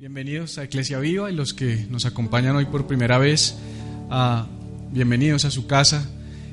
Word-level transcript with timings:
Bienvenidos 0.00 0.58
a 0.58 0.64
Iglesia 0.64 1.00
Viva 1.00 1.28
y 1.28 1.34
los 1.34 1.54
que 1.54 1.84
nos 1.90 2.06
acompañan 2.06 2.54
hoy 2.54 2.66
por 2.66 2.86
primera 2.86 3.18
vez, 3.18 3.56
ah, 4.10 4.46
bienvenidos 4.92 5.44
a 5.44 5.50
su 5.50 5.66
casa. 5.66 6.08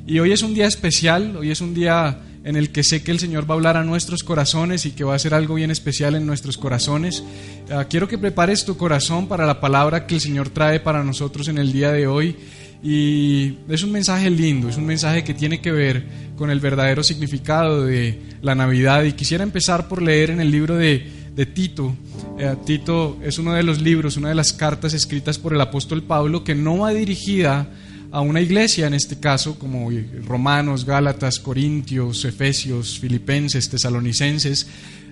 Y 0.08 0.18
hoy 0.18 0.32
es 0.32 0.42
un 0.42 0.56
día 0.56 0.66
especial, 0.66 1.38
hoy 1.38 1.52
es 1.52 1.62
un 1.62 1.76
día 1.76 2.22
en 2.44 2.56
el 2.56 2.72
que 2.72 2.84
sé 2.84 3.04
que 3.04 3.12
el 3.12 3.20
Señor 3.20 3.48
va 3.48 3.54
a 3.54 3.58
hablar 3.58 3.78
a 3.78 3.84
nuestros 3.84 4.24
corazones 4.24 4.88
y 4.88 4.94
que 4.94 5.04
va 5.04 5.14
a 5.14 5.18
hacer 5.18 5.36
algo 5.36 5.54
bien 5.54 5.70
especial 5.70 6.16
en 6.16 6.26
nuestros 6.26 6.58
corazones. 6.58 7.24
Ah, 7.70 7.86
quiero 7.88 8.08
que 8.08 8.18
prepares 8.18 8.66
tu 8.66 8.78
corazón 8.78 9.28
para 9.28 9.46
la 9.46 9.62
palabra 9.62 10.08
que 10.08 10.16
el 10.16 10.22
Señor 10.22 10.50
trae 10.50 10.80
para 10.80 11.04
nosotros 11.04 11.48
en 11.48 11.60
el 11.60 11.72
día 11.72 11.92
de 11.92 12.08
hoy. 12.08 12.36
Y 12.82 13.60
es 13.70 13.84
un 13.84 13.92
mensaje 13.92 14.28
lindo, 14.32 14.70
es 14.70 14.78
un 14.78 14.88
mensaje 14.88 15.24
que 15.24 15.36
tiene 15.36 15.62
que 15.62 15.72
ver 15.72 16.04
con 16.36 16.50
el 16.50 16.60
verdadero 16.60 17.04
significado 17.04 17.86
de 17.86 18.20
la 18.42 18.56
Navidad. 18.56 19.04
Y 19.04 19.14
quisiera 19.14 19.44
empezar 19.44 19.88
por 19.88 20.02
leer 20.02 20.32
en 20.32 20.42
el 20.42 20.50
libro 20.50 20.76
de, 20.76 21.25
de 21.36 21.46
Tito. 21.46 21.96
Eh, 22.40 22.56
Tito 22.66 23.18
es 23.22 23.38
uno 23.38 23.54
de 23.54 23.64
los 23.64 23.82
libros, 23.82 24.18
una 24.18 24.30
de 24.30 24.36
las 24.36 24.54
cartas 24.54 24.94
escritas 24.94 25.38
por 25.38 25.54
el 25.54 25.62
apóstol 25.62 26.04
Pablo 26.04 26.44
que 26.44 26.56
no 26.56 26.80
va 26.80 26.92
dirigida 26.92 27.68
a 28.12 28.22
una 28.22 28.40
iglesia, 28.40 28.88
en 28.88 28.94
este 28.94 29.20
caso, 29.20 29.60
como 29.60 29.90
Romanos, 30.26 30.86
Gálatas, 30.86 31.38
Corintios, 31.40 32.24
Efesios, 32.24 32.98
Filipenses, 32.98 33.70
Tesalonicenses, 33.70 34.68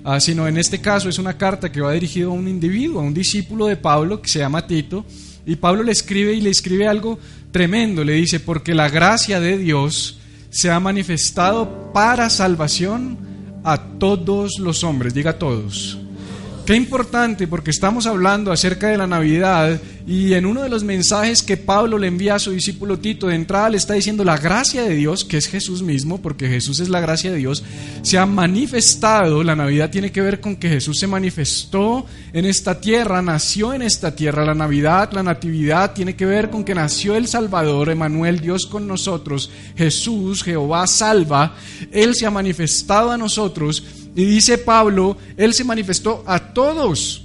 ah, 0.06 0.22
sino 0.22 0.48
en 0.48 0.58
este 0.58 0.80
caso 0.80 1.10
es 1.10 1.20
una 1.20 1.38
carta 1.38 1.70
que 1.70 1.82
va 1.82 1.92
dirigida 1.92 2.28
a 2.28 2.30
un 2.30 2.48
individuo, 2.48 3.02
a 3.02 3.04
un 3.04 3.14
discípulo 3.14 3.68
de 3.68 3.76
Pablo 3.76 4.22
que 4.22 4.30
se 4.30 4.40
llama 4.40 4.66
Tito, 4.66 5.06
y 5.46 5.58
Pablo 5.58 5.84
le 5.84 5.92
escribe 5.92 6.34
y 6.34 6.40
le 6.40 6.50
escribe 6.50 6.88
algo 6.88 7.20
tremendo, 7.52 8.06
le 8.06 8.14
dice, 8.14 8.40
porque 8.40 8.74
la 8.74 8.88
gracia 8.88 9.42
de 9.42 9.58
Dios 9.58 10.20
se 10.50 10.72
ha 10.72 10.80
manifestado 10.80 11.92
para 11.92 12.30
salvación 12.30 13.18
a 13.66 13.98
todos 14.00 14.60
los 14.60 14.86
hombres, 14.86 15.14
diga 15.14 15.38
todos. 15.38 16.00
Qué 16.66 16.78
importante 16.78 17.46
porque 17.46 17.72
estamos 17.72 18.06
hablando 18.06 18.50
acerca 18.50 18.88
de 18.88 18.98
la 18.98 19.06
Navidad 19.06 19.82
y 20.08 20.32
en 20.32 20.46
uno 20.46 20.64
de 20.64 20.70
los 20.70 20.86
mensajes 20.86 21.44
que 21.44 21.58
Pablo 21.58 21.98
le 21.98 22.08
envía 22.08 22.36
a 22.36 22.40
su 22.40 22.52
discípulo 22.52 23.00
Tito 23.00 23.28
de 23.28 23.36
entrada 23.36 23.70
le 23.70 23.76
está 23.76 23.96
diciendo 23.96 24.24
la 24.24 24.38
gracia 24.38 24.84
de 24.84 24.96
Dios, 24.96 25.26
que 25.26 25.36
es 25.36 25.48
Jesús 25.48 25.82
mismo, 25.82 26.22
porque 26.22 26.48
Jesús 26.48 26.80
es 26.80 26.88
la 26.88 27.02
gracia 27.02 27.32
de 27.32 27.38
Dios, 27.38 27.66
se 28.02 28.18
ha 28.18 28.26
manifestado, 28.26 29.44
la 29.44 29.58
Navidad 29.58 29.90
tiene 29.90 30.14
que 30.14 30.22
ver 30.22 30.40
con 30.40 30.56
que 30.56 30.70
Jesús 30.70 31.00
se 31.00 31.08
manifestó 31.08 32.06
en 32.32 32.46
esta 32.46 32.80
tierra, 32.80 33.22
nació 33.22 33.74
en 33.74 33.82
esta 33.82 34.16
tierra, 34.16 34.46
la 34.46 34.56
Navidad, 34.56 35.12
la 35.12 35.24
Natividad 35.24 35.92
tiene 35.92 36.16
que 36.16 36.26
ver 36.26 36.50
con 36.50 36.64
que 36.64 36.76
nació 36.76 37.18
el 37.18 37.28
Salvador, 37.28 37.90
Emanuel, 37.90 38.40
Dios 38.40 38.68
con 38.68 38.88
nosotros, 38.88 39.52
Jesús, 39.76 40.44
Jehová 40.44 40.88
salva, 40.88 41.58
Él 41.92 42.16
se 42.16 42.26
ha 42.26 42.32
manifestado 42.32 43.12
a 43.12 43.18
nosotros 43.18 43.84
y 44.16 44.26
dice 44.26 44.58
Pablo, 44.58 45.18
Él 45.38 45.54
se 45.54 45.64
manifestó 45.64 46.24
a 46.28 46.54
todos. 46.54 47.24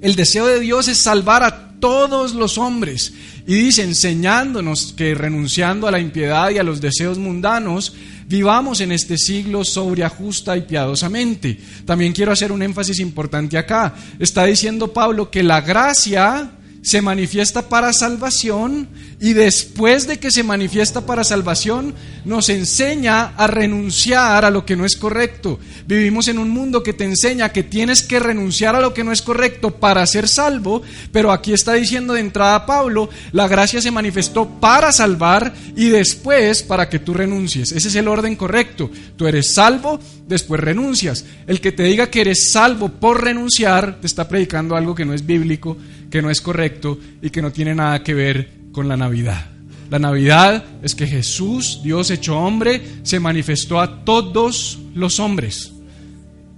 El 0.00 0.16
deseo 0.16 0.46
de 0.46 0.60
Dios 0.60 0.88
es 0.88 0.98
salvar 0.98 1.42
a 1.42 1.78
todos 1.78 2.34
los 2.34 2.58
hombres. 2.58 3.12
Y 3.46 3.54
dice, 3.54 3.82
enseñándonos 3.82 4.92
que 4.96 5.14
renunciando 5.14 5.86
a 5.86 5.90
la 5.90 5.98
impiedad 5.98 6.50
y 6.50 6.58
a 6.58 6.62
los 6.62 6.80
deseos 6.80 7.18
mundanos, 7.18 7.94
vivamos 8.26 8.80
en 8.80 8.92
este 8.92 9.18
siglo 9.18 9.64
sobria, 9.64 10.08
justa 10.08 10.56
y 10.56 10.62
piadosamente. 10.62 11.58
También 11.84 12.12
quiero 12.12 12.32
hacer 12.32 12.52
un 12.52 12.62
énfasis 12.62 13.00
importante 13.00 13.58
acá. 13.58 13.94
Está 14.18 14.44
diciendo 14.44 14.92
Pablo 14.92 15.30
que 15.30 15.42
la 15.42 15.60
gracia 15.60 16.52
se 16.82 17.02
manifiesta 17.02 17.68
para 17.68 17.92
salvación 17.92 18.88
y 19.20 19.34
después 19.34 20.06
de 20.06 20.18
que 20.18 20.30
se 20.30 20.42
manifiesta 20.42 21.04
para 21.04 21.24
salvación 21.24 21.94
nos 22.24 22.48
enseña 22.48 23.34
a 23.36 23.46
renunciar 23.46 24.44
a 24.44 24.50
lo 24.50 24.64
que 24.64 24.76
no 24.76 24.86
es 24.86 24.96
correcto. 24.96 25.58
Vivimos 25.86 26.28
en 26.28 26.38
un 26.38 26.48
mundo 26.48 26.82
que 26.82 26.94
te 26.94 27.04
enseña 27.04 27.50
que 27.50 27.62
tienes 27.62 28.02
que 28.02 28.18
renunciar 28.18 28.74
a 28.74 28.80
lo 28.80 28.94
que 28.94 29.04
no 29.04 29.12
es 29.12 29.20
correcto 29.20 29.72
para 29.72 30.06
ser 30.06 30.26
salvo, 30.26 30.82
pero 31.12 31.32
aquí 31.32 31.52
está 31.52 31.74
diciendo 31.74 32.14
de 32.14 32.20
entrada 32.20 32.64
Pablo, 32.64 33.10
la 33.32 33.46
gracia 33.46 33.82
se 33.82 33.90
manifestó 33.90 34.48
para 34.48 34.90
salvar 34.90 35.52
y 35.76 35.88
después 35.88 36.62
para 36.62 36.88
que 36.88 36.98
tú 36.98 37.12
renuncies. 37.12 37.72
Ese 37.72 37.88
es 37.88 37.94
el 37.96 38.08
orden 38.08 38.36
correcto. 38.36 38.90
Tú 39.16 39.26
eres 39.26 39.52
salvo, 39.52 40.00
después 40.26 40.60
renuncias. 40.60 41.26
El 41.46 41.60
que 41.60 41.72
te 41.72 41.82
diga 41.82 42.08
que 42.08 42.22
eres 42.22 42.50
salvo 42.52 42.88
por 42.88 43.22
renunciar 43.22 44.00
te 44.00 44.06
está 44.06 44.28
predicando 44.28 44.76
algo 44.76 44.94
que 44.94 45.04
no 45.04 45.12
es 45.12 45.26
bíblico, 45.26 45.76
que 46.10 46.20
no 46.20 46.30
es 46.30 46.40
correcto 46.40 46.98
y 47.22 47.30
que 47.30 47.40
no 47.40 47.52
tiene 47.52 47.74
nada 47.74 48.02
que 48.02 48.14
ver 48.14 48.50
con 48.72 48.88
la 48.88 48.96
Navidad. 48.96 49.46
La 49.90 49.98
Navidad 49.98 50.64
es 50.82 50.94
que 50.94 51.06
Jesús, 51.06 51.80
Dios 51.82 52.10
hecho 52.10 52.38
hombre, 52.38 52.80
se 53.02 53.18
manifestó 53.18 53.80
a 53.80 54.04
todos 54.04 54.78
los 54.94 55.18
hombres. 55.18 55.72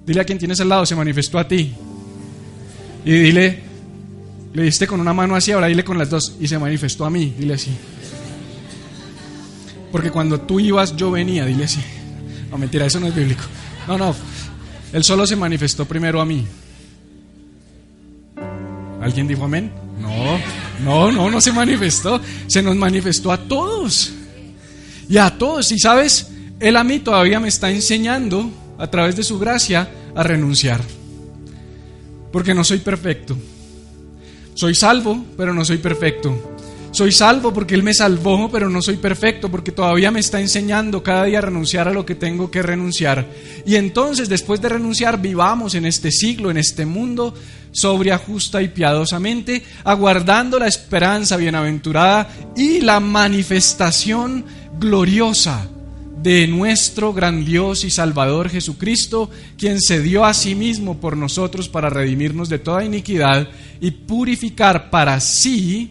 Dile 0.04 0.20
a 0.20 0.24
quien 0.24 0.38
tienes 0.38 0.60
al 0.60 0.68
lado, 0.68 0.84
se 0.84 0.96
manifestó 0.96 1.38
a 1.38 1.48
ti. 1.48 1.72
Y 3.04 3.10
dile, 3.10 3.60
le 4.52 4.62
diste 4.62 4.86
con 4.86 5.00
una 5.00 5.14
mano 5.14 5.34
así, 5.34 5.52
ahora 5.52 5.68
dile 5.68 5.84
con 5.84 5.96
las 5.96 6.10
dos, 6.10 6.36
y 6.40 6.48
se 6.48 6.58
manifestó 6.58 7.06
a 7.06 7.10
mí, 7.10 7.34
dile 7.38 7.54
así. 7.54 7.70
Porque 9.90 10.10
cuando 10.10 10.40
tú 10.40 10.60
ibas, 10.60 10.94
yo 10.96 11.10
venía, 11.10 11.46
dile 11.46 11.64
así. 11.64 11.80
No, 12.50 12.58
mentira, 12.58 12.84
eso 12.84 13.00
no 13.00 13.06
es 13.06 13.14
bíblico. 13.14 13.42
No, 13.88 13.96
no, 13.96 14.14
él 14.92 15.04
solo 15.04 15.26
se 15.26 15.36
manifestó 15.36 15.86
primero 15.86 16.20
a 16.20 16.26
mí. 16.26 16.46
¿Alguien 19.02 19.26
dijo 19.26 19.44
amén? 19.44 19.72
No, 20.00 20.38
no, 20.84 21.10
no, 21.10 21.28
no 21.28 21.40
se 21.40 21.52
manifestó. 21.52 22.20
Se 22.46 22.62
nos 22.62 22.76
manifestó 22.76 23.32
a 23.32 23.36
todos. 23.36 24.12
Y 25.08 25.18
a 25.18 25.36
todos. 25.36 25.72
Y 25.72 25.78
sabes, 25.80 26.30
Él 26.60 26.76
a 26.76 26.84
mí 26.84 27.00
todavía 27.00 27.40
me 27.40 27.48
está 27.48 27.70
enseñando 27.70 28.48
a 28.78 28.86
través 28.86 29.16
de 29.16 29.24
su 29.24 29.40
gracia 29.40 29.90
a 30.14 30.22
renunciar. 30.22 30.80
Porque 32.30 32.54
no 32.54 32.62
soy 32.62 32.78
perfecto. 32.78 33.36
Soy 34.54 34.76
salvo, 34.76 35.24
pero 35.36 35.52
no 35.52 35.64
soy 35.64 35.78
perfecto. 35.78 36.51
Soy 36.92 37.10
salvo 37.10 37.54
porque 37.54 37.74
Él 37.74 37.82
me 37.82 37.94
salvó, 37.94 38.50
pero 38.50 38.68
no 38.68 38.82
soy 38.82 38.98
perfecto, 38.98 39.50
porque 39.50 39.72
todavía 39.72 40.10
me 40.10 40.20
está 40.20 40.42
enseñando 40.42 41.02
cada 41.02 41.24
día 41.24 41.38
a 41.38 41.42
renunciar 41.42 41.88
a 41.88 41.92
lo 41.92 42.04
que 42.04 42.14
tengo 42.14 42.50
que 42.50 42.60
renunciar. 42.62 43.26
Y 43.64 43.76
entonces, 43.76 44.28
después 44.28 44.60
de 44.60 44.68
renunciar, 44.68 45.18
vivamos 45.18 45.74
en 45.74 45.86
este 45.86 46.10
siglo, 46.10 46.50
en 46.50 46.58
este 46.58 46.84
mundo, 46.84 47.34
sobria, 47.70 48.18
justa 48.18 48.60
y 48.60 48.68
piadosamente, 48.68 49.62
aguardando 49.84 50.58
la 50.58 50.66
esperanza 50.66 51.38
bienaventurada 51.38 52.28
y 52.54 52.82
la 52.82 53.00
manifestación 53.00 54.44
gloriosa 54.78 55.66
de 56.22 56.46
nuestro 56.46 57.14
gran 57.14 57.42
Dios 57.42 57.84
y 57.84 57.90
Salvador 57.90 58.50
Jesucristo, 58.50 59.30
quien 59.56 59.80
se 59.80 60.02
dio 60.02 60.26
a 60.26 60.34
sí 60.34 60.54
mismo 60.54 61.00
por 61.00 61.16
nosotros 61.16 61.70
para 61.70 61.88
redimirnos 61.88 62.50
de 62.50 62.58
toda 62.58 62.84
iniquidad 62.84 63.48
y 63.80 63.92
purificar 63.92 64.90
para 64.90 65.18
sí 65.20 65.90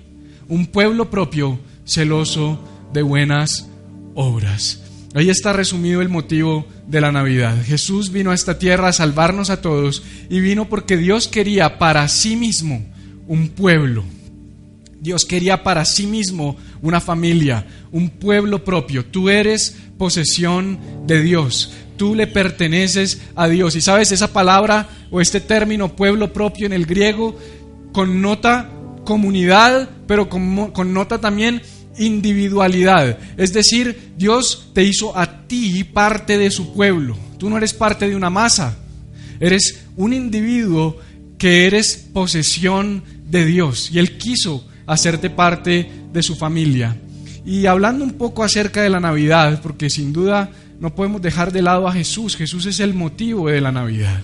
un 0.51 0.66
pueblo 0.66 1.09
propio, 1.09 1.57
celoso 1.85 2.59
de 2.91 3.01
buenas 3.01 3.69
obras. 4.16 4.84
Ahí 5.16 5.29
está 5.29 5.53
resumido 5.53 6.01
el 6.01 6.09
motivo 6.09 6.67
de 6.88 7.00
la 7.00 7.13
Navidad. 7.13 7.56
Jesús 7.63 8.12
vino 8.12 8.31
a 8.31 8.35
esta 8.35 8.59
tierra 8.59 8.89
a 8.89 8.94
salvarnos 8.94 9.50
a 9.50 9.62
todos 9.62 10.03
y 10.29 10.41
vino 10.41 10.67
porque 10.67 10.97
Dios 10.97 11.29
quería 11.29 11.79
para 11.79 12.06
sí 12.09 12.35
mismo 12.35 12.86
un 13.30 13.48
pueblo. 13.48 14.03
Dios 15.00 15.24
quería 15.24 15.63
para 15.63 15.86
sí 15.86 16.06
mismo 16.06 16.57
una 16.81 17.00
familia, 17.00 17.65
un 17.94 18.09
pueblo 18.09 18.65
propio. 18.65 19.06
Tú 19.06 19.30
eres 19.30 19.77
posesión 19.98 20.80
de 21.07 21.21
Dios. 21.21 21.71
Tú 21.95 22.13
le 22.13 22.27
perteneces 22.27 23.21
a 23.38 23.48
Dios. 23.48 23.77
Y 23.77 23.81
sabes, 23.81 24.12
esa 24.12 24.33
palabra 24.33 24.89
o 25.12 25.21
este 25.21 25.39
término 25.39 25.95
pueblo 25.95 26.33
propio 26.33 26.65
en 26.65 26.74
el 26.74 26.86
griego 26.86 27.39
connota 27.94 28.69
comunidad, 29.06 29.89
pero 30.07 30.30
connota 30.30 31.19
también 31.19 31.62
individualidad. 31.98 33.18
Es 33.38 33.53
decir, 33.53 34.13
Dios 34.18 34.69
te 34.74 34.83
hizo 34.83 35.18
a 35.18 35.48
ti 35.48 35.83
parte 35.83 36.38
de 36.38 36.51
su 36.51 36.74
pueblo. 36.74 37.18
Tú 37.38 37.50
no 37.50 37.57
eres 37.57 37.74
parte 37.74 38.07
de 38.07 38.15
una 38.15 38.30
masa. 38.30 38.77
Eres 39.39 39.86
un 39.95 40.13
individuo 40.13 40.98
que 41.38 41.65
eres 41.65 42.09
posesión 42.13 43.03
de 43.25 43.45
Dios. 43.45 43.89
Y 43.92 44.00
Él 44.00 44.18
quiso 44.18 44.68
hacerte 44.86 45.30
parte 45.30 45.89
de 46.13 46.24
su 46.24 46.36
familia. 46.36 46.98
Y 47.45 47.65
hablando 47.65 48.03
un 48.03 48.13
poco 48.13 48.44
acerca 48.44 48.81
de 48.81 48.89
la 48.89 49.00
Navidad, 49.00 49.62
porque 49.62 49.89
sin 49.89 50.13
duda 50.13 50.51
no 50.80 50.94
podemos 50.94 51.21
dejar 51.21 51.51
de 51.51 51.62
lado 51.62 51.88
a 51.88 51.94
Jesús. 51.94 52.36
Jesús 52.36 52.65
es 52.68 52.80
el 52.80 52.94
motivo 52.94 53.50
de 53.50 53.62
la 53.62 53.71
Navidad. 53.71 54.21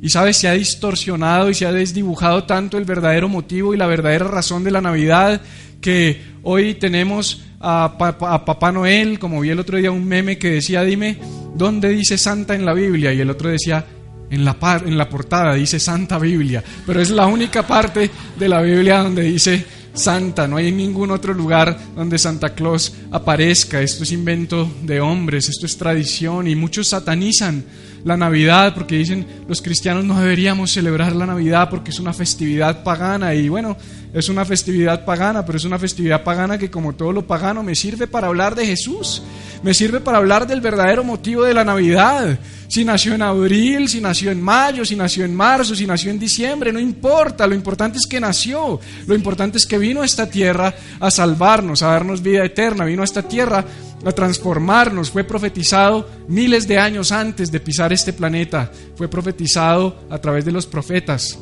Y 0.00 0.10
sabes, 0.10 0.36
se 0.36 0.48
ha 0.48 0.52
distorsionado 0.52 1.50
y 1.50 1.54
se 1.54 1.66
ha 1.66 1.72
desdibujado 1.72 2.44
tanto 2.44 2.78
el 2.78 2.84
verdadero 2.84 3.28
motivo 3.28 3.74
y 3.74 3.76
la 3.76 3.86
verdadera 3.86 4.28
razón 4.28 4.62
de 4.62 4.70
la 4.70 4.80
Navidad 4.80 5.40
que 5.80 6.20
hoy 6.42 6.74
tenemos 6.74 7.42
a, 7.60 7.96
Papá 7.98 8.72
Noel, 8.72 9.18
como 9.18 9.40
vi 9.40 9.50
el 9.50 9.58
otro 9.58 9.78
día 9.78 9.90
un 9.90 10.04
meme 10.04 10.38
que 10.38 10.50
decía, 10.52 10.82
dime, 10.82 11.18
¿dónde 11.54 11.88
dice 11.90 12.16
Santa 12.16 12.54
en 12.54 12.64
la 12.64 12.74
Biblia? 12.74 13.12
Y 13.12 13.20
el 13.20 13.30
otro 13.30 13.50
decía, 13.50 13.84
en 14.30 14.44
la, 14.44 14.56
en 14.84 14.96
la 14.96 15.08
portada 15.08 15.54
dice 15.54 15.80
Santa 15.80 16.18
Biblia, 16.18 16.62
pero 16.86 17.00
es 17.00 17.10
la 17.10 17.26
única 17.26 17.66
parte 17.66 18.10
de 18.38 18.48
la 18.48 18.60
Biblia 18.60 19.02
donde 19.02 19.22
dice 19.22 19.64
Santa, 19.94 20.46
no 20.46 20.56
hay 20.56 20.70
ningún 20.70 21.10
otro 21.10 21.34
lugar 21.34 21.76
donde 21.96 22.18
Santa 22.18 22.54
Claus 22.54 22.94
aparezca, 23.10 23.80
esto 23.80 24.04
es 24.04 24.12
invento 24.12 24.70
de 24.82 25.00
hombres, 25.00 25.48
esto 25.48 25.66
es 25.66 25.76
tradición 25.76 26.46
y 26.46 26.54
muchos 26.54 26.88
satanizan 26.88 27.64
la 28.04 28.16
Navidad 28.16 28.74
porque 28.74 28.96
dicen 28.96 29.26
los 29.48 29.62
cristianos 29.62 30.04
no 30.04 30.20
deberíamos 30.20 30.72
celebrar 30.72 31.14
la 31.14 31.26
Navidad 31.26 31.68
porque 31.70 31.90
es 31.90 32.00
una 32.00 32.12
festividad 32.12 32.82
pagana. 32.82 33.34
Y 33.34 33.48
bueno, 33.48 33.76
es 34.12 34.28
una 34.28 34.44
festividad 34.44 35.04
pagana, 35.04 35.44
pero 35.44 35.58
es 35.58 35.64
una 35.64 35.78
festividad 35.78 36.24
pagana 36.24 36.58
que 36.58 36.70
como 36.70 36.94
todo 36.94 37.12
lo 37.12 37.26
pagano 37.26 37.62
me 37.62 37.74
sirve 37.74 38.06
para 38.06 38.28
hablar 38.28 38.54
de 38.54 38.66
Jesús, 38.66 39.22
me 39.62 39.74
sirve 39.74 40.00
para 40.00 40.18
hablar 40.18 40.46
del 40.46 40.60
verdadero 40.60 41.04
motivo 41.04 41.44
de 41.44 41.54
la 41.54 41.64
Navidad. 41.64 42.38
Si 42.68 42.84
nació 42.84 43.14
en 43.14 43.22
abril, 43.22 43.88
si 43.88 44.00
nació 44.00 44.30
en 44.30 44.42
mayo, 44.42 44.84
si 44.84 44.94
nació 44.94 45.24
en 45.24 45.34
marzo, 45.34 45.74
si 45.74 45.86
nació 45.86 46.10
en 46.10 46.18
diciembre, 46.18 46.72
no 46.72 46.80
importa, 46.80 47.46
lo 47.46 47.54
importante 47.54 47.98
es 47.98 48.06
que 48.06 48.20
nació, 48.20 48.80
lo 49.06 49.14
importante 49.14 49.58
es 49.58 49.66
que 49.66 49.78
vino 49.78 50.02
a 50.02 50.04
esta 50.04 50.28
tierra 50.28 50.74
a 51.00 51.10
salvarnos, 51.10 51.82
a 51.82 51.88
darnos 51.88 52.22
vida 52.22 52.44
eterna, 52.44 52.84
vino 52.84 53.02
a 53.02 53.06
esta 53.06 53.22
tierra 53.22 53.64
a 54.04 54.12
transformarnos, 54.12 55.10
fue 55.10 55.24
profetizado 55.24 56.08
miles 56.28 56.68
de 56.68 56.78
años 56.78 57.12
antes 57.12 57.50
de 57.50 57.60
pisar 57.60 57.92
este 57.92 58.12
planeta, 58.12 58.70
fue 58.96 59.08
profetizado 59.08 59.96
a 60.08 60.18
través 60.18 60.44
de 60.44 60.52
los 60.52 60.66
profetas, 60.66 61.38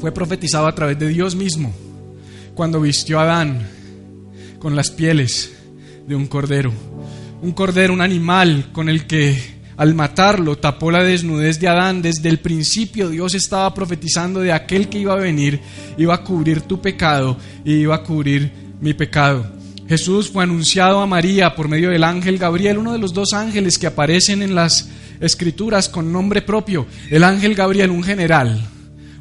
fue 0.00 0.12
profetizado 0.12 0.66
a 0.66 0.74
través 0.74 0.98
de 0.98 1.08
Dios 1.08 1.34
mismo 1.34 1.72
cuando 2.54 2.80
vistió 2.80 3.20
a 3.20 3.22
Adán 3.22 3.68
con 4.58 4.74
las 4.74 4.90
pieles 4.90 5.52
de 6.06 6.14
un 6.14 6.26
cordero. 6.26 6.72
Un 7.40 7.52
cordero, 7.52 7.92
un 7.92 8.00
animal 8.00 8.70
con 8.72 8.88
el 8.88 9.06
que 9.06 9.58
al 9.76 9.94
matarlo 9.94 10.58
tapó 10.58 10.90
la 10.90 11.04
desnudez 11.04 11.60
de 11.60 11.68
Adán. 11.68 12.02
Desde 12.02 12.28
el 12.28 12.40
principio 12.40 13.10
Dios 13.10 13.34
estaba 13.34 13.72
profetizando 13.72 14.40
de 14.40 14.52
aquel 14.52 14.88
que 14.88 14.98
iba 14.98 15.12
a 15.12 15.18
venir, 15.20 15.60
iba 15.96 16.14
a 16.14 16.24
cubrir 16.24 16.62
tu 16.62 16.80
pecado 16.80 17.36
y 17.64 17.74
iba 17.74 17.94
a 17.94 18.02
cubrir 18.02 18.50
mi 18.80 18.92
pecado. 18.92 19.57
Jesús 19.88 20.28
fue 20.28 20.42
anunciado 20.42 21.00
a 21.00 21.06
María 21.06 21.54
por 21.54 21.66
medio 21.66 21.88
del 21.88 22.04
ángel 22.04 22.36
Gabriel, 22.36 22.76
uno 22.76 22.92
de 22.92 22.98
los 22.98 23.14
dos 23.14 23.32
ángeles 23.32 23.78
que 23.78 23.86
aparecen 23.86 24.42
en 24.42 24.54
las 24.54 24.90
escrituras 25.18 25.88
con 25.88 26.12
nombre 26.12 26.42
propio. 26.42 26.86
El 27.10 27.24
ángel 27.24 27.54
Gabriel, 27.54 27.90
un 27.90 28.02
general, 28.02 28.60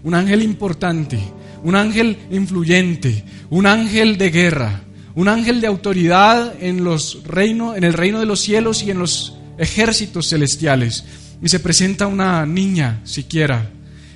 un 0.04 0.14
ángel 0.14 0.42
importante, 0.42 1.20
un 1.64 1.76
ángel 1.76 2.18
influyente, 2.32 3.24
un 3.50 3.66
ángel 3.66 4.18
de 4.18 4.30
guerra, 4.30 4.82
un 5.16 5.30
ángel 5.30 5.62
de 5.62 5.68
autoridad 5.68 6.54
en, 6.60 6.84
los 6.84 7.24
reino, 7.24 7.74
en 7.74 7.86
el 7.86 7.94
reino 7.94 8.20
de 8.20 8.26
los 8.26 8.42
cielos 8.42 8.84
y 8.84 8.92
en 8.92 9.00
los 9.00 9.38
ejércitos 9.58 10.28
celestiales. 10.28 11.06
Y 11.42 11.48
se 11.48 11.62
presenta 11.62 12.08
una 12.08 12.46
niña 12.46 13.00
siquiera 13.06 13.70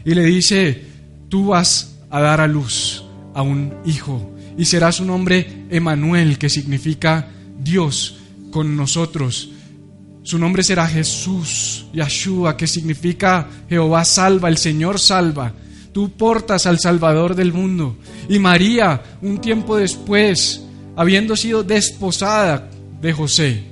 y 0.03 0.15
le 0.15 0.23
dice, 0.25 0.83
tú 1.29 1.47
vas 1.47 1.95
a 2.09 2.19
dar 2.19 2.41
a 2.41 2.47
luz 2.47 3.05
a 3.33 3.41
un 3.41 3.73
hijo 3.85 4.31
y 4.57 4.65
será 4.65 4.91
su 4.91 5.05
nombre 5.05 5.65
Emanuel, 5.69 6.37
que 6.37 6.49
significa 6.49 7.27
Dios 7.57 8.17
con 8.51 8.75
nosotros. 8.75 9.49
Su 10.23 10.37
nombre 10.37 10.63
será 10.63 10.87
Jesús, 10.87 11.85
Yahshua, 11.93 12.55
que 12.55 12.67
significa 12.67 13.47
Jehová 13.67 14.05
salva, 14.05 14.49
el 14.49 14.57
Señor 14.57 14.99
salva. 14.99 15.53
Tú 15.93 16.11
portas 16.11 16.67
al 16.67 16.79
Salvador 16.79 17.35
del 17.35 17.53
mundo. 17.53 17.97
Y 18.29 18.37
María, 18.37 19.01
un 19.21 19.41
tiempo 19.41 19.77
después, 19.77 20.63
habiendo 20.95 21.35
sido 21.35 21.63
desposada 21.63 22.69
de 23.01 23.13
José. 23.13 23.63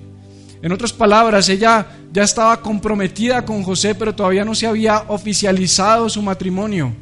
En 0.62 0.72
otras 0.72 0.92
palabras, 0.92 1.48
ella 1.50 1.86
ya 2.12 2.24
estaba 2.24 2.62
comprometida 2.62 3.46
con 3.46 3.64
José, 3.64 3.94
pero 3.96 4.16
todavía 4.16 4.44
no 4.44 4.56
se 4.56 4.68
había 4.68 5.06
oficializado 5.08 6.10
su 6.10 6.22
matrimonio. 6.22 6.94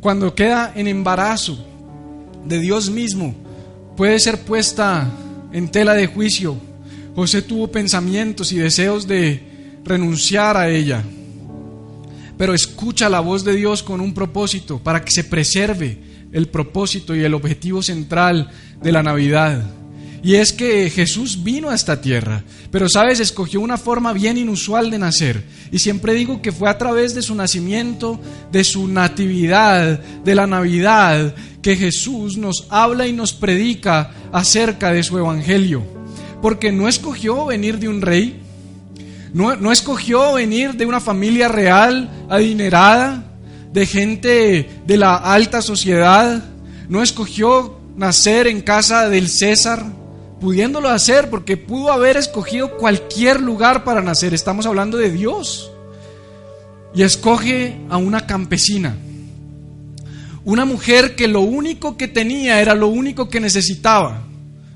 Cuando 0.00 0.34
queda 0.34 0.72
en 0.74 0.88
embarazo 0.88 1.71
de 2.46 2.60
Dios 2.60 2.90
mismo, 2.90 3.34
puede 3.96 4.18
ser 4.18 4.40
puesta 4.40 5.10
en 5.52 5.68
tela 5.68 5.94
de 5.94 6.06
juicio. 6.06 6.56
José 7.14 7.42
tuvo 7.42 7.68
pensamientos 7.68 8.52
y 8.52 8.58
deseos 8.58 9.06
de 9.06 9.42
renunciar 9.84 10.56
a 10.56 10.70
ella 10.70 11.04
pero 12.42 12.54
escucha 12.54 13.08
la 13.08 13.20
voz 13.20 13.44
de 13.44 13.54
Dios 13.54 13.84
con 13.84 14.00
un 14.00 14.14
propósito, 14.14 14.80
para 14.80 15.04
que 15.04 15.12
se 15.12 15.22
preserve 15.22 15.98
el 16.32 16.48
propósito 16.48 17.14
y 17.14 17.22
el 17.22 17.34
objetivo 17.34 17.82
central 17.82 18.50
de 18.82 18.90
la 18.90 19.00
Navidad. 19.00 19.62
Y 20.24 20.34
es 20.34 20.52
que 20.52 20.90
Jesús 20.90 21.44
vino 21.44 21.70
a 21.70 21.74
esta 21.76 22.00
tierra, 22.00 22.42
pero 22.72 22.88
sabes, 22.88 23.20
escogió 23.20 23.60
una 23.60 23.76
forma 23.78 24.12
bien 24.12 24.38
inusual 24.38 24.90
de 24.90 24.98
nacer. 24.98 25.44
Y 25.70 25.78
siempre 25.78 26.14
digo 26.14 26.42
que 26.42 26.50
fue 26.50 26.68
a 26.68 26.78
través 26.78 27.14
de 27.14 27.22
su 27.22 27.34
nacimiento, 27.36 28.20
de 28.50 28.64
su 28.64 28.88
natividad, 28.88 30.00
de 30.00 30.34
la 30.34 30.48
Navidad, 30.48 31.36
que 31.62 31.76
Jesús 31.76 32.36
nos 32.36 32.66
habla 32.68 33.06
y 33.06 33.12
nos 33.12 33.32
predica 33.32 34.10
acerca 34.32 34.92
de 34.92 35.02
su 35.02 35.16
evangelio. 35.16 35.82
Porque 36.42 36.72
no 36.72 36.88
escogió 36.88 37.46
venir 37.46 37.78
de 37.78 37.88
un 37.88 38.02
rey, 38.02 38.42
no, 39.32 39.72
escogió 39.72 40.34
venir 40.34 40.74
de 40.74 40.84
una 40.84 41.00
familia 41.00 41.48
real, 41.48 42.26
adinerada, 42.28 43.24
de 43.72 43.86
gente 43.86 44.68
de 44.86 44.96
la 44.96 45.16
alta 45.16 45.62
sociedad. 45.62 46.44
No 46.88 47.02
escogió 47.02 47.78
nacer 47.96 48.46
en 48.46 48.60
casa 48.60 49.08
del 49.08 49.28
César, 49.28 49.84
pudiéndolo 50.38 50.90
hacer 50.90 51.30
porque 51.30 51.56
pudo 51.56 51.92
haber 51.92 52.18
escogido 52.18 52.76
cualquier 52.76 53.40
lugar 53.40 53.84
para 53.84 54.02
nacer. 54.02 54.34
Estamos 54.34 54.66
hablando 54.66 54.98
de 54.98 55.10
Dios. 55.10 55.70
Y 56.94 57.02
escoge 57.02 57.80
a 57.88 57.96
una 57.96 58.26
campesina. 58.26 58.98
Una 60.44 60.64
mujer 60.64 61.14
que 61.14 61.28
lo 61.28 61.40
único 61.40 61.96
que 61.96 62.08
tenía 62.08 62.60
era 62.60 62.74
lo 62.74 62.88
único 62.88 63.28
que 63.28 63.40
necesitaba 63.40 64.22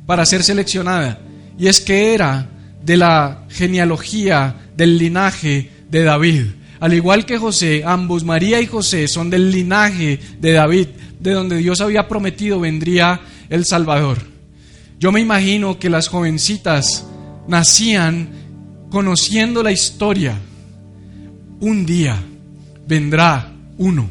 para 0.06 0.24
ser 0.24 0.42
seleccionada. 0.44 1.18
Y 1.58 1.66
es 1.66 1.80
que 1.80 2.14
era 2.14 2.48
de 2.84 2.96
la 2.96 3.44
genealogía 3.48 4.70
del 4.76 4.96
linaje 4.96 5.70
de 5.90 6.02
David. 6.04 6.44
Al 6.78 6.92
igual 6.94 7.26
que 7.26 7.38
José, 7.38 7.82
ambos, 7.84 8.22
María 8.22 8.60
y 8.60 8.66
José, 8.66 9.08
son 9.08 9.30
del 9.30 9.50
linaje 9.50 10.20
de 10.38 10.52
David, 10.52 10.88
de 11.18 11.32
donde 11.32 11.56
Dios 11.56 11.80
había 11.80 12.06
prometido 12.06 12.60
vendría 12.60 13.20
el 13.48 13.64
Salvador. 13.64 14.18
Yo 15.00 15.10
me 15.10 15.20
imagino 15.20 15.78
que 15.78 15.90
las 15.90 16.08
jovencitas 16.08 17.06
nacían 17.48 18.28
conociendo 18.90 19.62
la 19.62 19.72
historia. 19.72 20.38
Un 21.60 21.86
día 21.86 22.22
vendrá 22.86 23.52
uno 23.78 24.08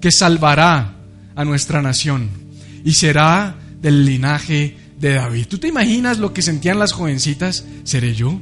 que 0.00 0.10
salvará 0.10 0.94
a 1.36 1.44
nuestra 1.44 1.82
nación 1.82 2.28
y 2.84 2.92
será 2.94 3.56
del 3.80 4.04
linaje 4.04 4.76
de 4.98 5.14
David. 5.14 5.46
¿Tú 5.48 5.58
te 5.58 5.68
imaginas 5.68 6.18
lo 6.18 6.32
que 6.32 6.42
sentían 6.42 6.78
las 6.78 6.92
jovencitas? 6.92 7.64
¿Seré 7.84 8.14
yo? 8.14 8.40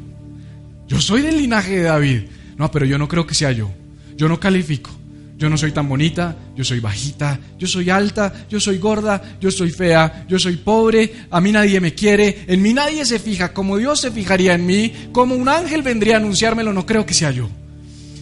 Yo 0.89 1.01
soy 1.01 1.23
del 1.23 1.39
linaje 1.39 1.77
de 1.77 1.83
David. 1.83 2.23
No, 2.57 2.71
pero 2.71 2.85
yo 2.85 2.99
no 2.99 3.09
creo 3.09 3.27
que 3.27 3.35
sea 3.35 3.53
yo. 3.53 3.71
Yo 4.17 4.29
no 4.29 4.39
califico. 4.39 4.91
Yo 5.39 5.51
no 5.51 5.59
soy 5.59 5.73
tan 5.73 5.89
bonita, 5.89 6.37
yo 6.55 6.63
soy 6.63 6.79
bajita, 6.79 7.37
yo 7.59 7.67
soy 7.67 7.91
alta, 7.91 8.47
yo 8.49 8.61
soy 8.61 8.79
gorda, 8.79 9.39
yo 9.41 9.51
soy 9.51 9.73
fea, 9.73 10.25
yo 10.29 10.39
soy 10.39 10.57
pobre, 10.57 11.27
a 11.31 11.41
mí 11.41 11.51
nadie 11.51 11.81
me 11.81 11.95
quiere, 11.95 12.45
en 12.47 12.63
mí 12.63 12.73
nadie 12.73 13.05
se 13.05 13.19
fija, 13.19 13.53
como 13.53 13.77
Dios 13.77 14.01
se 14.01 14.13
fijaría 14.13 14.55
en 14.55 14.65
mí, 14.65 14.93
como 15.11 15.35
un 15.35 15.49
ángel 15.49 15.83
vendría 15.83 16.15
a 16.15 16.19
anunciármelo, 16.19 16.73
no 16.73 16.87
creo 16.87 17.05
que 17.05 17.15
sea 17.15 17.33
yo. 17.33 17.51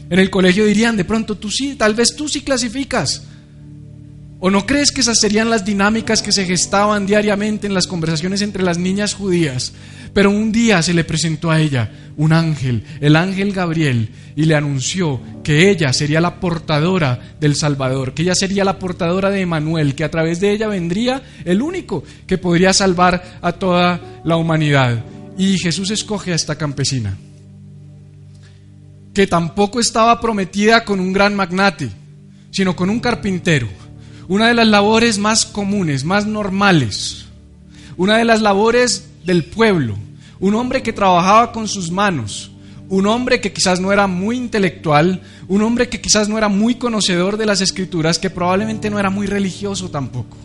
En 0.08 0.18
el 0.18 0.30
colegio 0.30 0.64
dirían, 0.64 0.96
de 0.96 1.04
pronto 1.04 1.36
tú 1.36 1.50
sí, 1.50 1.74
tal 1.76 1.94
vez 1.94 2.16
tú 2.16 2.26
sí 2.26 2.40
clasificas. 2.40 3.24
¿O 4.42 4.50
no 4.50 4.64
crees 4.64 4.90
que 4.90 5.02
esas 5.02 5.20
serían 5.20 5.50
las 5.50 5.66
dinámicas 5.66 6.22
que 6.22 6.32
se 6.32 6.46
gestaban 6.46 7.04
diariamente 7.04 7.66
en 7.66 7.74
las 7.74 7.86
conversaciones 7.86 8.40
entre 8.40 8.62
las 8.62 8.78
niñas 8.78 9.12
judías? 9.12 9.74
Pero 10.14 10.30
un 10.30 10.50
día 10.50 10.82
se 10.82 10.94
le 10.94 11.04
presentó 11.04 11.50
a 11.50 11.60
ella 11.60 11.90
un 12.16 12.32
ángel, 12.32 12.84
el 13.02 13.16
ángel 13.16 13.52
Gabriel, 13.52 14.08
y 14.34 14.46
le 14.46 14.54
anunció 14.54 15.20
que 15.44 15.70
ella 15.70 15.92
sería 15.92 16.22
la 16.22 16.40
portadora 16.40 17.36
del 17.38 17.54
Salvador, 17.54 18.14
que 18.14 18.22
ella 18.22 18.34
sería 18.34 18.64
la 18.64 18.78
portadora 18.78 19.28
de 19.28 19.42
Emanuel, 19.42 19.94
que 19.94 20.04
a 20.04 20.10
través 20.10 20.40
de 20.40 20.52
ella 20.52 20.68
vendría 20.68 21.22
el 21.44 21.60
único 21.60 22.02
que 22.26 22.38
podría 22.38 22.72
salvar 22.72 23.38
a 23.42 23.52
toda 23.52 24.22
la 24.24 24.36
humanidad. 24.36 25.04
Y 25.36 25.58
Jesús 25.58 25.90
escoge 25.90 26.32
a 26.32 26.36
esta 26.36 26.56
campesina, 26.56 27.14
que 29.12 29.26
tampoco 29.26 29.80
estaba 29.80 30.18
prometida 30.18 30.82
con 30.82 30.98
un 30.98 31.12
gran 31.12 31.36
magnate, 31.36 31.90
sino 32.50 32.74
con 32.74 32.88
un 32.88 33.00
carpintero 33.00 33.79
una 34.30 34.46
de 34.46 34.54
las 34.54 34.68
labores 34.68 35.18
más 35.18 35.44
comunes, 35.44 36.04
más 36.04 36.24
normales, 36.24 37.24
una 37.96 38.16
de 38.16 38.24
las 38.24 38.40
labores 38.40 39.08
del 39.24 39.42
pueblo, 39.42 39.98
un 40.38 40.54
hombre 40.54 40.84
que 40.84 40.92
trabajaba 40.92 41.50
con 41.50 41.66
sus 41.66 41.90
manos, 41.90 42.52
un 42.88 43.08
hombre 43.08 43.40
que 43.40 43.52
quizás 43.52 43.80
no 43.80 43.92
era 43.92 44.06
muy 44.06 44.36
intelectual, 44.36 45.20
un 45.48 45.62
hombre 45.62 45.88
que 45.88 46.00
quizás 46.00 46.28
no 46.28 46.38
era 46.38 46.48
muy 46.48 46.76
conocedor 46.76 47.38
de 47.38 47.46
las 47.46 47.60
escrituras, 47.60 48.20
que 48.20 48.30
probablemente 48.30 48.88
no 48.88 49.00
era 49.00 49.10
muy 49.10 49.26
religioso 49.26 49.90
tampoco. 49.90 50.36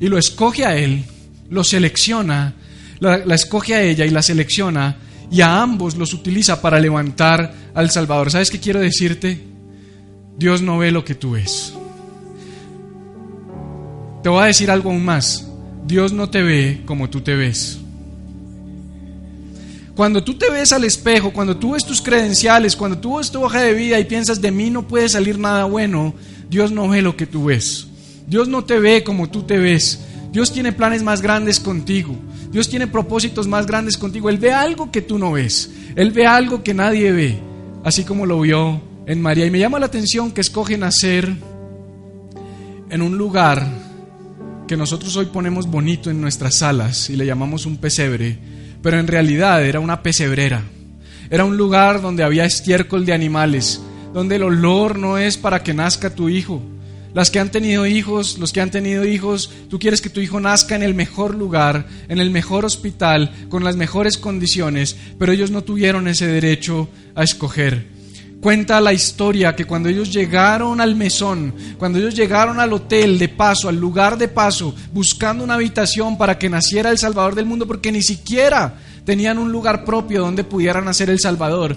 Y 0.00 0.08
lo 0.08 0.18
escoge 0.18 0.64
a 0.64 0.76
él, 0.76 1.04
lo 1.48 1.62
selecciona, 1.62 2.54
la, 2.98 3.18
escoge 3.36 3.76
a 3.76 3.82
ella 3.84 4.04
y 4.04 4.10
la 4.10 4.22
selecciona, 4.22 4.96
y 5.30 5.42
a 5.42 5.62
ambos 5.62 5.94
los 5.94 6.12
utiliza 6.12 6.60
para 6.60 6.80
levantar 6.80 7.54
al 7.72 7.88
Salvador. 7.88 8.32
¿Sabes 8.32 8.50
qué 8.50 8.58
quiero 8.58 8.80
decirte? 8.80 9.44
Dios 10.36 10.60
no 10.60 10.78
ve 10.78 10.90
lo 10.90 11.04
que 11.04 11.14
tú 11.14 11.30
ves. 11.30 11.72
Te 14.26 14.30
voy 14.30 14.42
a 14.42 14.46
decir 14.46 14.72
algo 14.72 14.90
aún 14.90 15.04
más. 15.04 15.46
Dios 15.86 16.12
no 16.12 16.28
te 16.28 16.42
ve 16.42 16.82
como 16.84 17.08
tú 17.08 17.20
te 17.20 17.36
ves. 17.36 17.78
Cuando 19.94 20.24
tú 20.24 20.34
te 20.34 20.50
ves 20.50 20.72
al 20.72 20.82
espejo, 20.82 21.32
cuando 21.32 21.56
tú 21.56 21.74
ves 21.74 21.84
tus 21.84 22.02
credenciales, 22.02 22.74
cuando 22.74 22.98
tú 22.98 23.18
ves 23.18 23.30
tu 23.30 23.40
hoja 23.40 23.60
de 23.60 23.72
vida 23.72 24.00
y 24.00 24.04
piensas 24.04 24.40
de 24.40 24.50
mí 24.50 24.68
no 24.68 24.88
puede 24.88 25.08
salir 25.08 25.38
nada 25.38 25.62
bueno, 25.66 26.12
Dios 26.50 26.72
no 26.72 26.88
ve 26.88 27.02
lo 27.02 27.16
que 27.16 27.28
tú 27.28 27.44
ves. 27.44 27.86
Dios 28.26 28.48
no 28.48 28.64
te 28.64 28.80
ve 28.80 29.04
como 29.04 29.30
tú 29.30 29.44
te 29.44 29.58
ves. 29.58 30.00
Dios 30.32 30.52
tiene 30.52 30.72
planes 30.72 31.04
más 31.04 31.22
grandes 31.22 31.60
contigo. 31.60 32.16
Dios 32.50 32.68
tiene 32.68 32.88
propósitos 32.88 33.46
más 33.46 33.64
grandes 33.64 33.96
contigo. 33.96 34.28
Él 34.28 34.38
ve 34.38 34.52
algo 34.52 34.90
que 34.90 35.02
tú 35.02 35.20
no 35.20 35.30
ves. 35.30 35.70
Él 35.94 36.10
ve 36.10 36.26
algo 36.26 36.64
que 36.64 36.74
nadie 36.74 37.12
ve, 37.12 37.38
así 37.84 38.02
como 38.02 38.26
lo 38.26 38.40
vio 38.40 38.82
en 39.06 39.22
María. 39.22 39.46
Y 39.46 39.52
me 39.52 39.60
llama 39.60 39.78
la 39.78 39.86
atención 39.86 40.32
que 40.32 40.40
escoge 40.40 40.76
nacer 40.76 41.32
en 42.90 43.02
un 43.02 43.16
lugar 43.16 43.85
que 44.66 44.76
nosotros 44.76 45.16
hoy 45.16 45.26
ponemos 45.26 45.66
bonito 45.66 46.10
en 46.10 46.20
nuestras 46.20 46.56
salas 46.56 47.10
y 47.10 47.16
le 47.16 47.26
llamamos 47.26 47.66
un 47.66 47.76
pesebre 47.76 48.38
pero 48.86 49.00
en 49.00 49.08
realidad 49.08 49.64
era 49.64 49.80
una 49.80 50.00
pesebrera. 50.00 50.62
Era 51.28 51.44
un 51.44 51.56
lugar 51.56 52.00
donde 52.00 52.22
había 52.22 52.44
estiércol 52.44 53.04
de 53.04 53.12
animales, 53.12 53.80
donde 54.14 54.36
el 54.36 54.44
olor 54.44 54.96
no 54.96 55.18
es 55.18 55.36
para 55.36 55.64
que 55.64 55.74
nazca 55.74 56.14
tu 56.14 56.28
hijo. 56.28 56.62
Las 57.12 57.32
que 57.32 57.40
han 57.40 57.50
tenido 57.50 57.84
hijos, 57.84 58.38
los 58.38 58.52
que 58.52 58.60
han 58.60 58.70
tenido 58.70 59.04
hijos, 59.04 59.50
tú 59.70 59.80
quieres 59.80 60.00
que 60.00 60.08
tu 60.08 60.20
hijo 60.20 60.38
nazca 60.38 60.76
en 60.76 60.84
el 60.84 60.94
mejor 60.94 61.34
lugar, 61.34 61.88
en 62.08 62.20
el 62.20 62.30
mejor 62.30 62.64
hospital, 62.64 63.32
con 63.48 63.64
las 63.64 63.74
mejores 63.74 64.18
condiciones, 64.18 64.96
pero 65.18 65.32
ellos 65.32 65.50
no 65.50 65.64
tuvieron 65.64 66.06
ese 66.06 66.28
derecho 66.28 66.88
a 67.16 67.24
escoger. 67.24 67.95
Cuenta 68.40 68.80
la 68.80 68.92
historia 68.92 69.56
que 69.56 69.64
cuando 69.64 69.88
ellos 69.88 70.12
llegaron 70.12 70.80
al 70.80 70.94
mesón, 70.94 71.54
cuando 71.78 71.98
ellos 71.98 72.14
llegaron 72.14 72.60
al 72.60 72.72
hotel 72.72 73.18
de 73.18 73.28
paso, 73.28 73.68
al 73.68 73.76
lugar 73.76 74.18
de 74.18 74.28
paso, 74.28 74.74
buscando 74.92 75.42
una 75.42 75.54
habitación 75.54 76.18
para 76.18 76.38
que 76.38 76.50
naciera 76.50 76.90
el 76.90 76.98
Salvador 76.98 77.34
del 77.34 77.46
mundo, 77.46 77.66
porque 77.66 77.90
ni 77.90 78.02
siquiera 78.02 78.74
tenían 79.04 79.38
un 79.38 79.50
lugar 79.50 79.84
propio 79.84 80.20
donde 80.20 80.44
pudieran 80.44 80.84
nacer 80.84 81.10
el 81.10 81.18
Salvador, 81.18 81.76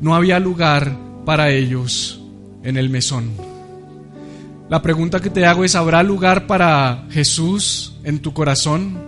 no 0.00 0.14
había 0.14 0.38
lugar 0.38 0.96
para 1.24 1.50
ellos 1.50 2.20
en 2.62 2.76
el 2.76 2.88
mesón. 2.88 3.30
La 4.68 4.82
pregunta 4.82 5.20
que 5.20 5.30
te 5.30 5.46
hago 5.46 5.64
es, 5.64 5.74
¿habrá 5.74 6.02
lugar 6.02 6.46
para 6.46 7.06
Jesús 7.10 7.94
en 8.04 8.20
tu 8.20 8.32
corazón? 8.32 8.98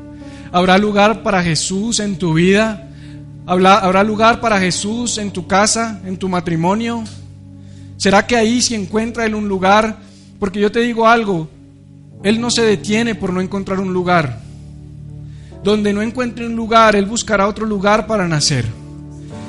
¿Habrá 0.52 0.78
lugar 0.78 1.22
para 1.22 1.42
Jesús 1.42 2.00
en 2.00 2.16
tu 2.16 2.34
vida? 2.34 2.87
¿Habrá 3.48 4.04
lugar 4.04 4.42
para 4.42 4.60
Jesús 4.60 5.16
en 5.16 5.30
tu 5.30 5.46
casa, 5.46 6.02
en 6.04 6.18
tu 6.18 6.28
matrimonio? 6.28 7.02
¿Será 7.96 8.26
que 8.26 8.36
ahí 8.36 8.60
se 8.60 8.74
encuentra 8.74 9.24
Él 9.24 9.34
un 9.34 9.48
lugar? 9.48 10.00
Porque 10.38 10.60
yo 10.60 10.70
te 10.70 10.80
digo 10.80 11.08
algo, 11.08 11.48
Él 12.22 12.42
no 12.42 12.50
se 12.50 12.60
detiene 12.60 13.14
por 13.14 13.32
no 13.32 13.40
encontrar 13.40 13.80
un 13.80 13.94
lugar. 13.94 14.42
Donde 15.64 15.94
no 15.94 16.02
encuentre 16.02 16.44
un 16.44 16.56
lugar, 16.56 16.94
Él 16.94 17.06
buscará 17.06 17.48
otro 17.48 17.64
lugar 17.64 18.06
para 18.06 18.28
nacer. 18.28 18.66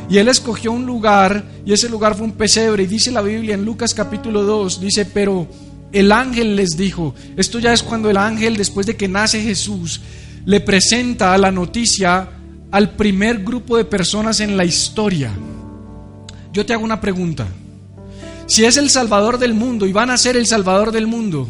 Y 0.10 0.18
Él 0.18 0.30
escogió 0.30 0.72
un 0.72 0.86
lugar 0.86 1.44
y 1.66 1.74
ese 1.74 1.90
lugar 1.90 2.16
fue 2.16 2.26
un 2.26 2.32
pesebre. 2.32 2.84
Y 2.84 2.88
dice 2.88 3.12
la 3.12 3.22
Biblia 3.22 3.56
en 3.56 3.66
Lucas 3.66 3.94
capítulo 3.94 4.44
2, 4.44 4.80
dice, 4.80 5.08
pero 5.08 5.46
el 5.92 6.14
ángel 6.14 6.56
les 6.56 6.78
dijo, 6.78 7.16
esto 7.36 7.60
ya 7.60 7.74
es 7.74 7.84
cuando 7.84 8.10
el 8.10 8.16
ángel, 8.16 8.56
después 8.56 8.86
de 8.88 8.96
que 8.96 9.10
nace 9.10 9.42
Jesús, 9.42 10.00
le 10.46 10.62
presenta 10.62 11.38
la 11.38 11.52
noticia 11.52 12.39
al 12.72 12.92
primer 12.92 13.44
grupo 13.44 13.78
de 13.78 13.86
personas 13.86 14.40
en 14.40 14.58
la 14.58 14.66
historia. 14.66 15.32
Yo 16.52 16.66
te 16.66 16.74
hago 16.74 16.84
una 16.84 17.02
pregunta. 17.02 17.48
Si 18.48 18.66
es 18.66 18.78
el 18.78 18.90
Salvador 18.90 19.38
del 19.38 19.54
mundo 19.54 19.86
y 19.86 19.92
van 19.92 20.10
a 20.10 20.18
ser 20.18 20.36
el 20.36 20.48
Salvador 20.48 20.92
del 20.92 21.08
mundo, 21.08 21.48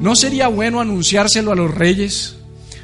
¿no 0.00 0.16
sería 0.16 0.48
bueno 0.48 0.80
anunciárselo 0.80 1.52
a 1.52 1.56
los 1.56 1.72
reyes? 1.72 2.36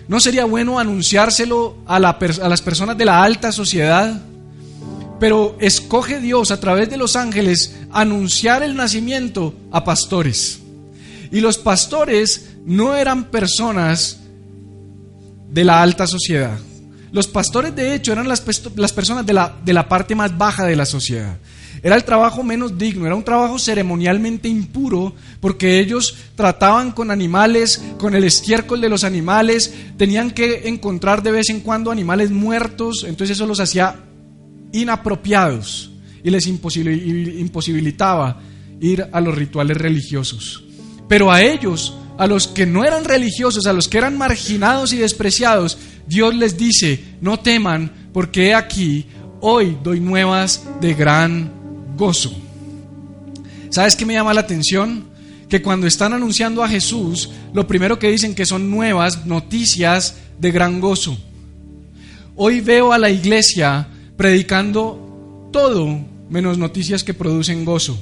¿No 0.08 0.20
sería 0.20 0.44
bueno 0.44 0.78
anunciárselo 0.78 1.76
a, 1.86 1.96
a 1.96 2.48
las 2.48 2.62
personas 2.62 2.96
de 2.96 3.04
la 3.04 3.22
alta 3.22 3.52
sociedad? 3.52 4.20
Pero 5.18 5.56
escoge 5.60 6.20
Dios 6.20 6.50
a 6.50 6.60
través 6.60 6.88
de 6.90 6.96
los 6.96 7.14
ángeles 7.14 7.76
anunciar 7.92 8.62
el 8.62 8.74
nacimiento 8.74 9.54
a 9.70 9.84
pastores. 9.84 10.60
Y 11.30 11.40
los 11.40 11.58
pastores 11.58 12.50
no 12.64 12.96
eran 12.96 13.24
personas 13.24 14.18
de 15.50 15.64
la 15.64 15.82
alta 15.82 16.06
sociedad. 16.06 16.58
Los 17.12 17.26
pastores, 17.26 17.74
de 17.74 17.94
hecho, 17.94 18.12
eran 18.12 18.28
las, 18.28 18.40
personas 18.40 19.26
de 19.26 19.32
la, 19.32 19.56
de 19.64 19.72
la 19.72 19.88
parte 19.88 20.14
más 20.14 20.36
baja 20.36 20.64
de 20.64 20.76
la 20.76 20.86
sociedad. 20.86 21.38
Era 21.82 21.96
el 21.96 22.04
trabajo 22.04 22.42
menos 22.42 22.76
digno, 22.76 23.06
era 23.06 23.14
un 23.14 23.24
trabajo 23.24 23.58
ceremonialmente 23.58 24.48
impuro, 24.48 25.14
porque 25.40 25.78
ellos 25.80 26.14
trataban 26.34 26.92
con 26.92 27.10
animales, 27.10 27.82
con 27.98 28.14
el 28.14 28.24
estiércol 28.24 28.80
de 28.80 28.90
los 28.90 29.02
animales, 29.02 29.72
tenían 29.96 30.30
que 30.30 30.68
encontrar 30.68 31.22
de 31.22 31.32
vez 31.32 31.48
en 31.48 31.60
cuando 31.60 31.90
animales 31.90 32.30
muertos, 32.30 33.04
entonces 33.08 33.36
eso 33.36 33.46
los 33.46 33.60
hacía 33.60 33.96
inapropiados 34.72 35.90
y 36.22 36.30
les 36.30 36.46
imposibilitaba 36.46 38.40
ir 38.80 39.06
a 39.10 39.20
los 39.20 39.34
rituales 39.34 39.76
religiosos. 39.76 40.64
Pero 41.08 41.32
a 41.32 41.42
ellos, 41.42 41.96
a 42.20 42.26
los 42.26 42.48
que 42.48 42.66
no 42.66 42.84
eran 42.84 43.06
religiosos, 43.06 43.66
a 43.66 43.72
los 43.72 43.88
que 43.88 43.96
eran 43.96 44.18
marginados 44.18 44.92
y 44.92 44.98
despreciados, 44.98 45.78
Dios 46.06 46.34
les 46.34 46.58
dice, 46.58 47.02
no 47.22 47.40
teman, 47.40 48.10
porque 48.12 48.48
he 48.48 48.54
aquí, 48.54 49.06
hoy 49.40 49.78
doy 49.82 50.00
nuevas 50.00 50.62
de 50.82 50.92
gran 50.92 51.50
gozo. 51.96 52.30
¿Sabes 53.70 53.96
qué 53.96 54.04
me 54.04 54.12
llama 54.12 54.34
la 54.34 54.42
atención? 54.42 55.04
Que 55.48 55.62
cuando 55.62 55.86
están 55.86 56.12
anunciando 56.12 56.62
a 56.62 56.68
Jesús, 56.68 57.30
lo 57.54 57.66
primero 57.66 57.98
que 57.98 58.10
dicen 58.10 58.34
que 58.34 58.44
son 58.44 58.70
nuevas 58.70 59.24
noticias 59.24 60.16
de 60.38 60.50
gran 60.50 60.78
gozo. 60.78 61.16
Hoy 62.36 62.60
veo 62.60 62.92
a 62.92 62.98
la 62.98 63.08
iglesia 63.08 63.88
predicando 64.18 65.48
todo 65.54 66.04
menos 66.28 66.58
noticias 66.58 67.02
que 67.02 67.14
producen 67.14 67.64
gozo. 67.64 67.98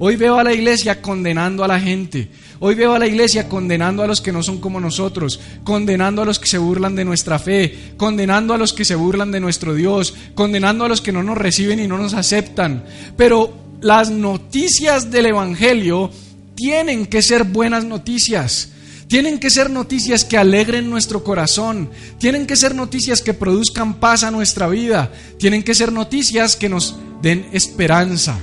Hoy 0.00 0.16
veo 0.16 0.38
a 0.38 0.44
la 0.44 0.52
iglesia 0.52 1.00
condenando 1.02 1.62
a 1.64 1.68
la 1.68 1.80
gente. 1.80 2.28
Hoy 2.60 2.74
veo 2.74 2.92
a 2.94 2.98
la 2.98 3.06
iglesia 3.06 3.48
condenando 3.48 4.02
a 4.02 4.06
los 4.06 4.20
que 4.20 4.32
no 4.32 4.42
son 4.42 4.58
como 4.58 4.80
nosotros, 4.80 5.38
condenando 5.62 6.22
a 6.22 6.24
los 6.24 6.40
que 6.40 6.48
se 6.48 6.58
burlan 6.58 6.96
de 6.96 7.04
nuestra 7.04 7.38
fe, 7.38 7.92
condenando 7.96 8.52
a 8.52 8.58
los 8.58 8.72
que 8.72 8.84
se 8.84 8.96
burlan 8.96 9.30
de 9.30 9.40
nuestro 9.40 9.74
Dios, 9.74 10.14
condenando 10.34 10.84
a 10.84 10.88
los 10.88 11.00
que 11.00 11.12
no 11.12 11.22
nos 11.22 11.38
reciben 11.38 11.78
y 11.78 11.86
no 11.86 11.98
nos 11.98 12.14
aceptan. 12.14 12.84
Pero 13.16 13.54
las 13.80 14.10
noticias 14.10 15.10
del 15.10 15.26
Evangelio 15.26 16.10
tienen 16.56 17.06
que 17.06 17.22
ser 17.22 17.44
buenas 17.44 17.84
noticias. 17.84 18.70
Tienen 19.06 19.38
que 19.38 19.50
ser 19.50 19.70
noticias 19.70 20.24
que 20.24 20.36
alegren 20.36 20.90
nuestro 20.90 21.22
corazón. 21.22 21.88
Tienen 22.18 22.46
que 22.46 22.56
ser 22.56 22.74
noticias 22.74 23.22
que 23.22 23.34
produzcan 23.34 23.94
paz 23.94 24.24
a 24.24 24.32
nuestra 24.32 24.68
vida. 24.68 25.12
Tienen 25.38 25.62
que 25.62 25.74
ser 25.74 25.92
noticias 25.92 26.56
que 26.56 26.68
nos 26.68 26.96
den 27.22 27.46
esperanza. 27.52 28.38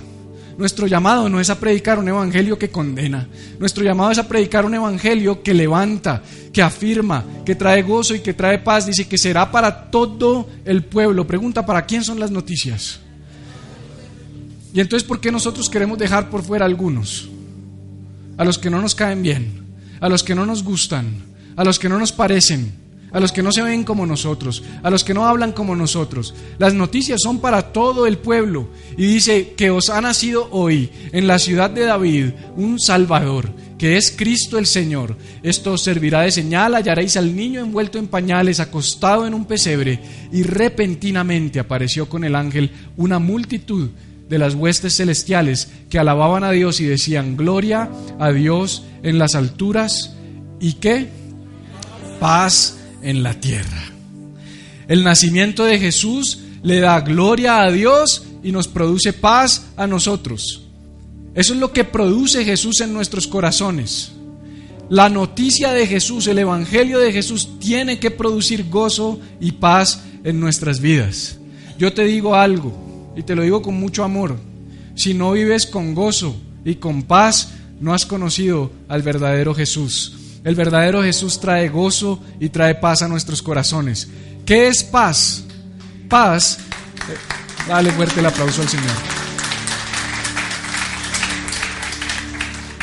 Nuestro 0.57 0.87
llamado 0.87 1.27
no 1.27 1.39
es 1.39 1.49
a 1.49 1.59
predicar 1.59 1.99
un 1.99 2.07
evangelio 2.07 2.57
que 2.57 2.69
condena. 2.69 3.27
Nuestro 3.59 3.83
llamado 3.83 4.11
es 4.11 4.17
a 4.17 4.27
predicar 4.27 4.65
un 4.65 4.73
evangelio 4.73 5.43
que 5.43 5.53
levanta, 5.53 6.23
que 6.53 6.61
afirma, 6.61 7.25
que 7.45 7.55
trae 7.55 7.81
gozo 7.81 8.15
y 8.15 8.21
que 8.21 8.33
trae 8.33 8.59
paz. 8.59 8.85
Dice 8.85 9.07
que 9.07 9.17
será 9.17 9.51
para 9.51 9.91
todo 9.91 10.47
el 10.63 10.85
pueblo. 10.85 11.27
Pregunta, 11.27 11.65
¿para 11.65 11.85
quién 11.85 12.03
son 12.03 12.19
las 12.19 12.31
noticias? 12.31 13.01
Y 14.73 14.79
entonces, 14.79 15.05
¿por 15.07 15.19
qué 15.19 15.31
nosotros 15.31 15.69
queremos 15.69 15.97
dejar 15.97 16.29
por 16.29 16.41
fuera 16.41 16.65
algunos? 16.65 17.29
A 18.37 18.45
los 18.45 18.57
que 18.57 18.69
no 18.69 18.81
nos 18.81 18.95
caen 18.95 19.21
bien, 19.21 19.61
a 19.99 20.07
los 20.07 20.23
que 20.23 20.35
no 20.35 20.45
nos 20.45 20.63
gustan, 20.63 21.05
a 21.55 21.63
los 21.65 21.79
que 21.79 21.89
no 21.89 21.99
nos 21.99 22.11
parecen 22.11 22.84
a 23.11 23.19
los 23.19 23.31
que 23.31 23.43
no 23.43 23.51
se 23.51 23.61
ven 23.61 23.83
como 23.83 24.05
nosotros, 24.05 24.63
a 24.83 24.89
los 24.89 25.03
que 25.03 25.13
no 25.13 25.25
hablan 25.25 25.51
como 25.51 25.75
nosotros. 25.75 26.33
Las 26.57 26.73
noticias 26.73 27.21
son 27.21 27.39
para 27.39 27.71
todo 27.73 28.05
el 28.07 28.17
pueblo. 28.17 28.67
Y 28.97 29.05
dice 29.05 29.53
que 29.55 29.69
os 29.69 29.89
ha 29.89 30.01
nacido 30.01 30.49
hoy 30.51 30.89
en 31.11 31.27
la 31.27 31.39
ciudad 31.39 31.69
de 31.69 31.85
David 31.85 32.31
un 32.57 32.79
Salvador, 32.79 33.51
que 33.77 33.97
es 33.97 34.13
Cristo 34.15 34.57
el 34.57 34.65
Señor. 34.65 35.17
Esto 35.43 35.73
os 35.73 35.83
servirá 35.83 36.21
de 36.21 36.31
señal, 36.31 36.75
hallaréis 36.75 37.17
al 37.17 37.35
niño 37.35 37.61
envuelto 37.61 37.99
en 37.99 38.07
pañales, 38.07 38.59
acostado 38.59 39.25
en 39.27 39.33
un 39.33 39.45
pesebre, 39.45 39.99
y 40.31 40.43
repentinamente 40.43 41.59
apareció 41.59 42.09
con 42.09 42.23
el 42.23 42.35
ángel 42.35 42.71
una 42.97 43.19
multitud 43.19 43.89
de 44.29 44.39
las 44.39 44.55
huestes 44.55 44.95
celestiales 44.95 45.69
que 45.89 45.99
alababan 45.99 46.43
a 46.43 46.51
Dios 46.51 46.79
y 46.81 46.85
decían, 46.85 47.37
gloria 47.37 47.89
a 48.19 48.31
Dios 48.31 48.83
en 49.03 49.19
las 49.19 49.35
alturas 49.35 50.15
y 50.59 50.73
qué 50.73 51.09
paz 52.19 52.77
en 53.05 53.23
la 53.23 53.39
tierra. 53.39 53.83
El 54.87 55.03
nacimiento 55.03 55.63
de 55.63 55.79
Jesús 55.79 56.39
le 56.63 56.79
da 56.79 56.99
gloria 57.01 57.61
a 57.61 57.71
Dios 57.71 58.23
y 58.43 58.51
nos 58.51 58.67
produce 58.67 59.13
paz 59.13 59.67
a 59.77 59.87
nosotros. 59.87 60.63
Eso 61.33 61.53
es 61.53 61.59
lo 61.59 61.71
que 61.71 61.83
produce 61.83 62.43
Jesús 62.43 62.81
en 62.81 62.93
nuestros 62.93 63.27
corazones. 63.27 64.11
La 64.89 65.09
noticia 65.09 65.71
de 65.73 65.87
Jesús, 65.87 66.27
el 66.27 66.39
Evangelio 66.39 66.99
de 66.99 67.11
Jesús 67.11 67.59
tiene 67.59 67.99
que 67.99 68.11
producir 68.11 68.69
gozo 68.69 69.19
y 69.39 69.53
paz 69.53 70.03
en 70.23 70.39
nuestras 70.39 70.79
vidas. 70.79 71.37
Yo 71.77 71.93
te 71.93 72.03
digo 72.03 72.35
algo, 72.35 73.13
y 73.15 73.23
te 73.23 73.35
lo 73.35 73.43
digo 73.43 73.61
con 73.61 73.75
mucho 73.75 74.03
amor, 74.03 74.37
si 74.95 75.13
no 75.13 75.31
vives 75.33 75.65
con 75.65 75.95
gozo 75.95 76.35
y 76.63 76.75
con 76.75 77.03
paz, 77.03 77.53
no 77.79 77.93
has 77.93 78.05
conocido 78.05 78.71
al 78.87 79.01
verdadero 79.01 79.53
Jesús. 79.53 80.13
El 80.45 80.53
verdadero 80.53 81.01
Jesús 81.01 81.39
trae 81.39 81.69
gozo 81.69 82.21
y 82.39 82.49
trae 82.49 82.75
paz 82.75 83.01
a 83.01 83.07
nuestros 83.07 83.41
corazones. 83.41 84.07
¿Qué 84.45 84.67
es 84.67 84.83
paz? 84.83 85.43
Paz, 86.07 86.59
eh, 86.59 87.67
dale 87.67 87.91
fuerte 87.91 88.19
el 88.19 88.27
aplauso 88.27 88.61
al 88.61 88.69
Señor. 88.69 88.95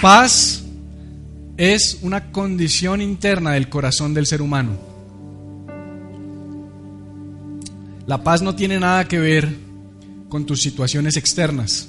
Paz 0.00 0.64
es 1.57 1.99
una 2.02 2.33
condición 2.33 3.00
interna 3.00 3.52
del 3.52 3.69
corazón 3.69 4.12
del 4.12 4.26
ser 4.26 4.42
humano. 4.42 4.76
La 8.09 8.25
paz 8.25 8.42
no 8.42 8.57
tiene 8.57 8.81
nada 8.81 9.07
que 9.07 9.21
ver 9.21 9.57
con 10.28 10.45
tus 10.47 10.61
situaciones 10.61 11.16
externas. 11.16 11.88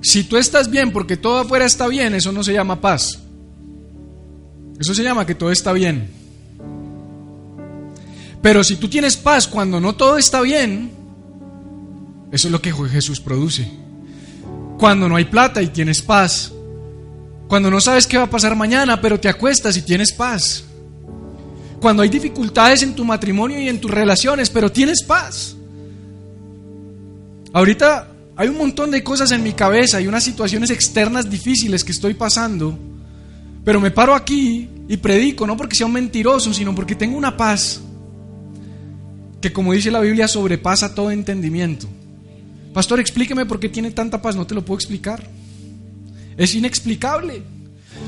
Si 0.00 0.24
tú 0.24 0.38
estás 0.38 0.70
bien 0.70 0.90
porque 0.90 1.18
todo 1.18 1.40
afuera 1.40 1.66
está 1.66 1.86
bien, 1.86 2.14
eso 2.14 2.32
no 2.32 2.42
se 2.42 2.54
llama 2.54 2.80
paz. 2.80 3.24
Eso 4.80 4.94
se 4.94 5.02
llama 5.02 5.26
que 5.26 5.34
todo 5.34 5.52
está 5.52 5.74
bien. 5.74 6.08
Pero 8.40 8.64
si 8.64 8.76
tú 8.76 8.88
tienes 8.88 9.18
paz 9.18 9.46
cuando 9.46 9.78
no 9.78 9.94
todo 9.94 10.16
está 10.16 10.40
bien, 10.40 10.90
eso 12.32 12.48
es 12.48 12.52
lo 12.52 12.62
que 12.62 12.72
Jesús 12.72 13.20
produce. 13.20 13.70
Cuando 14.78 15.06
no 15.06 15.16
hay 15.16 15.26
plata 15.26 15.60
y 15.60 15.66
tienes 15.68 16.00
paz. 16.00 16.50
Cuando 17.46 17.70
no 17.70 17.78
sabes 17.80 18.06
qué 18.06 18.16
va 18.16 18.24
a 18.24 18.30
pasar 18.30 18.56
mañana, 18.56 18.98
pero 19.02 19.20
te 19.20 19.28
acuestas 19.28 19.76
y 19.76 19.82
tienes 19.82 20.12
paz. 20.12 20.64
Cuando 21.78 22.02
hay 22.02 22.08
dificultades 22.08 22.82
en 22.82 22.94
tu 22.94 23.04
matrimonio 23.04 23.60
y 23.60 23.68
en 23.68 23.80
tus 23.80 23.90
relaciones, 23.90 24.48
pero 24.48 24.72
tienes 24.72 25.02
paz. 25.02 25.56
Ahorita 27.52 28.08
hay 28.34 28.48
un 28.48 28.56
montón 28.56 28.90
de 28.90 29.04
cosas 29.04 29.30
en 29.32 29.42
mi 29.42 29.52
cabeza 29.52 30.00
y 30.00 30.06
unas 30.06 30.24
situaciones 30.24 30.70
externas 30.70 31.28
difíciles 31.28 31.84
que 31.84 31.92
estoy 31.92 32.14
pasando, 32.14 32.78
pero 33.64 33.80
me 33.80 33.90
paro 33.90 34.14
aquí 34.14 34.68
y 34.88 34.96
predico, 34.96 35.46
no 35.46 35.56
porque 35.56 35.76
sea 35.76 35.86
un 35.86 35.92
mentiroso, 35.92 36.52
sino 36.52 36.74
porque 36.74 36.94
tengo 36.94 37.16
una 37.16 37.36
paz 37.36 37.80
que, 39.40 39.52
como 39.52 39.72
dice 39.72 39.90
la 39.90 40.00
Biblia, 40.00 40.28
sobrepasa 40.28 40.94
todo 40.94 41.10
entendimiento. 41.10 41.86
Pastor, 42.72 43.00
explíqueme 43.00 43.46
por 43.46 43.58
qué 43.58 43.68
tiene 43.68 43.90
tanta 43.90 44.20
paz. 44.20 44.36
No 44.36 44.46
te 44.46 44.54
lo 44.54 44.64
puedo 44.64 44.78
explicar. 44.78 45.22
Es 46.36 46.54
inexplicable. 46.54 47.42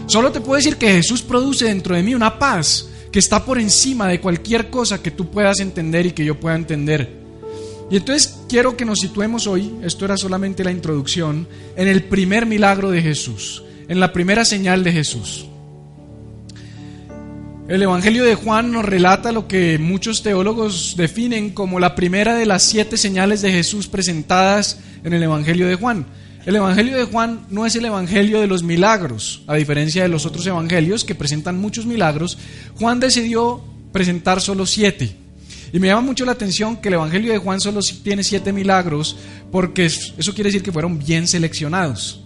Solo 0.07 0.31
te 0.31 0.41
puedo 0.41 0.57
decir 0.57 0.77
que 0.77 0.89
Jesús 0.89 1.23
produce 1.23 1.67
dentro 1.67 1.95
de 1.95 2.03
mí 2.03 2.15
una 2.15 2.39
paz 2.39 2.89
que 3.11 3.19
está 3.19 3.45
por 3.45 3.59
encima 3.59 4.09
de 4.09 4.21
cualquier 4.21 4.71
cosa 4.71 5.03
que 5.03 5.11
tú 5.11 5.31
puedas 5.31 5.61
entender 5.61 6.07
y 6.07 6.13
que 6.13 6.25
yo 6.25 6.39
pueda 6.39 6.57
entender. 6.57 7.21
Y 7.91 7.97
entonces 7.97 8.39
quiero 8.49 8.77
que 8.77 8.87
nos 8.87 9.01
situemos 9.01 9.47
hoy, 9.47 9.71
esto 9.83 10.07
era 10.07 10.17
solamente 10.17 10.65
la 10.65 10.73
introducción, 10.73 11.47
en 11.77 11.89
el 11.89 12.05
primer 12.05 12.47
milagro 12.47 12.91
de 12.91 13.03
Jesús, 13.03 13.63
en 13.93 14.01
la 14.01 14.11
primera 14.11 14.47
señal 14.47 14.85
de 14.85 14.91
Jesús. 14.91 15.45
El 17.69 17.83
Evangelio 17.83 18.25
de 18.25 18.35
Juan 18.35 18.73
nos 18.73 18.87
relata 18.87 19.33
lo 19.33 19.47
que 19.47 19.79
muchos 19.79 20.23
teólogos 20.23 20.95
definen 20.97 21.51
como 21.51 21.79
la 21.79 21.95
primera 21.95 22.35
de 22.35 22.47
las 22.47 22.63
siete 22.63 22.97
señales 22.97 23.43
de 23.43 23.53
Jesús 23.53 23.89
presentadas 23.89 24.79
en 25.05 25.13
el 25.13 25.23
Evangelio 25.23 25.69
de 25.69 25.75
Juan. 25.75 26.07
El 26.47 26.57
Evangelio 26.57 26.97
de 26.97 27.05
Juan 27.05 27.45
no 27.51 27.67
es 27.67 27.77
el 27.77 27.85
Evangelio 27.85 28.41
de 28.41 28.47
los 28.47 28.63
milagros, 28.63 29.43
a 29.47 29.57
diferencia 29.57 30.03
de 30.03 30.09
los 30.09 30.25
otros 30.25 30.47
Evangelios 30.47 31.05
que 31.05 31.15
presentan 31.15 31.61
muchos 31.61 31.85
milagros. 31.85 32.39
Juan 32.81 32.99
decidió 32.99 33.63
presentar 33.93 34.41
solo 34.41 34.65
siete. 34.65 35.15
Y 35.71 35.79
me 35.79 35.89
llama 35.89 36.01
mucho 36.01 36.25
la 36.25 36.33
atención 36.33 36.79
que 36.79 36.89
el 36.89 36.95
Evangelio 36.95 37.31
de 37.31 37.39
Juan 37.39 37.61
solo 37.61 37.81
tiene 38.03 38.25
siete 38.25 38.55
milagros, 38.55 39.19
porque 39.51 39.85
eso 39.85 40.33
quiere 40.33 40.49
decir 40.49 40.63
que 40.63 40.73
fueron 40.73 40.99
bien 40.99 41.29
seleccionados. 41.29 42.22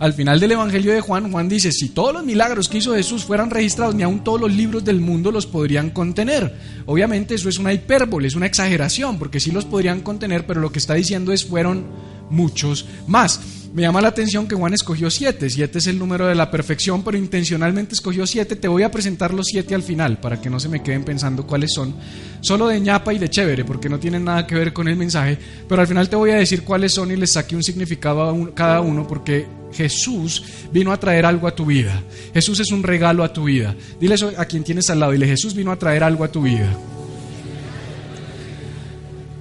Al 0.00 0.14
final 0.14 0.40
del 0.40 0.52
Evangelio 0.52 0.94
de 0.94 1.02
Juan, 1.02 1.30
Juan 1.30 1.46
dice, 1.50 1.70
si 1.72 1.90
todos 1.90 2.14
los 2.14 2.24
milagros 2.24 2.70
que 2.70 2.78
hizo 2.78 2.94
Jesús 2.94 3.22
fueran 3.22 3.50
registrados, 3.50 3.94
ni 3.94 4.02
aun 4.02 4.24
todos 4.24 4.40
los 4.40 4.50
libros 4.50 4.82
del 4.82 4.98
mundo 4.98 5.30
los 5.30 5.46
podrían 5.46 5.90
contener. 5.90 6.56
Obviamente 6.86 7.34
eso 7.34 7.50
es 7.50 7.58
una 7.58 7.74
hipérbole, 7.74 8.26
es 8.26 8.34
una 8.34 8.46
exageración, 8.46 9.18
porque 9.18 9.40
sí 9.40 9.50
los 9.50 9.66
podrían 9.66 10.00
contener, 10.00 10.46
pero 10.46 10.58
lo 10.58 10.72
que 10.72 10.78
está 10.78 10.94
diciendo 10.94 11.34
es 11.34 11.44
fueron 11.44 11.84
muchos 12.30 12.86
más. 13.06 13.59
Me 13.72 13.82
llama 13.82 14.00
la 14.00 14.08
atención 14.08 14.48
que 14.48 14.56
Juan 14.56 14.74
escogió 14.74 15.10
siete. 15.10 15.48
Siete 15.48 15.78
es 15.78 15.86
el 15.86 15.96
número 15.96 16.26
de 16.26 16.34
la 16.34 16.50
perfección, 16.50 17.04
pero 17.04 17.16
intencionalmente 17.16 17.94
escogió 17.94 18.26
siete. 18.26 18.56
Te 18.56 18.66
voy 18.66 18.82
a 18.82 18.90
presentar 18.90 19.32
los 19.32 19.46
siete 19.46 19.76
al 19.76 19.84
final, 19.84 20.18
para 20.18 20.40
que 20.40 20.50
no 20.50 20.58
se 20.58 20.68
me 20.68 20.82
queden 20.82 21.04
pensando 21.04 21.46
cuáles 21.46 21.72
son. 21.72 21.94
Solo 22.40 22.66
de 22.66 22.80
ñapa 22.80 23.14
y 23.14 23.18
de 23.18 23.30
chévere, 23.30 23.64
porque 23.64 23.88
no 23.88 24.00
tienen 24.00 24.24
nada 24.24 24.44
que 24.44 24.56
ver 24.56 24.72
con 24.72 24.88
el 24.88 24.96
mensaje. 24.96 25.38
Pero 25.68 25.80
al 25.80 25.86
final 25.86 26.08
te 26.08 26.16
voy 26.16 26.30
a 26.30 26.36
decir 26.36 26.64
cuáles 26.64 26.94
son 26.94 27.12
y 27.12 27.16
les 27.16 27.32
saqué 27.32 27.54
un 27.54 27.62
significado 27.62 28.28
a 28.28 28.54
cada 28.54 28.80
uno, 28.80 29.06
porque 29.06 29.46
Jesús 29.72 30.42
vino 30.72 30.90
a 30.90 30.98
traer 30.98 31.24
algo 31.24 31.46
a 31.46 31.54
tu 31.54 31.66
vida. 31.66 32.02
Jesús 32.34 32.58
es 32.58 32.72
un 32.72 32.82
regalo 32.82 33.22
a 33.22 33.32
tu 33.32 33.44
vida. 33.44 33.76
Dile 34.00 34.16
eso 34.16 34.32
a 34.36 34.46
quien 34.46 34.64
tienes 34.64 34.90
al 34.90 34.98
lado. 34.98 35.12
Dile, 35.12 35.28
Jesús 35.28 35.54
vino 35.54 35.70
a 35.70 35.78
traer 35.78 36.02
algo 36.02 36.24
a 36.24 36.32
tu 36.32 36.42
vida. 36.42 36.76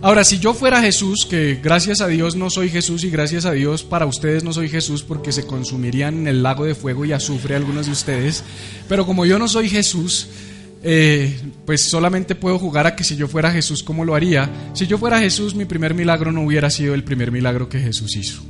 Ahora, 0.02 0.24
si 0.24 0.40
yo 0.40 0.54
fuera 0.54 0.82
Jesús, 0.82 1.28
que 1.30 1.60
gracias 1.62 2.00
a 2.00 2.08
Dios 2.08 2.38
no 2.38 2.50
soy 2.50 2.70
Jesús 2.70 3.04
y 3.04 3.10
gracias 3.10 3.46
a 3.46 3.52
Dios 3.52 3.84
para 3.84 4.06
ustedes 4.06 4.46
no 4.46 4.54
soy 4.54 4.70
Jesús 4.70 5.04
porque 5.04 5.34
se 5.34 5.46
consumirían 5.46 6.20
en 6.20 6.28
el 6.30 6.42
lago 6.42 6.64
de 6.64 6.74
fuego 6.74 7.04
y 7.04 7.12
azufre 7.12 7.58
algunos 7.58 7.88
de 7.88 7.92
ustedes, 7.92 8.46
pero 8.88 9.06
como 9.06 9.26
yo 9.26 9.38
no 9.38 9.50
soy 9.50 9.68
Jesús, 9.68 10.30
eh, 10.84 11.38
pues 11.66 11.90
solamente 11.90 12.34
puedo 12.34 12.58
jugar 12.58 12.88
a 12.88 12.96
que 12.96 13.04
si 13.04 13.18
yo 13.18 13.28
fuera 13.28 13.52
Jesús, 13.52 13.84
¿cómo 13.84 14.06
lo 14.06 14.16
haría? 14.16 14.50
Si 14.74 14.88
yo 14.88 14.98
fuera 14.98 15.20
Jesús, 15.20 15.54
mi 15.54 15.66
primer 15.66 15.94
milagro 15.94 16.32
no 16.32 16.44
hubiera 16.44 16.70
sido 16.70 16.94
el 16.94 17.04
primer 17.04 17.34
milagro 17.34 17.68
que 17.68 17.82
Jesús 17.82 18.16
hizo. 18.16 18.42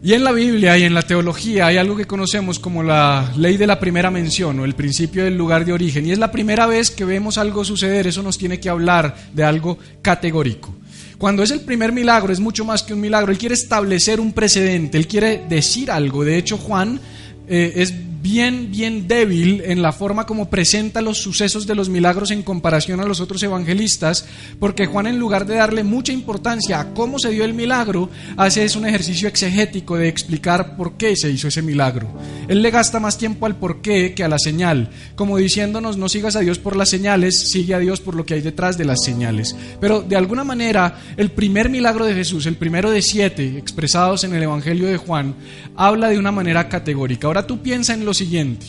Y 0.00 0.12
en 0.12 0.22
la 0.22 0.30
Biblia 0.30 0.78
y 0.78 0.84
en 0.84 0.94
la 0.94 1.02
teología 1.02 1.66
hay 1.66 1.76
algo 1.76 1.96
que 1.96 2.06
conocemos 2.06 2.60
como 2.60 2.84
la 2.84 3.32
ley 3.36 3.56
de 3.56 3.66
la 3.66 3.80
primera 3.80 4.12
mención 4.12 4.60
o 4.60 4.64
el 4.64 4.76
principio 4.76 5.24
del 5.24 5.36
lugar 5.36 5.64
de 5.64 5.72
origen. 5.72 6.06
Y 6.06 6.12
es 6.12 6.18
la 6.18 6.30
primera 6.30 6.66
vez 6.66 6.92
que 6.92 7.04
vemos 7.04 7.36
algo 7.36 7.64
suceder, 7.64 8.06
eso 8.06 8.22
nos 8.22 8.38
tiene 8.38 8.60
que 8.60 8.68
hablar 8.68 9.16
de 9.34 9.42
algo 9.42 9.76
categórico. 10.00 10.72
Cuando 11.18 11.42
es 11.42 11.50
el 11.50 11.62
primer 11.62 11.90
milagro 11.90 12.32
es 12.32 12.38
mucho 12.38 12.64
más 12.64 12.84
que 12.84 12.94
un 12.94 13.00
milagro, 13.00 13.32
él 13.32 13.38
quiere 13.38 13.56
establecer 13.56 14.20
un 14.20 14.32
precedente, 14.32 14.98
él 14.98 15.08
quiere 15.08 15.44
decir 15.48 15.90
algo. 15.90 16.24
De 16.24 16.38
hecho, 16.38 16.58
Juan 16.58 17.00
eh, 17.48 17.72
es 17.76 17.94
bien, 18.22 18.70
bien 18.70 19.06
débil 19.08 19.62
en 19.64 19.80
la 19.80 19.92
forma 19.92 20.26
como 20.26 20.50
presenta 20.50 21.00
los 21.00 21.18
sucesos 21.18 21.66
de 21.66 21.74
los 21.74 21.88
milagros 21.88 22.30
en 22.30 22.42
comparación 22.42 23.00
a 23.00 23.06
los 23.06 23.20
otros 23.20 23.42
evangelistas, 23.42 24.26
porque 24.58 24.86
Juan 24.86 25.06
en 25.06 25.18
lugar 25.18 25.46
de 25.46 25.56
darle 25.56 25.84
mucha 25.84 26.12
importancia 26.12 26.80
a 26.80 26.94
cómo 26.94 27.18
se 27.18 27.30
dio 27.30 27.44
el 27.44 27.54
milagro, 27.54 28.10
hace 28.36 28.64
es 28.64 28.76
un 28.76 28.86
ejercicio 28.86 29.28
exegético 29.28 29.96
de 29.96 30.08
explicar 30.08 30.76
por 30.76 30.96
qué 30.96 31.16
se 31.16 31.30
hizo 31.30 31.48
ese 31.48 31.62
milagro. 31.62 32.08
Él 32.48 32.62
le 32.62 32.70
gasta 32.70 33.00
más 33.00 33.18
tiempo 33.18 33.46
al 33.46 33.56
por 33.56 33.80
qué 33.80 34.14
que 34.14 34.24
a 34.24 34.28
la 34.28 34.38
señal, 34.38 34.90
como 35.14 35.36
diciéndonos 35.36 35.96
no 35.96 36.08
sigas 36.08 36.36
a 36.36 36.40
Dios 36.40 36.58
por 36.58 36.76
las 36.76 36.90
señales, 36.90 37.50
sigue 37.50 37.74
a 37.74 37.78
Dios 37.78 38.00
por 38.00 38.14
lo 38.14 38.26
que 38.26 38.34
hay 38.34 38.40
detrás 38.40 38.76
de 38.76 38.84
las 38.84 39.02
señales. 39.04 39.54
Pero 39.80 40.02
de 40.02 40.16
alguna 40.16 40.44
manera, 40.44 40.98
el 41.16 41.30
primer 41.30 41.68
milagro 41.70 42.04
de 42.04 42.14
Jesús, 42.14 42.46
el 42.46 42.56
primero 42.56 42.90
de 42.90 43.02
siete 43.02 43.58
expresados 43.58 44.24
en 44.24 44.34
el 44.34 44.42
Evangelio 44.42 44.88
de 44.88 44.96
Juan, 44.96 45.34
habla 45.76 46.08
de 46.08 46.18
una 46.18 46.32
manera 46.32 46.68
categórica. 46.68 47.26
Ahora 47.26 47.37
tú 47.46 47.60
piensa 47.60 47.94
en 47.94 48.04
lo 48.04 48.14
siguiente. 48.14 48.66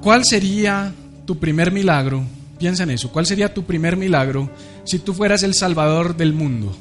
¿Cuál 0.00 0.24
sería 0.24 0.92
tu 1.26 1.38
primer 1.38 1.72
milagro? 1.72 2.24
Piensa 2.58 2.84
en 2.84 2.90
eso. 2.90 3.10
¿Cuál 3.10 3.26
sería 3.26 3.52
tu 3.52 3.64
primer 3.64 3.96
milagro 3.96 4.50
si 4.84 4.98
tú 4.98 5.14
fueras 5.14 5.42
el 5.42 5.54
Salvador 5.54 6.16
del 6.16 6.32
mundo? 6.32 6.76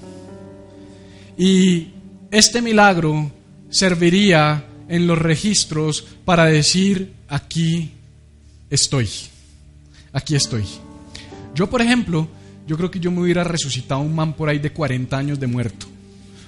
Y 1.37 1.87
este 2.31 2.61
milagro 2.61 3.31
serviría 3.69 4.65
en 4.87 5.07
los 5.07 5.17
registros 5.17 6.05
para 6.25 6.45
decir, 6.45 7.13
aquí 7.27 7.91
estoy, 8.69 9.09
aquí 10.13 10.35
estoy. 10.35 10.63
Yo, 11.53 11.69
por 11.69 11.81
ejemplo, 11.81 12.27
yo 12.67 12.77
creo 12.77 12.91
que 12.91 12.99
yo 12.99 13.11
me 13.11 13.21
hubiera 13.21 13.43
resucitado 13.43 14.01
un 14.01 14.15
man 14.15 14.33
por 14.33 14.49
ahí 14.49 14.59
de 14.59 14.71
40 14.71 15.17
años 15.17 15.39
de 15.39 15.47
muerto. 15.47 15.87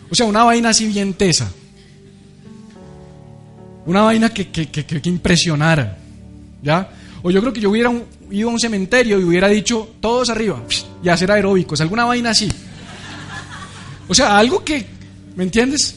O 0.09 0.15
sea, 0.15 0.25
una 0.25 0.43
vaina 0.43 0.69
así 0.69 0.87
bien. 0.87 1.15
Una 3.89 4.03
vaina 4.03 4.29
que, 4.29 4.51
que, 4.51 5.09
impresionara. 5.09 5.97
¿Ya? 6.61 6.91
O 7.23 7.31
yo 7.31 7.41
creo 7.41 7.51
que 7.51 7.59
yo 7.59 7.71
hubiera 7.71 7.91
ido 8.29 8.49
a 8.49 8.51
un 8.51 8.59
cementerio 8.59 9.19
y 9.19 9.23
hubiera 9.23 9.47
dicho, 9.47 9.95
todos 9.99 10.29
arriba, 10.29 10.63
y 11.01 11.09
hacer 11.09 11.31
aeróbicos, 11.31 11.81
alguna 11.81 12.05
vaina 12.05 12.29
así. 12.29 12.47
O 14.07 14.13
sea, 14.13 14.37
algo 14.37 14.63
que, 14.63 14.85
¿me 15.35 15.43
entiendes? 15.43 15.95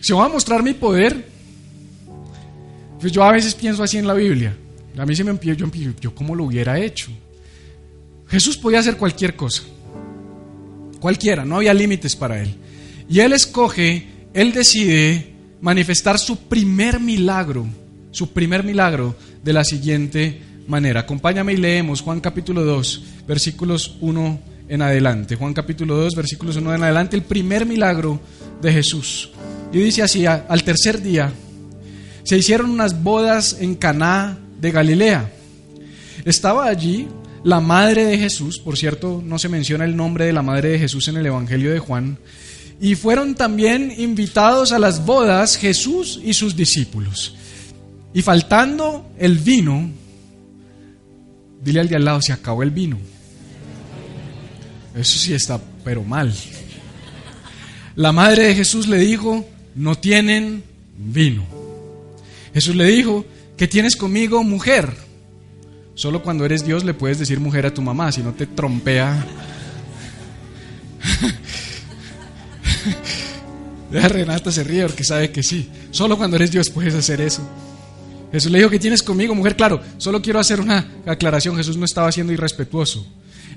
Si 0.00 0.14
voy 0.14 0.24
a 0.24 0.30
mostrar 0.30 0.62
mi 0.62 0.72
poder, 0.72 1.28
pues 2.98 3.12
yo 3.12 3.22
a 3.22 3.32
veces 3.32 3.54
pienso 3.54 3.82
así 3.82 3.98
en 3.98 4.06
la 4.06 4.14
Biblia. 4.14 4.56
A 4.96 5.04
mí 5.04 5.14
se 5.14 5.22
me 5.22 5.30
empieza, 5.30 5.58
yo, 5.58 5.70
yo 6.00 6.14
cómo 6.14 6.34
lo 6.34 6.44
hubiera 6.44 6.80
hecho. 6.80 7.10
Jesús 8.26 8.56
podía 8.56 8.78
hacer 8.78 8.96
cualquier 8.96 9.36
cosa. 9.36 9.64
Cualquiera, 10.98 11.44
no 11.44 11.56
había 11.56 11.74
límites 11.74 12.16
para 12.16 12.40
él. 12.40 12.54
Y 13.06 13.20
él 13.20 13.34
escoge, 13.34 14.08
él 14.32 14.52
decide 14.52 15.33
manifestar 15.64 16.18
su 16.18 16.36
primer 16.40 17.00
milagro, 17.00 17.66
su 18.10 18.34
primer 18.34 18.62
milagro 18.62 19.16
de 19.42 19.54
la 19.54 19.64
siguiente 19.64 20.42
manera. 20.68 21.00
Acompáñame 21.00 21.54
y 21.54 21.56
leemos 21.56 22.02
Juan 22.02 22.20
capítulo 22.20 22.66
2, 22.66 23.02
versículos 23.26 23.96
1 24.02 24.40
en 24.68 24.82
adelante. 24.82 25.36
Juan 25.36 25.54
capítulo 25.54 25.96
2, 25.96 26.16
versículos 26.16 26.56
1 26.56 26.74
en 26.74 26.82
adelante, 26.82 27.16
el 27.16 27.22
primer 27.22 27.64
milagro 27.64 28.20
de 28.60 28.72
Jesús. 28.74 29.30
Y 29.72 29.78
dice 29.78 30.02
así, 30.02 30.26
al 30.26 30.64
tercer 30.64 31.00
día 31.00 31.32
se 32.24 32.36
hicieron 32.36 32.68
unas 32.68 33.02
bodas 33.02 33.56
en 33.58 33.74
Caná 33.74 34.38
de 34.60 34.70
Galilea. 34.70 35.32
Estaba 36.26 36.66
allí 36.66 37.08
la 37.42 37.60
madre 37.60 38.04
de 38.04 38.18
Jesús, 38.18 38.58
por 38.58 38.76
cierto, 38.76 39.22
no 39.24 39.38
se 39.38 39.48
menciona 39.48 39.86
el 39.86 39.96
nombre 39.96 40.26
de 40.26 40.34
la 40.34 40.42
madre 40.42 40.72
de 40.72 40.78
Jesús 40.78 41.08
en 41.08 41.16
el 41.16 41.24
Evangelio 41.24 41.72
de 41.72 41.78
Juan, 41.78 42.18
y 42.84 42.96
fueron 42.96 43.34
también 43.34 43.94
invitados 43.96 44.70
a 44.70 44.78
las 44.78 45.06
bodas 45.06 45.56
Jesús 45.56 46.20
y 46.22 46.34
sus 46.34 46.54
discípulos. 46.54 47.34
Y 48.12 48.20
faltando 48.20 49.10
el 49.18 49.38
vino, 49.38 49.90
dile 51.62 51.80
al 51.80 51.88
de 51.88 51.96
al 51.96 52.04
lado, 52.04 52.20
se 52.20 52.34
acabó 52.34 52.62
el 52.62 52.70
vino. 52.70 52.98
Eso 54.94 55.18
sí 55.18 55.32
está, 55.32 55.58
pero 55.82 56.04
mal. 56.04 56.34
La 57.96 58.12
madre 58.12 58.48
de 58.48 58.54
Jesús 58.54 58.86
le 58.86 58.98
dijo, 58.98 59.48
no 59.74 59.94
tienen 59.94 60.62
vino. 60.98 61.46
Jesús 62.52 62.76
le 62.76 62.84
dijo, 62.84 63.24
¿qué 63.56 63.66
tienes 63.66 63.96
conmigo, 63.96 64.44
mujer? 64.44 64.94
Solo 65.94 66.22
cuando 66.22 66.44
eres 66.44 66.66
Dios 66.66 66.84
le 66.84 66.92
puedes 66.92 67.18
decir 67.18 67.40
mujer 67.40 67.64
a 67.64 67.72
tu 67.72 67.80
mamá, 67.80 68.12
si 68.12 68.22
no 68.22 68.34
te 68.34 68.46
trompea. 68.46 69.26
Renata 73.90 74.50
se 74.50 74.64
ríe 74.64 74.86
porque 74.86 75.04
sabe 75.04 75.30
que 75.30 75.42
sí. 75.42 75.68
Solo 75.90 76.16
cuando 76.16 76.36
eres 76.36 76.50
Dios 76.50 76.70
puedes 76.70 76.94
hacer 76.94 77.20
eso. 77.20 77.42
Jesús 78.32 78.50
le 78.50 78.58
dijo, 78.58 78.70
¿qué 78.70 78.78
tienes 78.78 79.02
conmigo, 79.02 79.34
mujer? 79.34 79.54
Claro, 79.54 79.80
solo 79.96 80.20
quiero 80.20 80.40
hacer 80.40 80.60
una 80.60 80.86
aclaración. 81.06 81.56
Jesús 81.56 81.76
no 81.76 81.84
estaba 81.84 82.10
siendo 82.10 82.32
irrespetuoso 82.32 83.06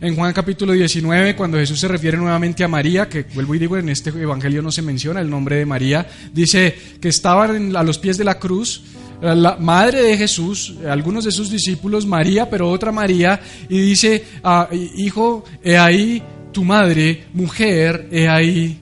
en 0.01 0.15
Juan 0.15 0.33
capítulo 0.33 0.73
19, 0.73 1.35
cuando 1.35 1.57
Jesús 1.57 1.79
se 1.79 1.87
refiere 1.87 2.17
nuevamente 2.17 2.63
a 2.63 2.67
María, 2.67 3.09
que 3.09 3.25
vuelvo 3.33 3.55
y 3.55 3.59
digo, 3.59 3.77
en 3.77 3.89
este 3.89 4.09
evangelio 4.09 4.61
no 4.61 4.71
se 4.71 4.81
menciona 4.81 5.21
el 5.21 5.29
nombre 5.29 5.57
de 5.57 5.65
María, 5.65 6.07
dice 6.33 6.75
que 7.01 7.09
estaban 7.09 7.75
a 7.75 7.83
los 7.83 7.97
pies 7.97 8.17
de 8.17 8.23
la 8.23 8.37
cruz 8.37 8.83
la 9.19 9.57
madre 9.59 10.03
de 10.03 10.15
Jesús, 10.15 10.75
algunos 10.87 11.25
de 11.25 11.31
sus 11.31 11.49
discípulos, 11.49 12.05
María, 12.05 12.47
pero 12.51 12.69
otra 12.69 12.91
María, 12.91 13.39
y 13.67 13.79
dice, 13.79 14.23
ah, 14.43 14.69
hijo, 14.71 15.43
he 15.63 15.75
ahí 15.75 16.21
tu 16.51 16.63
madre, 16.63 17.25
mujer, 17.33 18.07
he 18.11 18.27
ahí 18.27 18.79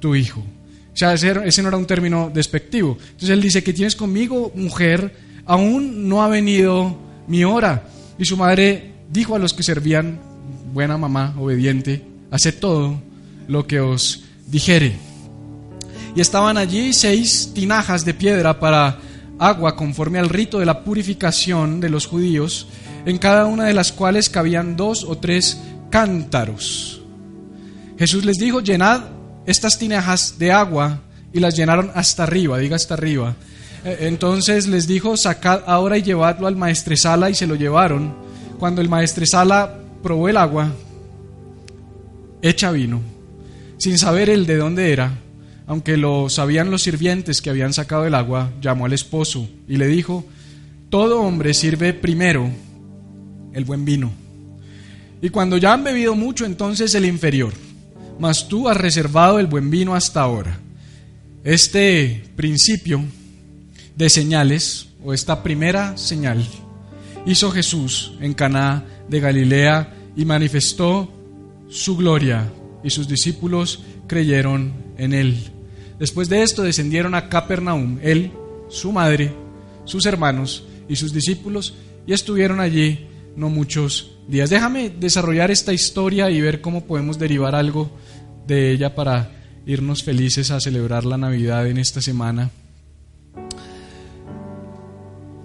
tu 0.00 0.14
hijo. 0.14 0.40
O 0.40 0.96
sea, 0.96 1.14
ese 1.14 1.62
no 1.62 1.68
era 1.68 1.76
un 1.76 1.86
término 1.86 2.30
despectivo. 2.34 2.98
Entonces 3.00 3.30
él 3.30 3.40
dice, 3.40 3.62
que 3.62 3.72
tienes 3.72 3.94
conmigo, 3.94 4.52
mujer? 4.54 5.14
Aún 5.46 6.08
no 6.08 6.22
ha 6.22 6.28
venido 6.28 6.96
mi 7.26 7.44
hora. 7.44 7.84
Y 8.18 8.24
su 8.24 8.36
madre 8.36 8.92
dijo 9.10 9.36
a 9.36 9.38
los 9.38 9.54
que 9.54 9.62
servían, 9.62 10.18
buena 10.72 10.98
mamá, 10.98 11.34
obediente, 11.38 12.02
haced 12.30 12.58
todo 12.58 13.00
lo 13.48 13.66
que 13.66 13.80
os 13.80 14.24
dijere. 14.46 14.96
Y 16.14 16.20
estaban 16.20 16.58
allí 16.58 16.92
seis 16.92 17.52
tinajas 17.54 18.04
de 18.04 18.14
piedra 18.14 18.58
para 18.58 18.98
agua 19.38 19.76
conforme 19.76 20.18
al 20.18 20.28
rito 20.28 20.58
de 20.58 20.66
la 20.66 20.84
purificación 20.84 21.80
de 21.80 21.88
los 21.88 22.06
judíos, 22.06 22.66
en 23.06 23.18
cada 23.18 23.46
una 23.46 23.64
de 23.64 23.74
las 23.74 23.92
cuales 23.92 24.28
cabían 24.28 24.76
dos 24.76 25.04
o 25.04 25.16
tres 25.16 25.60
cántaros. 25.90 27.00
Jesús 27.98 28.24
les 28.24 28.38
dijo, 28.38 28.60
llenad 28.60 29.02
estas 29.46 29.78
tinajas 29.78 30.38
de 30.38 30.52
agua 30.52 31.00
y 31.32 31.40
las 31.40 31.56
llenaron 31.56 31.90
hasta 31.94 32.24
arriba, 32.24 32.58
diga 32.58 32.76
hasta 32.76 32.94
arriba. 32.94 33.36
E, 33.84 34.08
entonces 34.08 34.66
les 34.66 34.86
dijo, 34.86 35.16
sacad 35.16 35.62
ahora 35.66 35.98
y 35.98 36.02
llevadlo 36.02 36.46
al 36.46 36.56
maestresala 36.56 37.30
y 37.30 37.34
se 37.34 37.46
lo 37.46 37.54
llevaron. 37.54 38.14
Cuando 38.58 38.80
el 38.80 38.88
maestresala 38.88 39.78
probó 40.02 40.28
el 40.28 40.36
agua, 40.36 40.72
hecha 42.42 42.70
vino, 42.70 43.00
sin 43.78 43.98
saber 43.98 44.28
el 44.28 44.46
de 44.46 44.56
dónde 44.56 44.92
era, 44.92 45.18
aunque 45.66 45.96
lo 45.96 46.28
sabían 46.28 46.70
los 46.70 46.82
sirvientes 46.82 47.40
que 47.40 47.50
habían 47.50 47.72
sacado 47.72 48.06
el 48.06 48.14
agua, 48.14 48.50
llamó 48.60 48.86
al 48.86 48.92
esposo 48.92 49.48
y 49.68 49.76
le 49.76 49.86
dijo, 49.86 50.24
todo 50.90 51.22
hombre 51.22 51.54
sirve 51.54 51.94
primero 51.94 52.50
el 53.52 53.64
buen 53.64 53.84
vino, 53.84 54.10
y 55.22 55.28
cuando 55.28 55.58
ya 55.58 55.74
han 55.74 55.84
bebido 55.84 56.14
mucho, 56.14 56.46
entonces 56.46 56.94
el 56.94 57.04
inferior, 57.04 57.52
mas 58.20 58.48
tú 58.48 58.68
has 58.68 58.76
reservado 58.76 59.38
el 59.38 59.46
buen 59.46 59.70
vino 59.70 59.94
hasta 59.94 60.20
ahora. 60.20 60.60
Este 61.42 62.22
principio 62.36 63.02
de 63.96 64.10
señales, 64.10 64.88
o 65.02 65.14
esta 65.14 65.42
primera 65.42 65.96
señal, 65.96 66.46
hizo 67.24 67.50
Jesús 67.50 68.12
en 68.20 68.34
Caná 68.34 68.84
de 69.08 69.20
Galilea 69.20 69.94
y 70.16 70.26
manifestó 70.26 71.10
su 71.70 71.96
gloria 71.96 72.52
y 72.84 72.90
sus 72.90 73.08
discípulos 73.08 73.82
creyeron 74.06 74.74
en 74.98 75.14
él. 75.14 75.50
Después 75.98 76.28
de 76.28 76.42
esto 76.42 76.62
descendieron 76.62 77.14
a 77.14 77.30
Capernaum, 77.30 77.98
él, 78.02 78.32
su 78.68 78.92
madre, 78.92 79.32
sus 79.86 80.04
hermanos 80.04 80.64
y 80.88 80.96
sus 80.96 81.14
discípulos 81.14 81.74
y 82.06 82.12
estuvieron 82.12 82.60
allí 82.60 83.06
no 83.34 83.48
muchos 83.48 84.12
Déjame 84.30 84.90
desarrollar 84.90 85.50
esta 85.50 85.72
historia 85.72 86.30
y 86.30 86.40
ver 86.40 86.60
cómo 86.60 86.84
podemos 86.84 87.18
derivar 87.18 87.56
algo 87.56 87.90
de 88.46 88.70
ella 88.70 88.94
para 88.94 89.32
irnos 89.66 90.04
felices 90.04 90.52
a 90.52 90.60
celebrar 90.60 91.04
la 91.04 91.18
Navidad 91.18 91.66
en 91.66 91.78
esta 91.78 92.00
semana. 92.00 92.50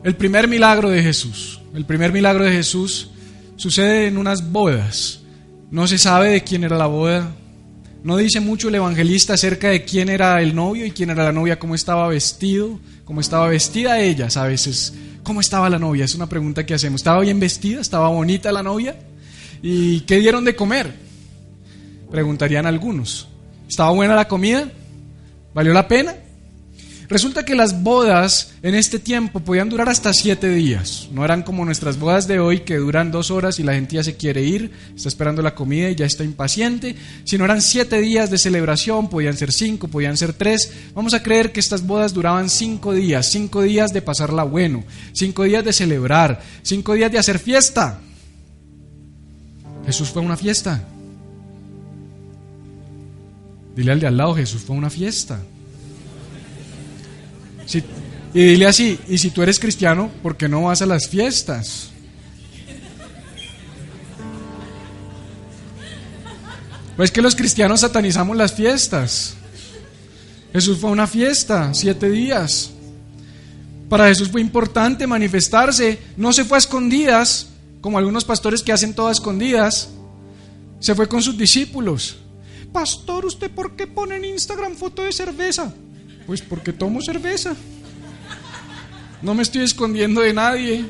El 0.04 0.16
primer 0.16 0.48
milagro 0.48 0.92
de 0.92 1.02
Jesús, 1.02 1.62
el 1.74 1.86
primer 1.86 2.14
milagro 2.14 2.46
de 2.46 2.52
Jesús 2.52 3.10
sucede 3.56 4.06
en 4.06 4.20
unas 4.20 4.52
bodas. 4.52 5.22
No 5.72 5.88
se 5.88 5.98
sabe 5.98 6.30
de 6.30 6.44
quién 6.44 6.64
era 6.64 6.78
la 6.78 6.86
boda. 6.86 7.36
No 8.04 8.18
dice 8.18 8.40
mucho 8.40 8.70
el 8.70 8.76
evangelista 8.76 9.34
acerca 9.34 9.70
de 9.70 9.84
quién 9.84 10.10
era 10.10 10.40
el 10.44 10.54
novio 10.54 10.86
y 10.86 10.92
quién 10.92 11.10
era 11.10 11.24
la 11.24 11.32
novia, 11.32 11.58
cómo 11.58 11.74
estaba 11.74 12.08
vestido, 12.08 12.80
cómo 13.04 13.20
estaba 13.20 13.48
vestida 13.48 14.00
ella. 14.00 14.28
A 14.36 14.44
veces, 14.44 14.94
¿cómo 15.26 15.42
estaba 15.42 15.70
la 15.70 15.78
novia? 15.78 16.06
Es 16.06 16.16
una 16.16 16.30
pregunta 16.30 16.66
que 16.66 16.74
hacemos. 16.74 17.02
¿Estaba 17.02 17.20
bien 17.20 17.42
vestida? 17.42 17.82
¿Estaba 17.82 18.08
bonita 18.08 18.54
la 18.54 18.64
novia? 18.64 18.96
¿Y 19.62 20.02
qué 20.02 20.20
dieron 20.20 20.46
de 20.46 20.56
comer? 20.56 20.96
Preguntarían 22.10 22.66
algunos. 22.66 23.28
¿Estaba 23.68 23.92
buena 23.92 24.16
la 24.16 24.30
comida? 24.30 24.72
¿Valió 25.54 25.74
la 25.74 25.88
pena? 25.88 26.16
Resulta 27.08 27.46
que 27.46 27.56
las 27.56 27.84
bodas 27.84 28.54
en 28.64 28.74
este 28.74 28.98
tiempo 28.98 29.40
podían 29.40 29.70
durar 29.70 29.90
hasta 29.90 30.12
siete 30.14 30.50
días. 30.50 31.08
No 31.12 31.24
eran 31.24 31.44
como 31.44 31.64
nuestras 31.64 32.00
bodas 32.00 32.28
de 32.28 32.40
hoy 32.40 32.62
que 32.62 32.78
duran 32.78 33.12
dos 33.12 33.30
horas 33.30 33.60
y 33.60 33.64
la 33.64 33.74
gente 33.74 33.96
ya 33.96 34.04
se 34.04 34.16
quiere 34.16 34.42
ir, 34.44 34.72
está 34.96 35.10
esperando 35.10 35.42
la 35.42 35.54
comida 35.54 35.90
y 35.90 35.96
ya 35.96 36.06
está 36.06 36.24
impaciente. 36.24 36.96
Sino 37.24 37.46
eran 37.46 37.62
siete 37.62 38.02
días 38.02 38.32
de 38.32 38.40
celebración, 38.40 39.10
podían 39.10 39.38
ser 39.38 39.52
cinco, 39.52 39.88
podían 39.88 40.18
ser 40.18 40.34
tres. 40.34 40.72
Vamos 40.96 41.14
a 41.14 41.22
creer 41.22 41.52
que 41.52 41.60
estas 41.60 41.86
bodas 41.86 42.14
duraban 42.14 42.50
cinco 42.50 42.94
días, 42.94 43.30
cinco 43.30 43.62
días 43.62 43.94
de 43.94 44.02
pasarla 44.02 44.44
bueno, 44.44 44.84
cinco 45.14 45.44
días 45.44 45.64
de 45.64 45.74
celebrar, 45.74 46.42
cinco 46.64 46.94
días 46.94 47.12
de 47.12 47.20
hacer 47.20 47.38
fiesta. 47.38 48.00
Jesús 49.86 50.10
fue 50.10 50.24
una 50.24 50.38
fiesta. 50.38 50.84
Dile 53.76 53.92
al 53.92 54.00
de 54.00 54.08
al 54.08 54.18
lado, 54.18 54.34
Jesús 54.34 54.64
fue 54.64 54.76
una 54.76 54.90
fiesta 54.90 55.40
y 58.34 58.44
dile 58.44 58.68
así, 58.68 59.00
y 59.08 59.18
si 59.18 59.32
tú 59.32 59.42
eres 59.42 59.60
cristiano, 59.60 60.12
¿por 60.22 60.38
qué 60.38 60.50
no 60.50 60.64
vas 60.64 60.82
a 60.82 60.86
las 60.86 61.08
fiestas? 61.08 61.90
Pues 66.98 67.12
que 67.12 67.22
los 67.22 67.36
cristianos 67.36 67.82
satanizamos 67.82 68.38
las 68.38 68.54
fiestas. 68.54 69.36
Jesús 70.54 70.78
fue 70.80 70.90
una 70.92 71.08
fiesta, 71.08 71.74
siete 71.74 72.10
días. 72.10 72.72
Para 73.90 74.08
Jesús 74.08 74.30
fue 74.30 74.40
importante 74.40 75.06
manifestarse. 75.06 76.00
No 76.16 76.32
se 76.32 76.46
fue 76.46 76.58
a 76.58 76.60
escondidas, 76.60 77.48
como 77.82 77.98
algunos 77.98 78.24
pastores 78.24 78.64
que 78.64 78.72
hacen 78.72 78.94
todas 78.94 79.18
escondidas. 79.18 79.90
Se 80.80 80.96
fue 80.96 81.08
con 81.08 81.22
sus 81.22 81.38
discípulos. 81.38 82.18
Pastor, 82.72 83.26
¿usted 83.26 83.52
por 83.52 83.76
qué 83.76 83.88
pone 83.88 84.16
en 84.16 84.26
Instagram 84.26 84.76
foto 84.76 85.04
de 85.04 85.12
cerveza? 85.12 85.74
Pues 86.26 86.42
porque 86.42 86.74
tomo 86.74 87.02
cerveza. 87.02 87.56
No 89.22 89.34
me 89.34 89.44
estoy 89.44 89.64
escondiendo 89.64 90.22
de 90.22 90.34
nadie. 90.34 90.86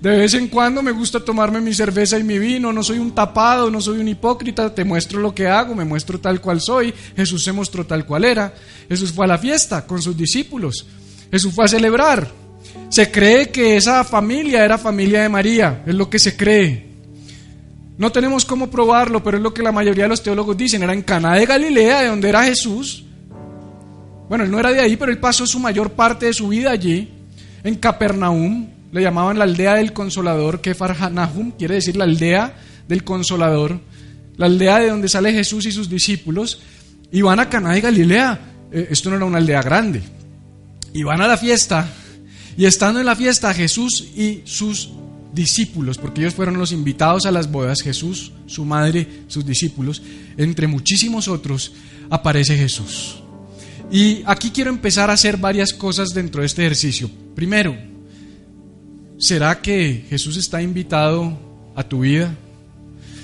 De 0.00 0.16
vez 0.16 0.34
en 0.34 0.46
cuando 0.46 0.80
me 0.80 0.92
gusta 0.92 1.24
tomarme 1.24 1.60
mi 1.60 1.74
cerveza 1.74 2.18
y 2.18 2.22
mi 2.22 2.38
vino. 2.38 2.72
No 2.72 2.82
soy 2.82 2.98
un 2.98 3.12
tapado, 3.12 3.70
no 3.70 3.80
soy 3.80 3.98
un 3.98 4.08
hipócrita. 4.08 4.74
Te 4.74 4.84
muestro 4.84 5.20
lo 5.20 5.34
que 5.34 5.48
hago, 5.48 5.74
me 5.74 5.84
muestro 5.84 6.20
tal 6.20 6.40
cual 6.40 6.60
soy. 6.60 6.94
Jesús 7.16 7.42
se 7.42 7.52
mostró 7.52 7.84
tal 7.84 8.06
cual 8.06 8.24
era. 8.24 8.54
Jesús 8.88 9.12
fue 9.12 9.24
a 9.24 9.28
la 9.28 9.38
fiesta 9.38 9.86
con 9.86 10.00
sus 10.00 10.16
discípulos. 10.16 10.86
Jesús 11.30 11.52
fue 11.52 11.64
a 11.64 11.68
celebrar. 11.68 12.30
Se 12.90 13.10
cree 13.10 13.50
que 13.50 13.76
esa 13.76 14.04
familia 14.04 14.64
era 14.64 14.78
familia 14.78 15.22
de 15.22 15.28
María. 15.28 15.82
Es 15.86 15.94
lo 15.94 16.08
que 16.08 16.18
se 16.18 16.36
cree. 16.36 16.86
No 17.96 18.12
tenemos 18.12 18.44
cómo 18.44 18.70
probarlo, 18.70 19.22
pero 19.24 19.38
es 19.38 19.42
lo 19.42 19.52
que 19.52 19.62
la 19.62 19.72
mayoría 19.72 20.04
de 20.04 20.10
los 20.10 20.22
teólogos 20.22 20.56
dicen. 20.56 20.84
Era 20.84 20.92
en 20.92 21.02
Caná 21.02 21.34
de 21.34 21.44
Galilea, 21.46 22.02
de 22.02 22.08
donde 22.08 22.28
era 22.28 22.44
Jesús. 22.44 23.04
Bueno, 24.28 24.44
él 24.44 24.50
no 24.50 24.60
era 24.60 24.72
de 24.72 24.80
ahí, 24.80 24.96
pero 24.96 25.10
él 25.10 25.18
pasó 25.18 25.46
su 25.46 25.58
mayor 25.58 25.92
parte 25.92 26.26
de 26.26 26.32
su 26.32 26.48
vida 26.48 26.70
allí. 26.70 27.08
En 27.64 27.76
Capernaum, 27.76 28.68
le 28.92 29.02
llamaban 29.02 29.38
la 29.38 29.44
aldea 29.44 29.74
del 29.74 29.92
consolador, 29.92 30.60
que 30.60 30.74
Nahum 31.12 31.52
quiere 31.52 31.74
decir 31.74 31.96
la 31.96 32.04
aldea 32.04 32.56
del 32.88 33.04
consolador, 33.04 33.80
la 34.36 34.46
aldea 34.46 34.78
de 34.78 34.88
donde 34.88 35.08
sale 35.08 35.32
Jesús 35.32 35.66
y 35.66 35.72
sus 35.72 35.88
discípulos. 35.88 36.60
Y 37.10 37.22
van 37.22 37.40
a 37.40 37.48
Caná 37.48 37.72
de 37.72 37.80
Galilea. 37.80 38.38
Eh, 38.70 38.88
esto 38.90 39.10
no 39.10 39.16
era 39.16 39.24
una 39.24 39.38
aldea 39.38 39.62
grande. 39.62 40.02
Y 40.92 41.02
van 41.02 41.20
a 41.20 41.26
la 41.26 41.36
fiesta. 41.36 41.88
Y 42.56 42.66
estando 42.66 43.00
en 43.00 43.06
la 43.06 43.16
fiesta, 43.16 43.52
Jesús 43.54 44.08
y 44.16 44.42
sus 44.44 44.90
discípulos, 45.32 45.98
porque 45.98 46.22
ellos 46.22 46.34
fueron 46.34 46.58
los 46.58 46.72
invitados 46.72 47.26
a 47.26 47.30
las 47.30 47.50
bodas, 47.50 47.82
Jesús, 47.82 48.32
su 48.46 48.64
madre, 48.64 49.06
sus 49.28 49.46
discípulos, 49.46 50.02
entre 50.36 50.66
muchísimos 50.66 51.28
otros, 51.28 51.72
aparece 52.10 52.56
Jesús. 52.56 53.22
Y 53.90 54.22
aquí 54.26 54.50
quiero 54.50 54.70
empezar 54.70 55.08
a 55.08 55.14
hacer 55.14 55.36
varias 55.36 55.72
cosas 55.72 56.10
dentro 56.10 56.42
de 56.42 56.46
este 56.46 56.62
ejercicio. 56.62 57.10
Primero, 57.34 57.76
¿será 59.18 59.60
que 59.60 60.04
Jesús 60.08 60.36
está 60.36 60.60
invitado 60.60 61.38
a 61.74 61.82
tu 61.82 62.00
vida? 62.00 62.34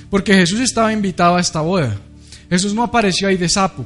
Porque 0.09 0.35
Jesús 0.35 0.61
estaba 0.61 0.93
invitado 0.93 1.37
a 1.37 1.41
esta 1.41 1.61
boda. 1.61 1.99
Jesús 2.49 2.75
no 2.75 2.83
apareció 2.83 3.29
ahí 3.29 3.37
de 3.37 3.49
sapo. 3.49 3.85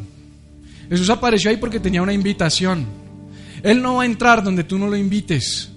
Jesús 0.88 1.10
apareció 1.10 1.50
ahí 1.50 1.56
porque 1.56 1.80
tenía 1.80 2.02
una 2.02 2.12
invitación. 2.12 2.86
Él 3.62 3.82
no 3.82 3.96
va 3.96 4.04
a 4.04 4.06
entrar 4.06 4.42
donde 4.42 4.62
tú 4.62 4.78
no 4.78 4.86
lo 4.86 4.96
invites. 4.96 5.70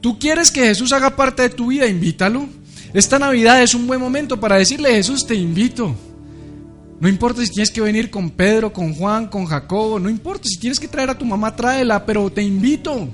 Tú 0.00 0.18
quieres 0.18 0.50
que 0.50 0.62
Jesús 0.66 0.92
haga 0.92 1.16
parte 1.16 1.42
de 1.42 1.50
tu 1.50 1.68
vida, 1.68 1.86
invítalo. 1.86 2.48
Esta 2.92 3.18
Navidad 3.18 3.62
es 3.62 3.74
un 3.74 3.86
buen 3.86 4.00
momento 4.00 4.38
para 4.38 4.56
decirle, 4.56 4.94
Jesús, 4.94 5.26
te 5.26 5.34
invito. 5.34 5.94
No 7.04 7.10
importa 7.10 7.42
si 7.44 7.50
tienes 7.50 7.70
que 7.70 7.82
venir 7.82 8.10
con 8.10 8.30
Pedro, 8.30 8.72
con 8.72 8.94
Juan, 8.94 9.26
con 9.26 9.44
Jacobo, 9.44 9.98
no 9.98 10.08
importa 10.08 10.48
si 10.48 10.58
tienes 10.58 10.80
que 10.80 10.88
traer 10.88 11.10
a 11.10 11.18
tu 11.18 11.26
mamá, 11.26 11.54
tráela, 11.54 12.06
pero 12.06 12.32
te 12.32 12.40
invito. 12.40 13.10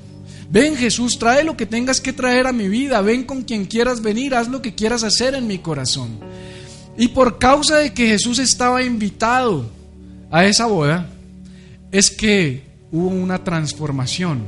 Ven 0.48 0.76
Jesús, 0.76 1.18
trae 1.18 1.42
lo 1.42 1.56
que 1.56 1.66
tengas 1.66 2.00
que 2.00 2.12
traer 2.12 2.46
a 2.46 2.52
mi 2.52 2.68
vida, 2.68 3.00
ven 3.00 3.24
con 3.24 3.42
quien 3.42 3.64
quieras 3.64 4.00
venir, 4.00 4.32
haz 4.36 4.46
lo 4.46 4.62
que 4.62 4.76
quieras 4.76 5.02
hacer 5.02 5.34
en 5.34 5.48
mi 5.48 5.58
corazón. 5.58 6.20
Y 6.96 7.08
por 7.08 7.40
causa 7.40 7.78
de 7.78 7.92
que 7.92 8.06
Jesús 8.06 8.38
estaba 8.38 8.80
invitado 8.84 9.68
a 10.30 10.44
esa 10.44 10.66
boda, 10.66 11.10
es 11.90 12.12
que 12.12 12.62
hubo 12.92 13.08
una 13.08 13.42
transformación 13.42 14.44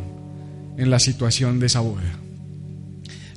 en 0.76 0.88
la 0.88 1.00
situación 1.00 1.59
de 1.59 1.66
esa 1.66 1.81
boda. 1.81 2.16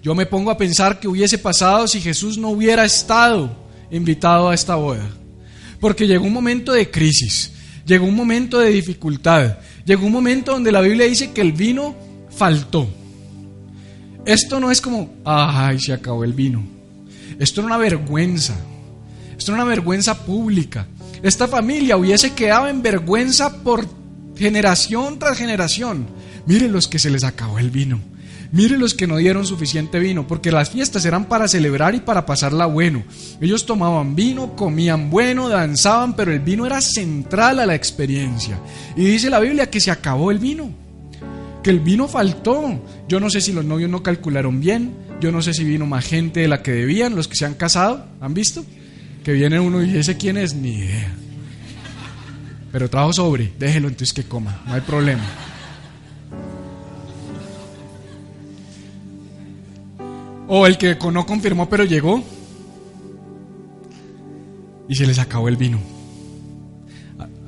Yo 0.03 0.13
me 0.13 0.27
pongo 0.27 0.51
a 0.51 0.57
pensar 0.59 0.99
que 0.99 1.07
hubiese 1.07 1.39
pasado 1.39 1.87
si 1.87 1.99
Jesús 1.99 2.37
no 2.37 2.49
hubiera 2.49 2.85
estado 2.85 3.49
invitado 3.89 4.49
a 4.49 4.53
esta 4.53 4.75
boda. 4.75 5.09
Porque 5.79 6.07
llegó 6.07 6.25
un 6.25 6.33
momento 6.33 6.71
de 6.71 6.89
crisis, 6.89 7.51
llegó 7.85 8.05
un 8.05 8.15
momento 8.15 8.59
de 8.59 8.69
dificultad, 8.69 9.57
llegó 9.85 10.05
un 10.05 10.11
momento 10.11 10.53
donde 10.53 10.71
la 10.71 10.81
Biblia 10.81 11.05
dice 11.05 11.31
que 11.31 11.41
el 11.41 11.51
vino 11.51 11.95
faltó. 12.29 12.89
Esto 14.25 14.59
no 14.59 14.71
es 14.71 14.81
como, 14.81 15.13
ay, 15.23 15.79
se 15.79 15.93
acabó 15.93 16.23
el 16.23 16.33
vino. 16.33 16.63
Esto 17.39 17.61
era 17.61 17.67
una 17.67 17.77
vergüenza. 17.77 18.55
Esto 19.37 19.51
era 19.51 19.63
una 19.63 19.69
vergüenza 19.69 20.25
pública. 20.25 20.87
Esta 21.21 21.47
familia 21.47 21.97
hubiese 21.97 22.33
quedado 22.33 22.67
en 22.67 22.81
vergüenza 22.81 23.63
por 23.63 23.87
generación 24.35 25.19
tras 25.19 25.37
generación. 25.37 26.07
Miren 26.45 26.71
los 26.71 26.87
que 26.87 26.99
se 26.99 27.09
les 27.09 27.23
acabó 27.23 27.59
el 27.59 27.69
vino. 27.69 27.99
Miren 28.55 28.79
los 28.79 28.93
que 28.93 29.05
no 29.05 29.17
dieron 29.17 29.45
suficiente 29.45 29.99
vino, 29.99 30.25
porque 30.25 30.49
las 30.49 30.69
fiestas 30.69 31.03
eran 31.03 31.25
para 31.25 31.49
celebrar 31.49 31.93
y 31.93 31.99
para 31.99 32.25
pasarla 32.25 32.65
bueno. 32.67 33.03
Ellos 33.41 33.65
tomaban 33.65 34.15
vino, 34.15 34.55
comían 34.55 35.09
bueno, 35.09 35.49
danzaban, 35.49 36.15
pero 36.15 36.31
el 36.31 36.39
vino 36.39 36.65
era 36.65 36.79
central 36.79 37.59
a 37.59 37.65
la 37.65 37.75
experiencia. 37.75 38.57
Y 38.95 39.03
dice 39.03 39.29
la 39.29 39.41
Biblia 39.41 39.69
que 39.69 39.81
se 39.81 39.91
acabó 39.91 40.31
el 40.31 40.39
vino, 40.39 40.71
que 41.63 41.69
el 41.69 41.81
vino 41.81 42.07
faltó. 42.07 42.81
Yo 43.09 43.19
no 43.19 43.29
sé 43.29 43.41
si 43.41 43.51
los 43.51 43.65
novios 43.65 43.89
no 43.89 44.01
calcularon 44.01 44.61
bien, 44.61 44.95
yo 45.19 45.33
no 45.33 45.41
sé 45.41 45.53
si 45.53 45.65
vino 45.65 45.85
más 45.85 46.05
gente 46.05 46.39
de 46.39 46.47
la 46.47 46.63
que 46.63 46.71
debían, 46.71 47.13
los 47.13 47.27
que 47.27 47.35
se 47.35 47.43
han 47.43 47.55
casado, 47.55 48.05
¿han 48.21 48.33
visto? 48.33 48.63
Que 49.25 49.33
viene 49.33 49.59
uno 49.59 49.83
y 49.83 49.89
dice 49.91 50.15
quién 50.15 50.37
es, 50.37 50.55
ni 50.55 50.75
idea. 50.75 51.13
Pero 52.71 52.89
trajo 52.89 53.11
sobre, 53.11 53.51
déjelo 53.59 53.89
entonces 53.89 54.13
que 54.13 54.23
coma, 54.23 54.61
no 54.65 54.75
hay 54.75 54.81
problema. 54.81 55.25
O 60.47 60.67
el 60.67 60.77
que 60.77 60.95
no 61.11 61.25
confirmó 61.25 61.67
pero 61.67 61.83
llegó 61.83 62.23
y 64.87 64.95
se 64.95 65.05
les 65.05 65.19
acabó 65.19 65.47
el 65.47 65.57
vino. 65.57 65.79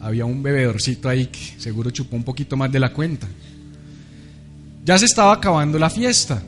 Había 0.02 0.26
un 0.26 0.42
bebedorcito 0.42 1.10
ahí 1.10 1.28
que 1.28 1.60
seguro 1.60 1.92
chupó 1.92 2.16
un 2.16 2.24
poquito 2.24 2.56
más 2.56 2.72
de 2.72 2.80
la 2.80 2.94
cuenta. 2.94 3.28
Ya 4.86 4.98
se 4.98 5.06
estaba 5.06 5.34
acabando 5.34 5.78
la 5.78 5.90
fiesta. 5.90 6.42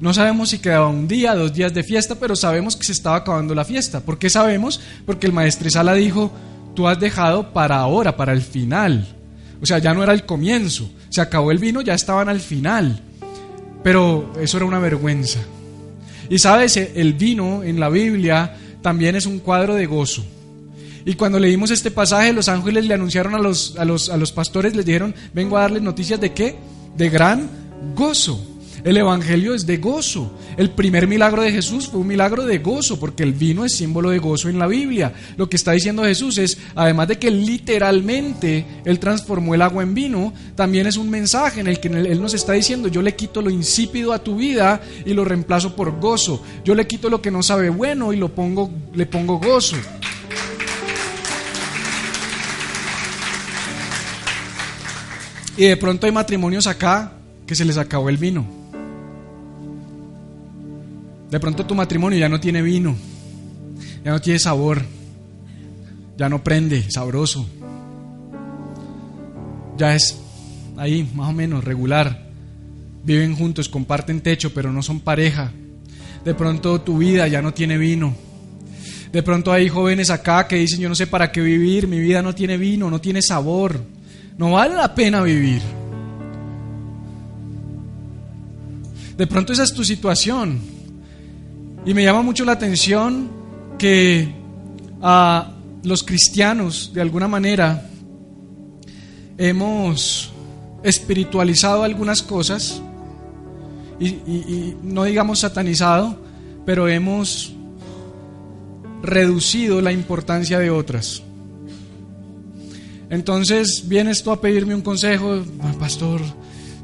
No 0.00 0.14
sabemos 0.14 0.50
si 0.50 0.58
quedaba 0.58 0.88
un 0.88 1.08
día, 1.08 1.34
dos 1.34 1.52
días 1.52 1.74
de 1.74 1.82
fiesta, 1.82 2.14
pero 2.14 2.36
sabemos 2.36 2.76
que 2.76 2.84
se 2.84 2.92
estaba 2.92 3.16
acabando 3.16 3.54
la 3.54 3.64
fiesta. 3.64 4.00
¿Por 4.00 4.18
qué 4.18 4.30
sabemos? 4.30 4.80
Porque 5.06 5.26
el 5.26 5.32
maestresala 5.32 5.94
dijo, 5.94 6.30
tú 6.76 6.86
has 6.86 7.00
dejado 7.00 7.52
para 7.52 7.78
ahora, 7.78 8.16
para 8.16 8.32
el 8.32 8.42
final. 8.42 9.08
O 9.60 9.66
sea, 9.66 9.78
ya 9.78 9.94
no 9.94 10.02
era 10.02 10.12
el 10.12 10.24
comienzo. 10.24 10.88
Se 11.08 11.20
acabó 11.20 11.50
el 11.50 11.58
vino, 11.58 11.80
ya 11.80 11.94
estaban 11.94 12.28
al 12.28 12.40
final. 12.40 13.00
Pero 13.82 14.32
eso 14.40 14.58
era 14.58 14.66
una 14.66 14.78
vergüenza. 14.78 15.40
Y 16.30 16.38
sabes, 16.38 16.76
el 16.76 17.14
vino 17.14 17.62
en 17.62 17.80
la 17.80 17.88
Biblia 17.88 18.56
también 18.82 19.16
es 19.16 19.26
un 19.26 19.38
cuadro 19.38 19.74
de 19.74 19.86
gozo. 19.86 20.24
Y 21.04 21.14
cuando 21.14 21.38
leímos 21.38 21.70
este 21.70 21.90
pasaje, 21.90 22.32
los 22.32 22.48
ángeles 22.48 22.84
le 22.84 22.94
anunciaron 22.94 23.34
a 23.34 23.38
los, 23.38 23.76
a 23.78 23.84
los, 23.84 24.10
a 24.10 24.16
los 24.16 24.32
pastores, 24.32 24.76
les 24.76 24.84
dijeron, 24.84 25.14
vengo 25.32 25.56
a 25.56 25.62
darles 25.62 25.82
noticias 25.82 26.20
de 26.20 26.32
qué? 26.32 26.56
De 26.96 27.08
gran 27.08 27.48
gozo. 27.94 28.44
El 28.84 28.96
Evangelio 28.96 29.54
es 29.54 29.66
de 29.66 29.78
gozo. 29.78 30.32
El 30.58 30.70
primer 30.70 31.06
milagro 31.06 31.42
de 31.42 31.52
Jesús 31.52 31.86
fue 31.86 32.00
un 32.00 32.08
milagro 32.08 32.44
de 32.44 32.58
gozo, 32.58 32.98
porque 32.98 33.22
el 33.22 33.32
vino 33.32 33.64
es 33.64 33.76
símbolo 33.76 34.10
de 34.10 34.18
gozo 34.18 34.48
en 34.48 34.58
la 34.58 34.66
Biblia. 34.66 35.12
Lo 35.36 35.48
que 35.48 35.54
está 35.54 35.70
diciendo 35.70 36.02
Jesús 36.02 36.36
es, 36.36 36.58
además 36.74 37.06
de 37.06 37.16
que 37.16 37.30
literalmente 37.30 38.66
Él 38.84 38.98
transformó 38.98 39.54
el 39.54 39.62
agua 39.62 39.84
en 39.84 39.94
vino, 39.94 40.32
también 40.56 40.88
es 40.88 40.96
un 40.96 41.10
mensaje 41.10 41.60
en 41.60 41.68
el 41.68 41.78
que 41.78 41.86
Él 41.86 42.20
nos 42.20 42.34
está 42.34 42.54
diciendo, 42.54 42.88
yo 42.88 43.02
le 43.02 43.14
quito 43.14 43.40
lo 43.40 43.50
insípido 43.50 44.12
a 44.12 44.18
tu 44.18 44.34
vida 44.34 44.80
y 45.06 45.14
lo 45.14 45.24
reemplazo 45.24 45.76
por 45.76 46.00
gozo. 46.00 46.42
Yo 46.64 46.74
le 46.74 46.88
quito 46.88 47.08
lo 47.08 47.22
que 47.22 47.30
no 47.30 47.40
sabe 47.44 47.70
bueno 47.70 48.12
y 48.12 48.16
lo 48.16 48.34
pongo, 48.34 48.68
le 48.94 49.06
pongo 49.06 49.38
gozo. 49.38 49.76
Y 55.56 55.66
de 55.66 55.76
pronto 55.76 56.06
hay 56.06 56.12
matrimonios 56.12 56.66
acá 56.66 57.12
que 57.46 57.54
se 57.54 57.64
les 57.64 57.78
acabó 57.78 58.08
el 58.08 58.16
vino. 58.16 58.57
De 61.30 61.38
pronto 61.38 61.66
tu 61.66 61.74
matrimonio 61.74 62.18
ya 62.18 62.28
no 62.28 62.40
tiene 62.40 62.62
vino, 62.62 62.96
ya 64.04 64.12
no 64.12 64.20
tiene 64.20 64.38
sabor, 64.38 64.82
ya 66.16 66.28
no 66.28 66.42
prende, 66.42 66.90
sabroso. 66.90 67.46
Ya 69.76 69.94
es 69.94 70.18
ahí, 70.76 71.08
más 71.14 71.28
o 71.28 71.32
menos, 71.32 71.64
regular. 71.64 72.28
Viven 73.04 73.36
juntos, 73.36 73.68
comparten 73.68 74.20
techo, 74.20 74.52
pero 74.52 74.72
no 74.72 74.82
son 74.82 75.00
pareja. 75.00 75.52
De 76.24 76.34
pronto 76.34 76.80
tu 76.80 76.98
vida 76.98 77.28
ya 77.28 77.42
no 77.42 77.54
tiene 77.54 77.78
vino. 77.78 78.14
De 79.12 79.22
pronto 79.22 79.52
hay 79.52 79.68
jóvenes 79.68 80.10
acá 80.10 80.48
que 80.48 80.56
dicen, 80.56 80.80
yo 80.80 80.88
no 80.88 80.94
sé 80.94 81.06
para 81.06 81.30
qué 81.30 81.40
vivir, 81.40 81.88
mi 81.88 82.00
vida 82.00 82.22
no 82.22 82.34
tiene 82.34 82.56
vino, 82.56 82.90
no 82.90 83.00
tiene 83.00 83.22
sabor. 83.22 83.80
No 84.36 84.52
vale 84.52 84.74
la 84.74 84.94
pena 84.94 85.22
vivir. 85.22 85.62
De 89.16 89.26
pronto 89.26 89.52
esa 89.52 89.64
es 89.64 89.72
tu 89.72 89.84
situación. 89.84 90.77
Y 91.88 91.94
me 91.94 92.04
llama 92.04 92.20
mucho 92.20 92.44
la 92.44 92.52
atención 92.52 93.30
que 93.78 94.34
a 95.00 95.54
los 95.84 96.02
cristianos, 96.02 96.90
de 96.92 97.00
alguna 97.00 97.28
manera, 97.28 97.88
hemos 99.38 100.30
espiritualizado 100.82 101.84
algunas 101.84 102.22
cosas 102.22 102.82
y, 103.98 104.74
no 104.82 105.04
digamos 105.04 105.38
satanizado, 105.38 106.20
pero 106.66 106.88
hemos 106.88 107.54
reducido 109.02 109.80
la 109.80 109.90
importancia 109.90 110.58
de 110.58 110.68
otras. 110.68 111.22
Entonces 113.08 113.88
vienes 113.88 114.22
tú 114.22 114.30
a 114.30 114.42
pedirme 114.42 114.74
un 114.74 114.82
consejo, 114.82 115.42
ah, 115.62 115.72
pastor, 115.78 116.20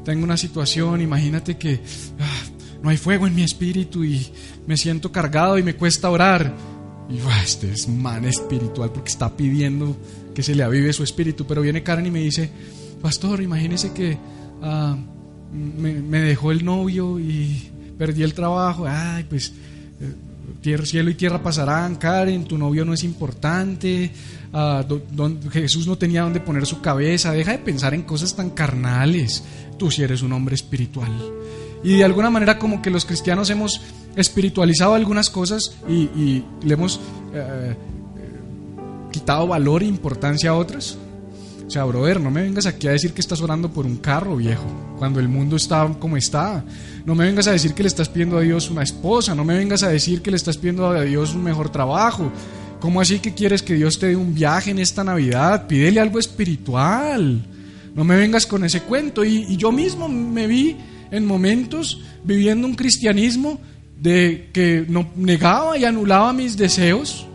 tengo 0.03 0.23
una 0.23 0.35
situación, 0.35 0.99
imagínate 0.99 1.57
que 1.59 1.79
ah, 2.19 2.41
no 2.81 2.89
hay 2.89 2.97
fuego 2.97 3.27
en 3.27 3.35
mi 3.35 3.43
espíritu 3.43 4.03
y 4.03 4.31
me 4.67 4.77
siento 4.77 5.11
cargado 5.11 5.57
y 5.57 5.63
me 5.63 5.75
cuesta 5.75 6.09
orar. 6.09 6.53
Y 7.09 7.19
este 7.43 7.71
es 7.71 7.87
man 7.87 8.25
espiritual 8.25 8.91
porque 8.91 9.09
está 9.09 9.35
pidiendo 9.35 9.95
que 10.33 10.41
se 10.41 10.55
le 10.55 10.63
avive 10.63 10.91
su 10.93 11.03
espíritu. 11.03 11.45
Pero 11.45 11.61
viene 11.61 11.83
Karen 11.83 12.05
y 12.05 12.11
me 12.11 12.21
dice, 12.21 12.49
pastor, 13.01 13.41
imagínese 13.41 13.93
que 13.93 14.17
ah, 14.61 14.97
me, 15.53 16.19
dejó 16.19 16.51
el 16.51 16.65
novio 16.65 17.19
y 17.19 17.71
perdí 17.97 18.23
el 18.23 18.33
trabajo. 18.33 18.85
Ay, 18.87 19.25
pues, 19.29 19.53
eh, 20.01 20.13
tierra, 20.61 20.85
cielo 20.85 21.09
y 21.09 21.15
tierra 21.15 21.41
pasarán, 21.41 21.95
Karen, 21.95 22.45
tu 22.45 22.57
novio 22.57 22.85
no 22.85 22.93
es 22.93 23.03
importante, 23.03 24.11
ah, 24.53 24.83
Jesús 25.51 25.85
no 25.87 25.97
tenía 25.97 26.23
dónde 26.23 26.39
poner 26.39 26.65
su 26.65 26.81
cabeza, 26.81 27.31
deja 27.31 27.51
de 27.51 27.59
pensar 27.59 27.93
en 27.93 28.01
cosas 28.03 28.35
tan 28.35 28.49
carnales, 28.49 29.43
tú 29.77 29.91
sí 29.91 30.03
eres 30.03 30.21
un 30.21 30.33
hombre 30.33 30.55
espiritual. 30.55 31.11
Y 31.83 31.97
de 31.97 32.03
alguna 32.03 32.31
manera 32.31 32.57
como 32.57 32.81
que 32.81 32.89
los 32.89 33.05
cristianos 33.05 33.51
hemos 33.51 33.79
espiritualizado 34.15 34.93
algunas 34.93 35.29
cosas 35.29 35.75
y, 35.87 36.43
le 36.63 36.73
hemos 36.73 36.99
eh, 37.33 37.75
quitado 39.11 39.47
valor 39.47 39.83
e 39.83 39.85
importancia 39.85 40.49
a 40.51 40.55
otras. 40.55 40.97
O 41.65 41.69
sea, 41.69 41.83
brother, 41.83 42.21
no 42.21 42.29
me 42.29 42.43
vengas 42.43 42.67
aquí 42.67 42.87
a 42.87 42.91
decir 42.91 43.13
que 43.13 43.21
estás 43.21 43.41
orando 43.41 43.71
por 43.71 43.85
un 43.85 43.97
carro, 43.97 44.35
viejo, 44.35 44.65
cuando 44.99 45.19
el 45.19 45.27
mundo 45.27 45.55
está 45.55 45.89
como 45.99 46.15
está. 46.15 46.63
No 47.05 47.15
me 47.15 47.25
vengas 47.25 47.47
a 47.47 47.51
decir 47.51 47.73
que 47.73 47.81
le 47.81 47.87
estás 47.87 48.07
pidiendo 48.07 48.37
a 48.37 48.41
Dios 48.41 48.69
una 48.69 48.83
esposa, 48.83 49.33
no 49.33 49.43
me 49.43 49.57
vengas 49.57 49.81
a 49.81 49.89
decir 49.89 50.21
que 50.21 50.29
le 50.29 50.37
estás 50.37 50.57
pidiendo 50.57 50.87
a 50.87 51.01
Dios 51.01 51.33
un 51.33 51.43
mejor 51.43 51.69
trabajo. 51.69 52.31
¿Cómo 52.79 53.01
así 53.01 53.19
que 53.19 53.33
quieres 53.33 53.63
que 53.63 53.73
Dios 53.73 53.97
te 53.97 54.07
dé 54.07 54.15
un 54.15 54.35
viaje 54.35 54.69
en 54.69 54.77
esta 54.77 55.03
Navidad? 55.03 55.65
Pídele 55.65 55.99
algo 55.99 56.19
espiritual. 56.19 57.43
No 57.95 58.03
me 58.03 58.15
vengas 58.15 58.45
con 58.45 58.63
ese 58.63 58.81
cuento. 58.81 59.25
Y 59.25 59.57
yo 59.57 59.71
mismo 59.71 60.07
me 60.07 60.45
vi 60.45 60.77
en 61.09 61.25
momentos 61.25 62.01
viviendo 62.23 62.67
un 62.67 62.75
cristianismo 62.75 63.59
de 63.99 64.49
que 64.53 64.85
no 64.87 65.07
negaba 65.15 65.77
y 65.77 65.85
anulaba 65.85 66.33
mis 66.33 66.57
deseos, 66.57 67.25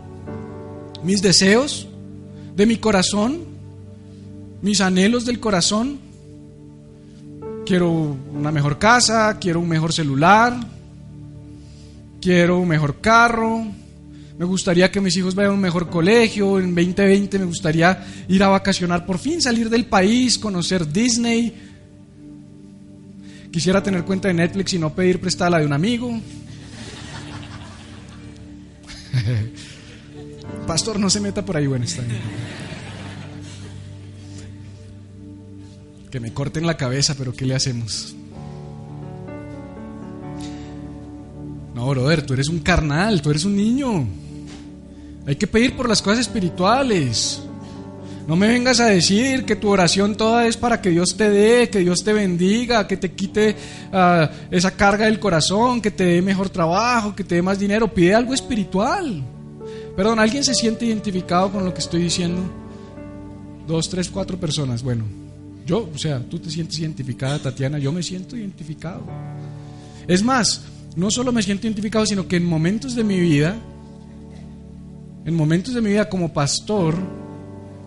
mis 1.03 1.21
deseos 1.21 1.87
de 2.55 2.65
mi 2.65 2.77
corazón, 2.77 3.39
mis 4.61 4.81
anhelos 4.81 5.25
del 5.25 5.39
corazón. 5.39 5.99
Quiero 7.65 7.89
una 7.89 8.51
mejor 8.51 8.79
casa, 8.79 9.37
quiero 9.39 9.59
un 9.59 9.69
mejor 9.69 9.93
celular, 9.93 10.55
quiero 12.19 12.59
un 12.59 12.67
mejor 12.67 12.99
carro, 12.99 13.65
me 14.41 14.47
gustaría 14.47 14.89
que 14.89 14.99
mis 14.99 15.15
hijos 15.17 15.35
vayan 15.35 15.51
a 15.51 15.53
un 15.53 15.61
mejor 15.61 15.87
colegio, 15.87 16.57
en 16.57 16.73
2020 16.73 17.37
me 17.37 17.45
gustaría 17.45 18.03
ir 18.27 18.41
a 18.41 18.47
vacacionar, 18.47 19.05
por 19.05 19.19
fin 19.19 19.39
salir 19.39 19.69
del 19.69 19.85
país, 19.85 20.39
conocer 20.39 20.91
Disney. 20.91 21.53
Quisiera 23.51 23.83
tener 23.83 24.03
cuenta 24.03 24.29
de 24.29 24.33
Netflix 24.33 24.73
y 24.73 24.79
no 24.79 24.95
pedir 24.95 25.21
prestada 25.21 25.51
la 25.51 25.59
de 25.59 25.67
un 25.67 25.73
amigo. 25.73 26.19
Pastor, 30.67 30.99
no 30.99 31.09
se 31.09 31.19
meta 31.19 31.43
por 31.43 31.57
ahí, 31.57 31.67
bueno, 31.67 31.85
está 31.85 32.01
bien. 32.01 32.19
Que 36.09 36.19
me 36.19 36.33
corten 36.33 36.65
la 36.65 36.77
cabeza, 36.77 37.15
pero 37.17 37.33
¿qué 37.33 37.45
le 37.45 37.55
hacemos? 37.55 38.15
No, 41.73 41.89
brother, 41.89 42.25
tú 42.25 42.33
eres 42.33 42.49
un 42.49 42.59
carnal, 42.59 43.21
tú 43.21 43.29
eres 43.29 43.45
un 43.45 43.55
niño. 43.55 44.07
Hay 45.25 45.35
que 45.35 45.47
pedir 45.47 45.75
por 45.75 45.87
las 45.87 46.01
cosas 46.01 46.19
espirituales. 46.19 47.41
No 48.27 48.35
me 48.35 48.47
vengas 48.47 48.79
a 48.79 48.85
decir 48.85 49.45
que 49.45 49.55
tu 49.55 49.69
oración 49.69 50.15
toda 50.15 50.45
es 50.47 50.55
para 50.55 50.81
que 50.81 50.89
Dios 50.89 51.17
te 51.17 51.29
dé, 51.29 51.69
que 51.69 51.79
Dios 51.79 52.03
te 52.03 52.13
bendiga, 52.13 52.87
que 52.87 52.97
te 52.97 53.11
quite 53.11 53.55
ah, 53.91 54.29
esa 54.51 54.71
carga 54.71 55.05
del 55.05 55.19
corazón, 55.19 55.81
que 55.81 55.91
te 55.91 56.03
dé 56.03 56.21
mejor 56.21 56.49
trabajo, 56.49 57.15
que 57.15 57.23
te 57.23 57.35
dé 57.35 57.41
más 57.41 57.59
dinero. 57.59 57.93
Pide 57.93 58.13
algo 58.13 58.33
espiritual. 58.33 59.23
Perdón, 59.95 60.19
¿alguien 60.19 60.43
se 60.43 60.53
siente 60.53 60.85
identificado 60.85 61.51
con 61.51 61.65
lo 61.65 61.73
que 61.73 61.79
estoy 61.79 62.03
diciendo? 62.03 62.41
Dos, 63.67 63.89
tres, 63.89 64.09
cuatro 64.09 64.39
personas. 64.39 64.83
Bueno, 64.83 65.03
yo, 65.65 65.89
o 65.93 65.97
sea, 65.97 66.19
tú 66.19 66.39
te 66.39 66.49
sientes 66.49 66.79
identificada, 66.79 67.39
Tatiana, 67.39 67.79
yo 67.79 67.91
me 67.91 68.03
siento 68.03 68.37
identificado. 68.37 69.01
Es 70.07 70.23
más, 70.23 70.61
no 70.95 71.11
solo 71.11 71.31
me 71.31 71.43
siento 71.43 71.67
identificado, 71.67 72.05
sino 72.05 72.27
que 72.27 72.37
en 72.37 72.45
momentos 72.45 72.95
de 72.95 73.03
mi 73.03 73.19
vida, 73.19 73.57
en 75.25 75.35
momentos 75.35 75.73
de 75.73 75.81
mi 75.81 75.89
vida 75.89 76.09
como 76.09 76.33
pastor, 76.33 76.95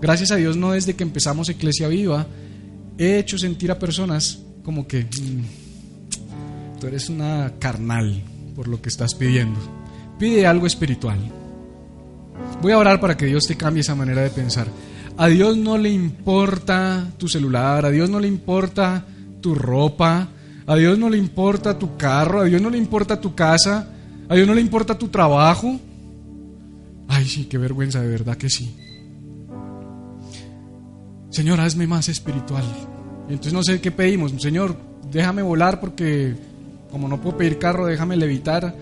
gracias 0.05 0.33
a 0.33 0.37
Dios 0.37 0.55
no 0.59 0.73
desde 0.73 0.95
que 0.95 1.03
empezamos 1.03 1.49
Iglesia 1.49 1.89
Viva, 1.89 2.27
he 2.99 3.19
hecho 3.19 3.39
sentir 3.39 3.71
a 3.71 3.79
personas 3.79 4.39
como 4.63 4.87
que 4.87 5.05
mm, 5.05 6.79
tú 6.79 6.87
eres 6.87 7.09
una 7.09 7.55
carnal 7.59 8.23
por 8.55 8.69
lo 8.69 8.83
que 8.83 8.91
estás 8.91 9.15
pidiendo. 9.15 9.59
Pide 10.19 10.47
algo 10.47 10.67
espiritual. 10.67 11.19
Voy 12.61 12.73
a 12.73 12.79
orar 12.79 13.01
para 13.01 13.17
que 13.17 13.25
Dios 13.25 13.47
te 13.47 13.57
cambie 13.57 13.81
esa 13.81 13.95
manera 13.95 14.21
de 14.21 14.29
pensar. 14.29 14.67
A 15.17 15.29
Dios 15.29 15.57
no 15.57 15.79
le 15.79 15.89
importa 15.89 17.11
tu 17.17 17.27
celular, 17.27 17.87
a 17.87 17.91
Dios 17.91 18.11
no 18.11 18.21
le 18.21 18.29
importa 18.29 19.07
tu 19.41 19.55
ropa, 19.55 20.29
a 20.67 20.77
Dios 20.77 20.99
no 20.99 21.09
le 21.09 21.17
importa 21.17 21.79
tu 21.79 21.97
carro, 21.97 22.43
a 22.43 22.45
Dios 22.45 22.61
no 22.61 22.69
le 22.69 22.77
importa 22.77 23.19
tu 23.19 23.35
casa, 23.35 23.89
a 24.29 24.35
Dios 24.35 24.47
no 24.47 24.53
le 24.53 24.61
importa 24.61 24.99
tu 24.99 25.09
trabajo. 25.09 25.81
Ay, 27.09 27.25
sí, 27.27 27.47
qué 27.47 27.57
vergüenza, 27.57 28.03
de 28.03 28.09
verdad 28.09 28.37
que 28.37 28.51
sí. 28.51 28.84
Señor, 31.35 31.61
hazme 31.61 31.89
más 31.89 32.09
espiritual. 32.09 32.63
Entonces 33.29 33.53
no 33.53 33.65
sé 33.65 33.81
qué 33.81 33.91
pedimos. 33.91 34.33
Señor, 34.39 34.77
déjame 35.11 35.43
volar 35.43 35.81
porque 35.81 36.37
como 36.93 37.09
no 37.09 37.21
puedo 37.21 37.37
pedir 37.37 37.59
carro, 37.59 37.87
déjame 37.87 38.17
levitar. 38.17 38.73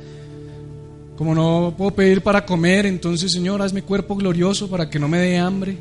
Como 1.17 1.35
no 1.35 1.73
puedo 1.79 1.93
pedir 1.93 2.21
para 2.21 2.45
comer, 2.45 2.85
entonces 2.85 3.33
Señor, 3.33 3.63
hazme 3.63 3.81
cuerpo 3.81 4.17
glorioso 4.17 4.69
para 4.69 4.91
que 4.91 4.99
no 4.99 5.09
me 5.09 5.17
dé 5.17 5.39
hambre. 5.39 5.79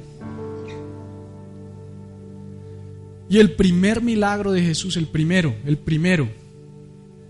Y 3.28 3.38
el 3.38 3.52
primer 3.52 4.02
milagro 4.02 4.54
de 4.54 4.62
Jesús, 4.62 4.96
el 4.96 5.08
primero, 5.08 5.54
el 5.66 5.78
primero, 5.78 6.30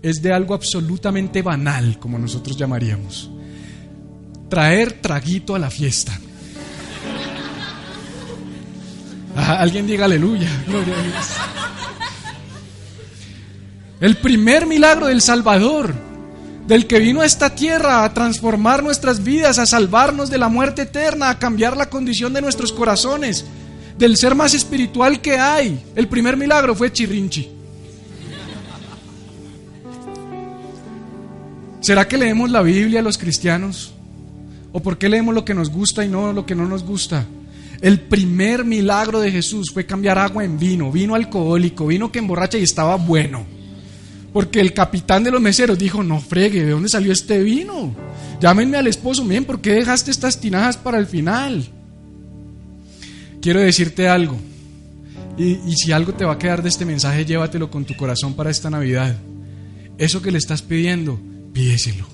es 0.02 0.22
de 0.22 0.32
algo 0.32 0.54
absolutamente 0.54 1.42
banal, 1.42 1.98
como 1.98 2.16
nosotros 2.16 2.56
llamaríamos. 2.56 3.28
Traer 4.48 4.92
traguito 5.00 5.56
a 5.56 5.58
la 5.58 5.70
fiesta. 5.70 6.16
Alguien 9.36 9.86
diga 9.86 10.04
aleluya, 10.04 10.48
gloria 10.66 10.94
a 10.94 11.02
Dios. 11.02 11.26
El 14.00 14.16
primer 14.16 14.66
milagro 14.66 15.06
del 15.06 15.20
Salvador, 15.22 15.94
del 16.66 16.86
que 16.86 16.98
vino 16.98 17.20
a 17.20 17.26
esta 17.26 17.54
tierra 17.54 18.04
a 18.04 18.12
transformar 18.12 18.82
nuestras 18.82 19.22
vidas, 19.22 19.58
a 19.58 19.66
salvarnos 19.66 20.28
de 20.28 20.38
la 20.38 20.48
muerte 20.48 20.82
eterna, 20.82 21.30
a 21.30 21.38
cambiar 21.38 21.76
la 21.76 21.88
condición 21.88 22.32
de 22.32 22.42
nuestros 22.42 22.72
corazones, 22.72 23.44
del 23.96 24.16
ser 24.16 24.34
más 24.34 24.54
espiritual 24.54 25.20
que 25.20 25.38
hay. 25.38 25.84
El 25.94 26.08
primer 26.08 26.36
milagro 26.36 26.74
fue 26.74 26.92
Chirrinchi. 26.92 27.48
¿Será 31.80 32.06
que 32.06 32.16
leemos 32.16 32.50
la 32.50 32.62
Biblia 32.62 33.00
a 33.00 33.02
los 33.02 33.18
cristianos? 33.18 33.92
¿O 34.72 34.80
por 34.80 34.98
qué 34.98 35.08
leemos 35.08 35.34
lo 35.34 35.44
que 35.44 35.54
nos 35.54 35.70
gusta 35.70 36.04
y 36.04 36.08
no 36.08 36.32
lo 36.32 36.46
que 36.46 36.54
no 36.54 36.66
nos 36.66 36.84
gusta? 36.84 37.26
El 37.82 37.98
primer 37.98 38.64
milagro 38.64 39.20
de 39.20 39.32
Jesús 39.32 39.72
fue 39.74 39.84
cambiar 39.84 40.16
agua 40.16 40.44
en 40.44 40.56
vino, 40.56 40.92
vino 40.92 41.16
alcohólico, 41.16 41.88
vino 41.88 42.12
que 42.12 42.20
emborracha 42.20 42.56
y 42.56 42.62
estaba 42.62 42.94
bueno. 42.94 43.44
Porque 44.32 44.60
el 44.60 44.72
capitán 44.72 45.24
de 45.24 45.32
los 45.32 45.40
meseros 45.40 45.76
dijo, 45.76 46.04
no 46.04 46.20
fregue, 46.20 46.64
¿de 46.64 46.70
dónde 46.70 46.88
salió 46.88 47.12
este 47.12 47.42
vino? 47.42 47.92
Llámenme 48.40 48.76
al 48.76 48.86
esposo, 48.86 49.24
bien, 49.24 49.44
¿por 49.44 49.60
qué 49.60 49.72
dejaste 49.72 50.12
estas 50.12 50.40
tinajas 50.40 50.76
para 50.76 50.96
el 50.96 51.06
final? 51.08 51.68
Quiero 53.40 53.58
decirte 53.58 54.08
algo, 54.08 54.36
y, 55.36 55.58
y 55.66 55.74
si 55.74 55.90
algo 55.90 56.14
te 56.14 56.24
va 56.24 56.34
a 56.34 56.38
quedar 56.38 56.62
de 56.62 56.68
este 56.68 56.84
mensaje, 56.84 57.24
llévatelo 57.24 57.68
con 57.68 57.84
tu 57.84 57.96
corazón 57.96 58.34
para 58.34 58.50
esta 58.50 58.70
Navidad. 58.70 59.16
Eso 59.98 60.22
que 60.22 60.30
le 60.30 60.38
estás 60.38 60.62
pidiendo, 60.62 61.20
pídeselo. 61.52 62.06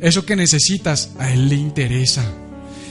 Eso 0.00 0.24
que 0.24 0.36
necesitas, 0.36 1.10
a 1.18 1.32
Él 1.32 1.48
le 1.48 1.56
interesa. 1.56 2.24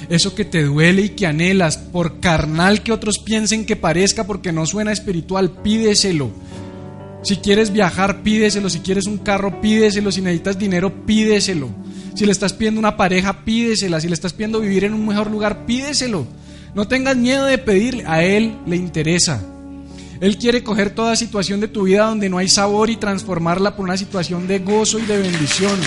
Eso 0.10 0.36
que 0.36 0.46
te 0.46 0.64
duele 0.64 1.04
y 1.04 1.10
que 1.10 1.28
anhelas, 1.28 1.78
por 1.78 2.20
carnal 2.20 2.84
que 2.84 2.92
otros 2.92 3.20
piensen 3.20 3.66
que 3.66 3.76
parezca 3.76 4.26
porque 4.26 4.52
no 4.52 4.66
suena 4.66 4.92
espiritual, 4.92 5.52
pídeselo. 5.64 6.32
Si 7.24 7.38
quieres 7.38 7.72
viajar, 7.72 8.22
pídeselo. 8.22 8.70
Si 8.70 8.80
quieres 8.80 9.08
un 9.08 9.18
carro, 9.18 9.62
pídeselo. 9.62 10.12
Si 10.12 10.22
necesitas 10.22 10.60
dinero, 10.60 11.06
pídeselo. 11.06 11.70
Si 12.16 12.26
le 12.26 12.32
estás 12.32 12.54
pidiendo 12.54 12.80
una 12.80 12.98
pareja, 12.98 13.46
pídesela. 13.46 14.02
Si 14.02 14.08
le 14.08 14.14
estás 14.14 14.34
pidiendo 14.34 14.60
vivir 14.60 14.84
en 14.84 14.94
un 14.94 15.08
mejor 15.08 15.32
lugar, 15.32 15.66
pídeselo. 15.66 16.28
No 16.76 16.88
tengas 16.88 17.16
miedo 17.16 17.46
de 17.46 17.58
pedirle. 17.58 18.04
A 18.06 18.24
Él 18.24 18.58
le 18.68 18.76
interesa. 18.76 19.42
Él 20.20 20.38
quiere 20.38 20.64
coger 20.64 20.92
toda 20.92 21.16
situación 21.16 21.60
de 21.60 21.68
tu 21.70 21.84
vida 21.84 22.06
donde 22.06 22.30
no 22.30 22.38
hay 22.38 22.50
sabor 22.50 22.90
y 22.90 22.98
transformarla 22.98 23.76
por 23.76 23.86
una 23.86 23.98
situación 23.98 24.48
de 24.48 24.60
gozo 24.60 25.00
y 25.00 25.04
de 25.04 25.18
bendición. 25.18 25.78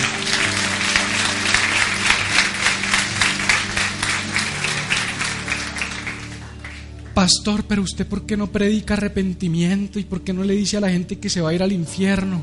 Pastor, 7.17 7.63
pero 7.63 7.81
usted 7.81 8.05
por 8.05 8.27
qué 8.27 8.37
no 8.37 8.45
predica 8.45 8.93
arrepentimiento 8.93 9.97
y 9.97 10.03
por 10.03 10.21
qué 10.21 10.33
no 10.33 10.43
le 10.43 10.53
dice 10.53 10.77
a 10.77 10.81
la 10.81 10.91
gente 10.91 11.17
que 11.17 11.31
se 11.31 11.41
va 11.41 11.49
a 11.49 11.53
ir 11.55 11.63
al 11.63 11.71
infierno? 11.71 12.39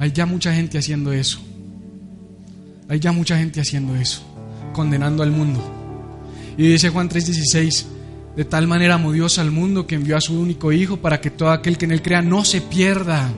Hay 0.00 0.10
ya 0.10 0.26
mucha 0.26 0.52
gente 0.52 0.78
haciendo 0.78 1.12
eso. 1.12 1.38
Hay 2.88 2.98
ya 2.98 3.12
mucha 3.12 3.38
gente 3.38 3.60
haciendo 3.60 3.94
eso, 3.94 4.20
condenando 4.72 5.22
al 5.22 5.30
mundo. 5.30 5.60
Y 6.58 6.72
dice 6.72 6.88
Juan 6.88 7.08
3:16, 7.08 7.86
de 8.34 8.44
tal 8.44 8.66
manera 8.66 8.96
amó 8.96 9.12
Dios 9.12 9.38
al 9.38 9.52
mundo 9.52 9.86
que 9.86 9.94
envió 9.94 10.16
a 10.16 10.20
su 10.20 10.40
único 10.40 10.72
Hijo 10.72 10.96
para 10.96 11.20
que 11.20 11.30
todo 11.30 11.52
aquel 11.52 11.78
que 11.78 11.84
en 11.84 11.92
él 11.92 12.02
crea 12.02 12.20
no 12.20 12.44
se 12.44 12.62
pierda, 12.62 13.30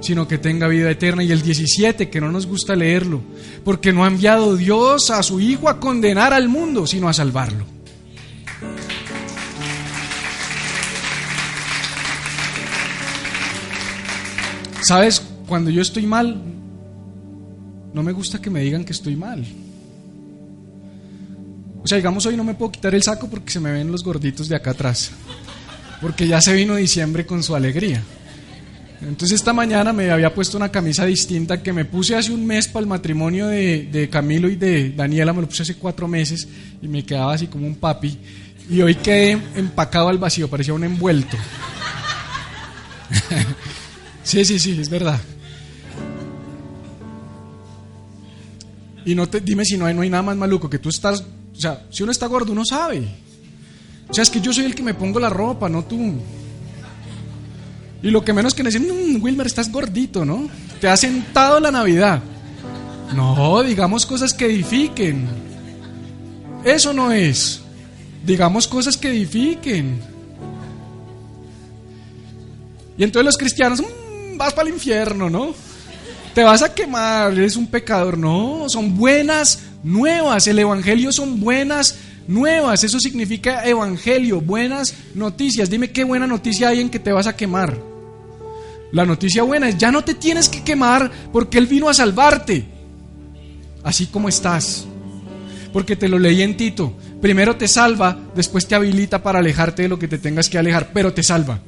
sino 0.00 0.28
que 0.28 0.38
tenga 0.38 0.68
vida 0.68 0.90
eterna. 0.90 1.22
Y 1.22 1.32
el 1.32 1.42
17, 1.42 2.08
que 2.08 2.20
no 2.20 2.30
nos 2.30 2.46
gusta 2.46 2.76
leerlo, 2.76 3.22
porque 3.64 3.92
no 3.92 4.04
ha 4.04 4.08
enviado 4.08 4.56
Dios 4.56 5.10
a 5.10 5.22
su 5.22 5.40
Hijo 5.40 5.68
a 5.68 5.80
condenar 5.80 6.32
al 6.32 6.48
mundo, 6.48 6.86
sino 6.86 7.08
a 7.08 7.12
salvarlo. 7.12 7.64
¿Sabes? 14.86 15.22
Cuando 15.46 15.70
yo 15.70 15.82
estoy 15.82 16.06
mal, 16.06 16.40
no 17.92 18.02
me 18.02 18.12
gusta 18.12 18.40
que 18.40 18.48
me 18.48 18.60
digan 18.60 18.84
que 18.84 18.92
estoy 18.92 19.16
mal. 19.16 19.44
O 21.82 21.86
sea, 21.86 21.96
digamos, 21.96 22.24
hoy 22.26 22.36
no 22.36 22.44
me 22.44 22.54
puedo 22.54 22.72
quitar 22.72 22.94
el 22.94 23.02
saco 23.02 23.28
porque 23.28 23.50
se 23.50 23.60
me 23.60 23.72
ven 23.72 23.90
los 23.90 24.04
gorditos 24.04 24.48
de 24.48 24.56
acá 24.56 24.70
atrás. 24.70 25.10
Porque 26.00 26.28
ya 26.28 26.40
se 26.40 26.52
vino 26.52 26.76
diciembre 26.76 27.26
con 27.26 27.42
su 27.42 27.54
alegría. 27.54 28.02
Entonces 29.00 29.32
esta 29.36 29.52
mañana 29.52 29.92
me 29.92 30.10
había 30.10 30.34
puesto 30.34 30.56
una 30.56 30.70
camisa 30.70 31.06
distinta 31.06 31.62
que 31.62 31.72
me 31.72 31.84
puse 31.84 32.16
hace 32.16 32.32
un 32.32 32.44
mes 32.44 32.66
para 32.66 32.80
el 32.80 32.88
matrimonio 32.88 33.46
de, 33.46 33.84
de, 33.84 34.08
Camilo 34.08 34.48
y 34.48 34.56
de 34.56 34.90
Daniela, 34.90 35.32
me 35.32 35.40
lo 35.40 35.48
puse 35.48 35.62
hace 35.62 35.76
cuatro 35.76 36.08
meses 36.08 36.48
y 36.82 36.88
me 36.88 37.04
quedaba 37.04 37.34
así 37.34 37.46
como 37.46 37.66
un 37.66 37.76
papi. 37.76 38.18
Y 38.68 38.82
hoy 38.82 38.96
quedé 38.96 39.38
empacado 39.54 40.08
al 40.08 40.18
vacío, 40.18 40.48
parecía 40.48 40.74
un 40.74 40.84
envuelto. 40.84 41.36
sí, 44.22 44.44
sí, 44.44 44.58
sí, 44.58 44.78
es 44.80 44.90
verdad. 44.90 45.20
Y 49.04 49.14
no 49.14 49.28
te, 49.28 49.40
dime 49.40 49.64
si 49.64 49.78
no 49.78 49.86
hay, 49.86 49.94
no 49.94 50.02
hay 50.02 50.10
nada 50.10 50.22
más 50.22 50.36
maluco, 50.36 50.68
que 50.68 50.78
tú 50.78 50.90
estás, 50.90 51.20
o 51.20 51.60
sea, 51.60 51.86
si 51.90 52.02
uno 52.02 52.12
está 52.12 52.26
gordo, 52.26 52.52
uno 52.52 52.64
sabe. 52.64 53.08
O 54.08 54.12
sea, 54.12 54.22
es 54.22 54.30
que 54.30 54.40
yo 54.40 54.52
soy 54.52 54.64
el 54.64 54.74
que 54.74 54.82
me 54.82 54.92
pongo 54.92 55.18
la 55.18 55.30
ropa, 55.30 55.68
no 55.68 55.84
tú. 55.84 56.14
Y 58.02 58.10
lo 58.10 58.24
que 58.24 58.32
menos 58.32 58.54
que 58.54 58.62
dicen, 58.62 58.86
mmm, 58.86 59.22
Wilmer, 59.22 59.46
estás 59.46 59.72
gordito, 59.72 60.24
¿no? 60.24 60.48
Te 60.80 60.88
ha 60.88 60.96
sentado 60.96 61.58
la 61.58 61.70
Navidad. 61.70 62.22
No, 63.14 63.62
digamos 63.62 64.06
cosas 64.06 64.32
que 64.32 64.46
edifiquen. 64.46 65.26
Eso 66.64 66.92
no 66.92 67.10
es. 67.10 67.60
Digamos 68.24 68.68
cosas 68.68 68.96
que 68.96 69.08
edifiquen. 69.08 70.00
Y 72.96 73.04
entonces 73.04 73.24
los 73.24 73.38
cristianos, 73.38 73.80
mmm, 73.80 74.36
vas 74.36 74.52
para 74.52 74.68
el 74.68 74.74
infierno, 74.74 75.28
¿no? 75.28 75.54
Te 76.34 76.44
vas 76.44 76.62
a 76.62 76.72
quemar, 76.72 77.32
eres 77.32 77.56
un 77.56 77.66
pecador. 77.66 78.16
No, 78.16 78.66
son 78.68 78.96
buenas 78.96 79.60
nuevas. 79.82 80.46
El 80.46 80.60
Evangelio 80.60 81.10
son 81.10 81.40
buenas 81.40 81.96
nuevas. 82.28 82.84
Eso 82.84 83.00
significa 83.00 83.64
evangelio, 83.64 84.40
buenas 84.40 84.94
noticias. 85.14 85.68
Dime 85.68 85.90
qué 85.90 86.04
buena 86.04 86.28
noticia 86.28 86.68
hay 86.68 86.80
en 86.80 86.90
que 86.90 87.00
te 87.00 87.10
vas 87.10 87.26
a 87.26 87.34
quemar. 87.34 87.87
La 88.92 89.04
noticia 89.04 89.42
buena 89.42 89.68
es, 89.68 89.76
ya 89.76 89.90
no 89.90 90.02
te 90.02 90.14
tienes 90.14 90.48
que 90.48 90.64
quemar 90.64 91.10
porque 91.32 91.58
Él 91.58 91.66
vino 91.66 91.88
a 91.88 91.94
salvarte. 91.94 92.64
Así 93.82 94.06
como 94.06 94.28
estás. 94.28 94.86
Porque 95.72 95.96
te 95.96 96.08
lo 96.08 96.18
leí 96.18 96.42
en 96.42 96.56
Tito. 96.56 96.94
Primero 97.20 97.56
te 97.56 97.68
salva, 97.68 98.16
después 98.34 98.66
te 98.66 98.74
habilita 98.74 99.22
para 99.22 99.40
alejarte 99.40 99.82
de 99.82 99.88
lo 99.88 99.98
que 99.98 100.08
te 100.08 100.18
tengas 100.18 100.48
que 100.48 100.58
alejar, 100.58 100.90
pero 100.92 101.12
te 101.12 101.22
salva. 101.22 101.60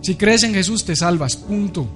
Si 0.00 0.14
crees 0.16 0.42
en 0.42 0.54
Jesús, 0.54 0.84
te 0.84 0.96
salvas, 0.96 1.36
punto. 1.36 1.86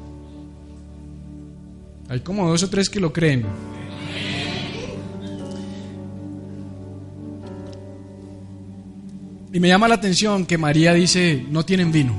Hay 2.08 2.20
como 2.20 2.48
dos 2.48 2.62
o 2.62 2.70
tres 2.70 2.88
que 2.88 3.00
lo 3.00 3.12
creen. 3.12 3.44
Y 9.56 9.60
me 9.60 9.68
llama 9.68 9.88
la 9.88 9.94
atención 9.94 10.44
que 10.44 10.58
María 10.58 10.92
dice, 10.92 11.46
no 11.48 11.64
tienen 11.64 11.90
vino. 11.90 12.12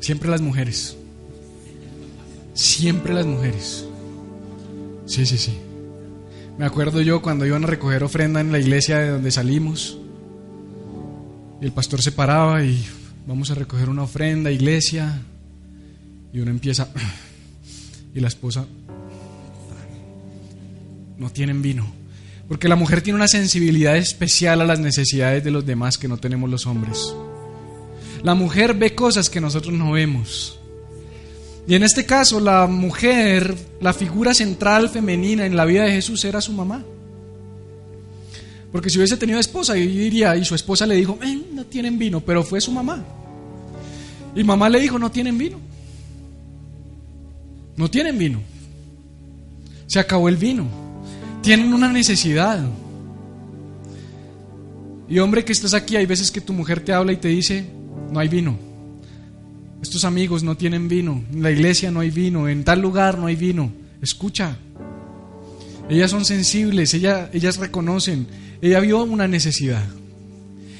Siempre 0.00 0.30
las 0.30 0.40
mujeres. 0.40 0.96
Siempre 2.54 3.12
las 3.12 3.26
mujeres. 3.26 3.86
Sí, 5.04 5.26
sí, 5.26 5.36
sí. 5.36 5.52
Me 6.56 6.64
acuerdo 6.64 7.02
yo 7.02 7.20
cuando 7.20 7.44
iban 7.44 7.64
a 7.64 7.66
recoger 7.66 8.02
ofrenda 8.02 8.40
en 8.40 8.50
la 8.50 8.58
iglesia 8.58 9.00
de 9.00 9.10
donde 9.10 9.30
salimos. 9.30 9.98
Y 11.60 11.66
el 11.66 11.72
pastor 11.72 12.00
se 12.00 12.12
paraba 12.12 12.64
y 12.64 12.82
vamos 13.26 13.50
a 13.50 13.54
recoger 13.54 13.90
una 13.90 14.04
ofrenda, 14.04 14.50
iglesia. 14.50 15.20
Y 16.32 16.40
uno 16.40 16.50
empieza. 16.50 16.88
Y 18.14 18.20
la 18.20 18.28
esposa. 18.28 18.64
No 21.18 21.28
tienen 21.28 21.60
vino. 21.60 22.01
Porque 22.52 22.68
la 22.68 22.76
mujer 22.76 23.00
tiene 23.00 23.16
una 23.16 23.28
sensibilidad 23.28 23.96
especial 23.96 24.60
a 24.60 24.66
las 24.66 24.78
necesidades 24.78 25.42
de 25.42 25.50
los 25.50 25.64
demás 25.64 25.96
que 25.96 26.06
no 26.06 26.18
tenemos 26.18 26.50
los 26.50 26.66
hombres. 26.66 27.14
La 28.22 28.34
mujer 28.34 28.74
ve 28.74 28.94
cosas 28.94 29.30
que 29.30 29.40
nosotros 29.40 29.72
no 29.72 29.92
vemos. 29.92 30.60
Y 31.66 31.76
en 31.76 31.82
este 31.82 32.04
caso, 32.04 32.40
la 32.40 32.66
mujer, 32.66 33.56
la 33.80 33.94
figura 33.94 34.34
central 34.34 34.90
femenina 34.90 35.46
en 35.46 35.56
la 35.56 35.64
vida 35.64 35.84
de 35.84 35.92
Jesús 35.92 36.26
era 36.26 36.42
su 36.42 36.52
mamá. 36.52 36.84
Porque 38.70 38.90
si 38.90 38.98
hubiese 38.98 39.16
tenido 39.16 39.38
esposa, 39.38 39.74
yo 39.74 39.86
diría, 39.86 40.36
y 40.36 40.44
su 40.44 40.54
esposa 40.54 40.84
le 40.84 40.96
dijo, 40.96 41.18
no 41.54 41.64
tienen 41.64 41.98
vino, 41.98 42.20
pero 42.20 42.44
fue 42.44 42.60
su 42.60 42.70
mamá. 42.70 43.02
Y 44.36 44.44
mamá 44.44 44.68
le 44.68 44.78
dijo, 44.78 44.98
no 44.98 45.10
tienen 45.10 45.38
vino. 45.38 45.58
No 47.78 47.88
tienen 47.88 48.18
vino. 48.18 48.42
Se 49.86 49.98
acabó 49.98 50.28
el 50.28 50.36
vino 50.36 50.81
tienen 51.42 51.74
una 51.74 51.92
necesidad. 51.92 52.64
Y 55.08 55.18
hombre 55.18 55.44
que 55.44 55.52
estás 55.52 55.74
aquí, 55.74 55.96
hay 55.96 56.06
veces 56.06 56.30
que 56.30 56.40
tu 56.40 56.52
mujer 56.52 56.80
te 56.80 56.92
habla 56.92 57.12
y 57.12 57.16
te 57.16 57.28
dice, 57.28 57.66
no 58.10 58.18
hay 58.18 58.28
vino. 58.28 58.56
Estos 59.82 60.04
amigos 60.04 60.42
no 60.42 60.56
tienen 60.56 60.88
vino, 60.88 61.22
en 61.30 61.42
la 61.42 61.50
iglesia 61.50 61.90
no 61.90 62.00
hay 62.00 62.10
vino, 62.10 62.48
en 62.48 62.64
tal 62.64 62.80
lugar 62.80 63.18
no 63.18 63.26
hay 63.26 63.36
vino. 63.36 63.72
Escucha. 64.00 64.56
Ellas 65.90 66.10
son 66.10 66.24
sensibles, 66.24 66.94
ellas, 66.94 67.28
ellas 67.32 67.58
reconocen. 67.58 68.26
Ella 68.62 68.78
vio 68.80 69.02
una 69.02 69.26
necesidad. 69.26 69.84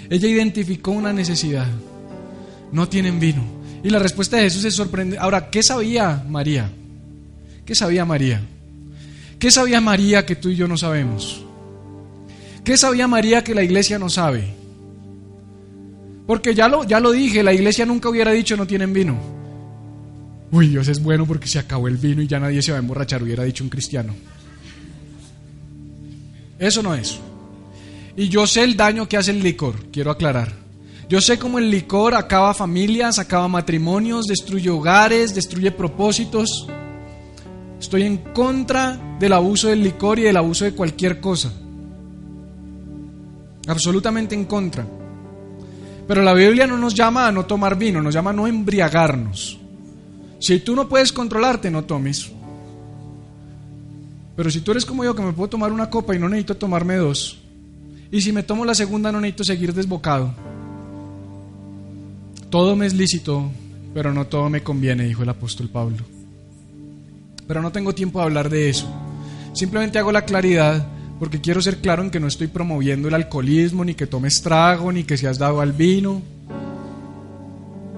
Ella 0.08 0.28
identificó 0.28 0.92
una 0.92 1.12
necesidad. 1.12 1.66
No 2.70 2.88
tienen 2.88 3.18
vino. 3.18 3.42
Y 3.82 3.90
la 3.90 3.98
respuesta 3.98 4.36
de 4.36 4.44
Jesús 4.44 4.64
es 4.64 4.74
sorprendente. 4.74 5.20
Ahora, 5.20 5.50
¿qué 5.50 5.62
sabía 5.62 6.24
María? 6.28 6.70
¿Qué 7.66 7.74
sabía 7.74 8.04
María? 8.04 8.40
¿Qué 9.42 9.50
sabía 9.50 9.80
María 9.80 10.24
que 10.24 10.36
tú 10.36 10.50
y 10.50 10.54
yo 10.54 10.68
no 10.68 10.76
sabemos? 10.76 11.42
¿Qué 12.62 12.76
sabía 12.76 13.08
María 13.08 13.42
que 13.42 13.56
la 13.56 13.64
iglesia 13.64 13.98
no 13.98 14.08
sabe? 14.08 14.54
Porque 16.28 16.54
ya 16.54 16.68
lo, 16.68 16.84
ya 16.84 17.00
lo 17.00 17.10
dije, 17.10 17.42
la 17.42 17.52
iglesia 17.52 17.84
nunca 17.84 18.08
hubiera 18.08 18.30
dicho 18.30 18.56
no 18.56 18.68
tienen 18.68 18.92
vino. 18.92 19.18
Uy, 20.52 20.68
Dios 20.68 20.86
es 20.86 21.02
bueno 21.02 21.26
porque 21.26 21.48
se 21.48 21.58
acabó 21.58 21.88
el 21.88 21.96
vino 21.96 22.22
y 22.22 22.28
ya 22.28 22.38
nadie 22.38 22.62
se 22.62 22.70
va 22.70 22.78
a 22.78 22.82
emborrachar, 22.82 23.20
hubiera 23.20 23.42
dicho 23.42 23.64
un 23.64 23.70
cristiano. 23.70 24.14
Eso 26.60 26.80
no 26.80 26.94
es. 26.94 27.18
Y 28.16 28.28
yo 28.28 28.46
sé 28.46 28.62
el 28.62 28.76
daño 28.76 29.08
que 29.08 29.16
hace 29.16 29.32
el 29.32 29.42
licor, 29.42 29.90
quiero 29.90 30.12
aclarar. 30.12 30.52
Yo 31.08 31.20
sé 31.20 31.40
cómo 31.40 31.58
el 31.58 31.68
licor 31.68 32.14
acaba 32.14 32.54
familias, 32.54 33.18
acaba 33.18 33.48
matrimonios, 33.48 34.28
destruye 34.28 34.70
hogares, 34.70 35.34
destruye 35.34 35.72
propósitos. 35.72 36.68
Estoy 37.82 38.04
en 38.04 38.18
contra 38.18 39.16
del 39.18 39.32
abuso 39.32 39.66
del 39.66 39.82
licor 39.82 40.20
y 40.20 40.22
del 40.22 40.36
abuso 40.36 40.64
de 40.64 40.72
cualquier 40.72 41.18
cosa. 41.20 41.52
Absolutamente 43.66 44.36
en 44.36 44.44
contra. 44.44 44.86
Pero 46.06 46.22
la 46.22 46.32
Biblia 46.32 46.68
no 46.68 46.78
nos 46.78 46.94
llama 46.94 47.26
a 47.26 47.32
no 47.32 47.44
tomar 47.44 47.76
vino, 47.76 48.00
nos 48.00 48.14
llama 48.14 48.30
a 48.30 48.34
no 48.34 48.46
embriagarnos. 48.46 49.58
Si 50.38 50.60
tú 50.60 50.76
no 50.76 50.88
puedes 50.88 51.12
controlarte, 51.12 51.72
no 51.72 51.82
tomes. 51.82 52.30
Pero 54.36 54.48
si 54.48 54.60
tú 54.60 54.70
eres 54.70 54.86
como 54.86 55.02
yo, 55.02 55.16
que 55.16 55.22
me 55.22 55.32
puedo 55.32 55.48
tomar 55.48 55.72
una 55.72 55.90
copa 55.90 56.14
y 56.14 56.20
no 56.20 56.28
necesito 56.28 56.56
tomarme 56.56 56.94
dos, 56.94 57.40
y 58.12 58.20
si 58.20 58.30
me 58.30 58.44
tomo 58.44 58.64
la 58.64 58.76
segunda, 58.76 59.10
no 59.10 59.20
necesito 59.20 59.42
seguir 59.42 59.74
desbocado. 59.74 60.32
Todo 62.48 62.76
me 62.76 62.86
es 62.86 62.94
lícito, 62.94 63.50
pero 63.92 64.14
no 64.14 64.28
todo 64.28 64.48
me 64.48 64.62
conviene, 64.62 65.02
dijo 65.02 65.24
el 65.24 65.30
apóstol 65.30 65.68
Pablo. 65.68 66.11
Pero 67.52 67.60
no 67.60 67.70
tengo 67.70 67.94
tiempo 67.94 68.18
de 68.18 68.24
hablar 68.24 68.48
de 68.48 68.70
eso. 68.70 68.86
Simplemente 69.52 69.98
hago 69.98 70.10
la 70.10 70.24
claridad 70.24 70.86
porque 71.18 71.42
quiero 71.42 71.60
ser 71.60 71.82
claro 71.82 72.02
en 72.02 72.10
que 72.10 72.18
no 72.18 72.26
estoy 72.26 72.46
promoviendo 72.46 73.08
el 73.08 73.14
alcoholismo, 73.14 73.84
ni 73.84 73.92
que 73.92 74.06
tomes 74.06 74.40
trago, 74.40 74.90
ni 74.90 75.04
que 75.04 75.18
seas 75.18 75.36
dado 75.36 75.60
al 75.60 75.74
vino. 75.74 76.22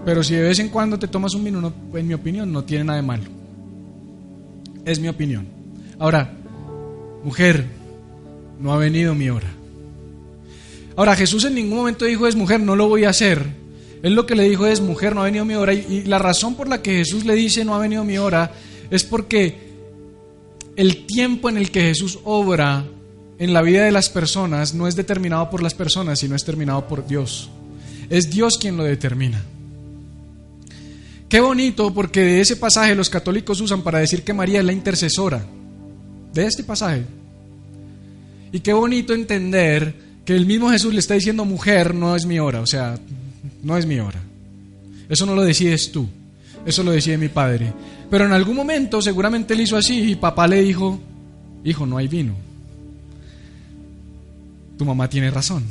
Pero 0.05 0.25
si 0.25 0.35
de 0.35 0.43
vez 0.43 0.59
en 0.59 0.71
cuando 0.71 0.99
te 0.99 1.07
tomas 1.07 1.35
un 1.35 1.45
vino, 1.45 1.73
en 1.95 2.09
mi 2.09 2.15
opinión, 2.15 2.51
no 2.51 2.65
tiene 2.65 2.83
nada 2.83 2.97
de 2.97 3.07
malo. 3.07 3.23
Es 4.85 4.99
mi 4.99 5.07
opinión. 5.07 5.47
Ahora, 6.01 6.33
mujer, 7.23 7.65
no 8.59 8.73
ha 8.73 8.77
venido 8.77 9.15
mi 9.15 9.31
hora. 9.31 9.53
Ahora, 10.97 11.15
Jesús 11.15 11.45
en 11.45 11.55
ningún 11.55 11.79
momento 11.79 12.07
dijo 12.07 12.27
es 12.27 12.35
mujer, 12.35 12.59
no 12.59 12.75
lo 12.75 12.89
voy 12.89 13.05
a 13.05 13.11
hacer. 13.11 13.47
Él 14.03 14.15
lo 14.15 14.27
que 14.27 14.35
le 14.35 14.49
dijo 14.49 14.67
es 14.67 14.81
mujer, 14.81 15.15
no 15.15 15.21
ha 15.21 15.27
venido 15.27 15.45
mi 15.45 15.55
hora. 15.55 15.73
Y, 15.73 15.87
y 15.89 16.03
la 16.07 16.19
razón 16.19 16.57
por 16.57 16.67
la 16.67 16.83
que 16.83 16.97
Jesús 16.97 17.25
le 17.25 17.37
dice 17.37 17.65
no 17.65 17.77
ha 17.77 17.79
venido 17.79 18.03
mi 18.03 18.19
hora 18.19 18.51
es 18.91 19.05
porque 19.05 19.59
el 20.77 21.07
tiempo 21.07 21.49
en 21.49 21.57
el 21.57 21.71
que 21.71 21.83
Jesús 21.83 22.19
obra 22.25 22.85
en 23.39 23.53
la 23.53 23.63
vida 23.63 23.85
de 23.85 23.93
las 23.93 24.09
personas 24.09 24.75
no 24.75 24.87
es 24.87 24.97
determinado 24.97 25.51
por 25.51 25.63
las 25.63 25.75
personas, 25.75 26.19
sino 26.19 26.37
es 26.37 26.43
determinado 26.43 26.87
por 26.87 27.07
Dios. 27.07 27.51
es 28.11 28.31
Dios 28.31 28.59
quien 28.59 28.77
lo 28.77 28.85
determina. 28.85 29.43
Qué 31.29 31.41
bonito 31.41 31.93
porque 31.93 32.21
de 32.21 32.41
ese 32.41 32.57
pasaje 32.57 32.95
los 32.95 33.11
católicos 33.11 33.61
usan 33.61 33.83
para 33.83 33.99
decir 33.99 34.23
que 34.23 34.33
María 34.33 34.61
es 34.61 34.65
la 34.65 34.73
intercesora. 34.73 35.45
De 36.33 36.47
este 36.47 36.65
pasaje. 36.65 37.05
Y 38.53 38.61
qué 38.61 38.73
bonito 38.73 39.15
entender 39.15 39.95
que 40.25 40.35
el 40.35 40.47
mismo 40.47 40.71
Jesús 40.71 40.93
le 40.93 41.01
está 41.01 41.15
diciendo, 41.15 41.45
mujer, 41.45 41.95
no 41.95 42.15
es 42.15 42.25
mi 42.27 42.39
hora, 42.39 42.61
o 42.61 42.67
sea, 42.67 42.99
no 43.63 43.77
es 43.77 43.87
mi 43.87 43.99
hora. 43.99 44.21
Eso 45.09 45.27
no 45.27 45.35
lo 45.35 45.43
decides 45.43 45.91
tú, 45.91 46.07
eso 46.65 46.83
lo 46.83 46.93
decide 46.93 47.19
mi 47.19 47.29
padre. 47.29 47.73
Pero 48.15 48.27
en 48.27 48.33
algún 48.33 48.55
momento 48.55 49.03
seguramente 49.03 49.55
él 49.55 49.63
hizo 49.63 49.77
así 49.77 50.13
y 50.13 50.15
papá 50.15 50.47
le 50.47 50.63
dijo, 50.63 51.01
hijo, 51.65 51.85
no 51.85 51.97
hay 51.97 52.07
vino. 52.07 52.37
Tu 54.79 54.85
mamá 54.85 55.09
tiene 55.09 55.33
razón. 55.33 55.65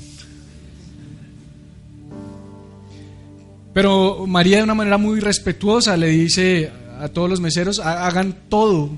Pero 3.73 4.27
María 4.27 4.57
de 4.57 4.63
una 4.63 4.73
manera 4.73 4.97
muy 4.97 5.21
respetuosa 5.21 5.95
le 5.95 6.09
dice 6.09 6.69
a 6.99 7.07
todos 7.07 7.29
los 7.29 7.39
meseros, 7.39 7.79
hagan 7.79 8.35
todo 8.49 8.89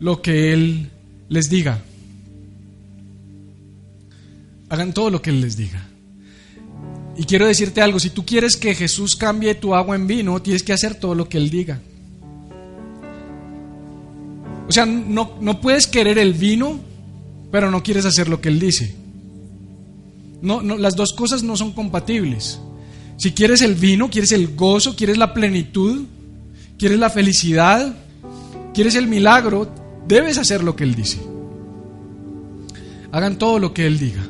lo 0.00 0.20
que 0.20 0.52
Él 0.52 0.90
les 1.28 1.48
diga. 1.48 1.80
Hagan 4.68 4.92
todo 4.92 5.10
lo 5.10 5.22
que 5.22 5.30
Él 5.30 5.42
les 5.42 5.56
diga. 5.56 5.86
Y 7.16 7.22
quiero 7.22 7.46
decirte 7.46 7.82
algo, 7.82 8.00
si 8.00 8.10
tú 8.10 8.26
quieres 8.26 8.56
que 8.56 8.74
Jesús 8.74 9.14
cambie 9.14 9.54
tu 9.54 9.76
agua 9.76 9.94
en 9.94 10.08
vino, 10.08 10.42
tienes 10.42 10.64
que 10.64 10.72
hacer 10.72 10.96
todo 10.96 11.14
lo 11.14 11.28
que 11.28 11.38
Él 11.38 11.50
diga. 11.50 11.80
O 14.68 14.72
sea, 14.72 14.86
no, 14.86 15.36
no 15.40 15.60
puedes 15.60 15.86
querer 15.86 16.18
el 16.18 16.32
vino, 16.32 16.80
pero 17.50 17.70
no 17.70 17.82
quieres 17.82 18.04
hacer 18.04 18.28
lo 18.28 18.40
que 18.40 18.48
Él 18.48 18.58
dice. 18.58 18.94
No, 20.40 20.62
no, 20.62 20.76
las 20.76 20.96
dos 20.96 21.12
cosas 21.12 21.42
no 21.42 21.56
son 21.56 21.72
compatibles. 21.72 22.60
Si 23.16 23.32
quieres 23.32 23.62
el 23.62 23.74
vino, 23.74 24.10
quieres 24.10 24.32
el 24.32 24.54
gozo, 24.54 24.96
quieres 24.96 25.18
la 25.18 25.32
plenitud, 25.34 26.04
quieres 26.78 26.98
la 26.98 27.10
felicidad, 27.10 27.94
quieres 28.72 28.94
el 28.94 29.06
milagro, 29.06 29.72
debes 30.06 30.38
hacer 30.38 30.64
lo 30.64 30.74
que 30.76 30.84
Él 30.84 30.94
dice. 30.94 31.20
Hagan 33.12 33.38
todo 33.38 33.58
lo 33.58 33.72
que 33.72 33.86
Él 33.86 33.98
diga. 33.98 34.26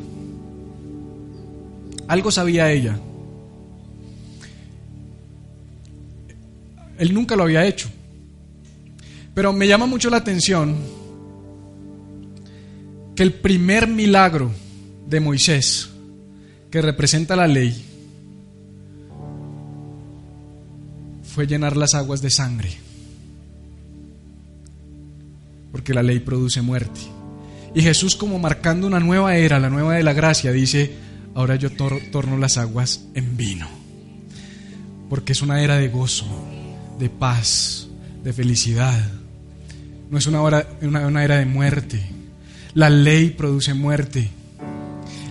Algo 2.07 2.31
sabía 2.31 2.71
ella. 2.71 2.99
Él 6.99 7.15
nunca 7.15 7.35
lo 7.35 7.45
había 7.45 7.65
hecho. 7.65 7.89
Pero 9.35 9.53
me 9.53 9.67
llama 9.67 9.87
mucho 9.87 10.11
la 10.11 10.19
atención 10.19 10.77
que 13.17 13.23
el 13.23 13.33
primer 13.33 13.89
milagro 13.89 14.51
de 15.07 15.21
Moisés, 15.21 15.91
que 16.71 16.81
representa 16.81 17.37
la 17.37 17.47
ley, 17.47 17.85
fue 21.23 21.47
llenar 21.47 21.77
las 21.77 21.95
aguas 21.95 22.23
de 22.23 22.31
sangre. 22.31 22.71
Porque 25.73 25.95
la 25.95 26.03
ley 26.03 26.21
produce 26.21 26.63
muerte. 26.63 27.01
Y 27.75 27.83
Jesús 27.83 28.15
como 28.15 28.39
marcando 28.39 28.87
una 28.87 29.01
nueva 29.01 29.37
era, 29.37 29.59
la 29.59 29.69
nueva 29.69 29.95
de 29.95 30.05
la 30.05 30.13
gracia, 30.13 30.53
dice, 30.53 30.93
ahora 31.35 31.57
yo 31.57 31.71
torno 31.73 32.39
las 32.39 32.57
aguas 32.57 33.07
en 33.15 33.37
vino. 33.37 33.67
Porque 35.11 35.33
es 35.33 35.43
una 35.43 35.61
era 35.61 35.77
de 35.77 35.89
gozo, 35.89 36.27
de 37.01 37.11
paz, 37.11 37.89
de 38.23 38.33
felicidad. 38.33 39.24
No 40.15 40.19
es 40.19 40.29
una, 40.29 40.43
hora, 40.43 40.65
una, 40.81 41.09
una 41.09 41.25
era 41.25 41.39
de 41.39 41.45
muerte. 41.45 42.01
La 42.75 42.89
ley 42.89 43.31
produce 43.31 43.75
muerte. 43.75 44.31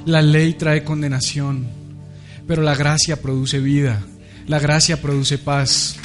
La 0.06 0.22
ley 0.22 0.56
trae 0.56 0.84
condenación. 0.84 1.70
Pero 2.46 2.64
la 2.64 2.76
gracia 2.76 3.22
produce 3.22 3.62
vida. 3.62 4.04
La 4.46 4.60
gracia 4.60 5.02
produce 5.02 5.38
paz. 5.38 5.96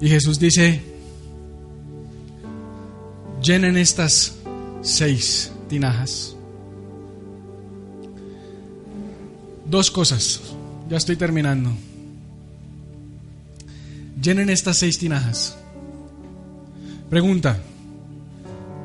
Y 0.00 0.08
Jesús 0.08 0.38
dice, 0.38 0.80
llenen 3.42 3.76
estas 3.76 4.38
seis 4.80 5.52
tinajas. 5.68 6.34
Dos 9.66 9.90
cosas, 9.90 10.40
ya 10.88 10.96
estoy 10.96 11.16
terminando. 11.16 11.76
Llenen 14.26 14.50
estas 14.50 14.78
seis 14.78 14.98
tinajas. 14.98 15.56
Pregunta, 17.08 17.60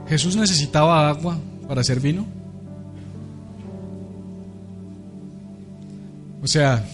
¿Jesús 0.07 0.35
necesitaba 0.35 1.09
agua 1.09 1.35
para 1.67 1.81
hacer 1.81 1.99
vino? 1.99 2.27
O 6.43 6.45
sea, 6.45 6.85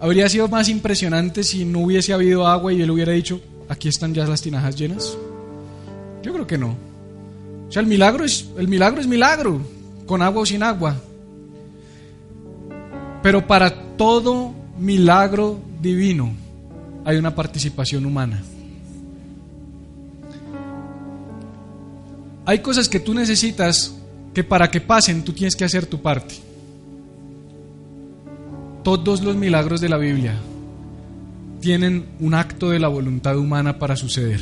habría 0.00 0.28
sido 0.28 0.48
más 0.48 0.68
impresionante 0.68 1.44
si 1.44 1.64
no 1.64 1.82
hubiese 1.84 2.12
habido 2.12 2.48
agua 2.48 2.72
y 2.72 2.82
él 2.82 2.90
hubiera 2.90 3.12
dicho, 3.12 3.40
aquí 3.68 3.88
están 3.88 4.12
ya 4.12 4.26
las 4.26 4.42
tinajas 4.42 4.74
llenas. 4.74 5.16
Yo 6.24 6.32
creo 6.32 6.48
que 6.48 6.58
no. 6.58 6.74
O 7.68 7.70
sea, 7.70 7.80
el 7.80 7.86
milagro 7.86 8.24
es, 8.24 8.50
el 8.58 8.66
milagro 8.66 9.00
es 9.00 9.06
milagro, 9.06 9.60
con 10.04 10.20
agua 10.20 10.42
o 10.42 10.46
sin 10.46 10.64
agua. 10.64 10.96
Pero 13.22 13.46
para 13.46 13.96
todo 13.96 14.58
milagro 14.80 15.60
divino 15.80 16.32
hay 17.04 17.16
una 17.16 17.34
participación 17.34 18.06
humana. 18.06 18.42
Hay 22.46 22.60
cosas 22.60 22.88
que 22.88 22.98
tú 22.98 23.14
necesitas 23.14 23.94
que 24.34 24.42
para 24.42 24.70
que 24.70 24.80
pasen 24.80 25.22
tú 25.22 25.32
tienes 25.32 25.54
que 25.54 25.64
hacer 25.64 25.86
tu 25.86 26.00
parte. 26.00 26.34
Todos 28.82 29.22
los 29.22 29.36
milagros 29.36 29.80
de 29.80 29.88
la 29.88 29.98
Biblia 29.98 30.34
tienen 31.60 32.06
un 32.18 32.34
acto 32.34 32.70
de 32.70 32.78
la 32.78 32.88
voluntad 32.88 33.36
humana 33.36 33.78
para 33.78 33.96
suceder. 33.96 34.40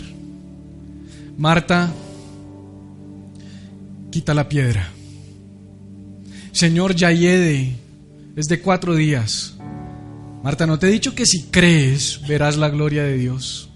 Marta 1.37 1.93
quita 4.11 4.33
la 4.35 4.49
piedra. 4.49 4.89
Señor, 6.53 6.95
ya 6.95 7.11
es 7.11 8.47
de 8.47 8.61
cuatro 8.61 8.95
días. 8.95 9.58
Marta, 10.43 10.67
¿no 10.67 10.79
te 10.79 10.87
he 10.87 10.91
dicho 10.91 11.15
que 11.15 11.27
si 11.27 11.45
crees 11.45 12.21
verás 12.29 12.57
la 12.57 12.69
gloria 12.69 13.03
de 13.03 13.17
Dios? 13.17 13.71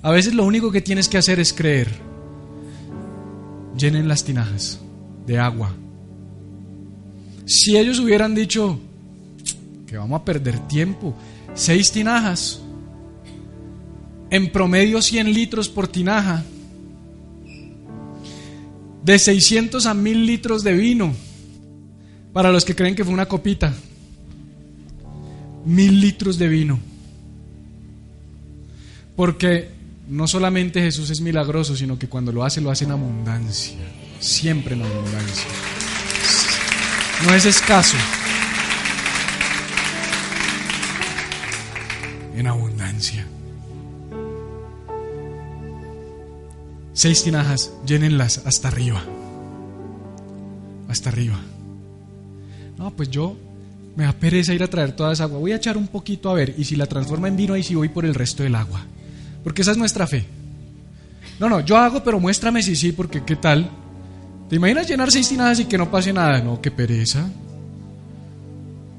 A 0.00 0.10
veces 0.10 0.34
lo 0.34 0.44
único 0.44 0.72
que 0.72 0.80
tienes 0.80 1.08
que 1.08 1.18
hacer 1.18 1.38
es 1.38 1.52
creer. 1.52 1.88
Llenen 3.76 4.08
las 4.08 4.24
tinajas 4.24 4.80
de 5.26 5.38
agua. 5.38 5.74
Si 7.44 7.76
ellos 7.76 7.98
hubieran 7.98 8.34
dicho 8.34 8.78
que 9.86 9.96
vamos 9.96 10.20
a 10.20 10.24
perder 10.24 10.58
tiempo, 10.66 11.14
seis 11.54 11.92
tinajas, 11.92 12.60
en 14.30 14.50
promedio 14.50 15.02
100 15.02 15.32
litros 15.32 15.68
por 15.68 15.88
tinaja, 15.88 16.42
de 19.04 19.18
600 19.18 19.84
a 19.84 19.94
1000 19.94 20.26
litros 20.26 20.64
de 20.64 20.72
vino, 20.72 21.12
para 22.32 22.50
los 22.50 22.64
que 22.64 22.74
creen 22.74 22.94
que 22.94 23.04
fue 23.04 23.12
una 23.12 23.26
copita, 23.26 23.74
mil 25.64 26.00
litros 26.00 26.38
de 26.38 26.48
vino. 26.48 26.78
Porque 29.16 29.70
no 30.08 30.26
solamente 30.26 30.80
Jesús 30.80 31.10
es 31.10 31.20
milagroso, 31.20 31.76
sino 31.76 31.98
que 31.98 32.08
cuando 32.08 32.32
lo 32.32 32.44
hace, 32.44 32.60
lo 32.60 32.70
hace 32.70 32.84
en 32.84 32.92
abundancia 32.92 33.78
siempre 34.22 34.74
en 34.74 34.82
abundancia. 34.82 35.50
No 37.26 37.34
es 37.34 37.44
escaso. 37.44 37.96
En 42.36 42.46
abundancia. 42.46 43.26
Seis 46.94 47.24
tinajas, 47.24 47.72
llénenlas 47.86 48.42
hasta 48.46 48.68
arriba. 48.68 49.02
Hasta 50.88 51.10
arriba. 51.10 51.40
No, 52.78 52.90
pues 52.90 53.10
yo 53.10 53.36
me 53.96 54.04
da 54.04 54.12
pereza 54.12 54.54
ir 54.54 54.62
a 54.62 54.68
traer 54.68 54.92
toda 54.92 55.12
esa 55.12 55.24
agua. 55.24 55.38
Voy 55.38 55.52
a 55.52 55.56
echar 55.56 55.76
un 55.76 55.88
poquito 55.88 56.30
a 56.30 56.34
ver. 56.34 56.54
Y 56.56 56.64
si 56.64 56.76
la 56.76 56.86
transforma 56.86 57.28
en 57.28 57.36
vino, 57.36 57.54
ahí 57.54 57.62
sí 57.62 57.74
voy 57.74 57.88
por 57.88 58.04
el 58.04 58.14
resto 58.14 58.42
del 58.42 58.54
agua. 58.54 58.84
Porque 59.44 59.62
esa 59.62 59.72
es 59.72 59.78
nuestra 59.78 60.06
fe. 60.06 60.24
No, 61.38 61.48
no, 61.48 61.60
yo 61.60 61.76
hago, 61.76 62.02
pero 62.02 62.20
muéstrame 62.20 62.62
si 62.62 62.76
sí, 62.76 62.92
porque 62.92 63.24
qué 63.24 63.36
tal 63.36 63.70
¿Te 64.52 64.56
imaginas 64.56 64.86
llenar 64.86 65.10
seis 65.10 65.30
tinajas 65.30 65.60
y 65.60 65.64
que 65.64 65.78
no 65.78 65.90
pase 65.90 66.12
nada? 66.12 66.38
No, 66.42 66.60
qué 66.60 66.70
pereza. 66.70 67.26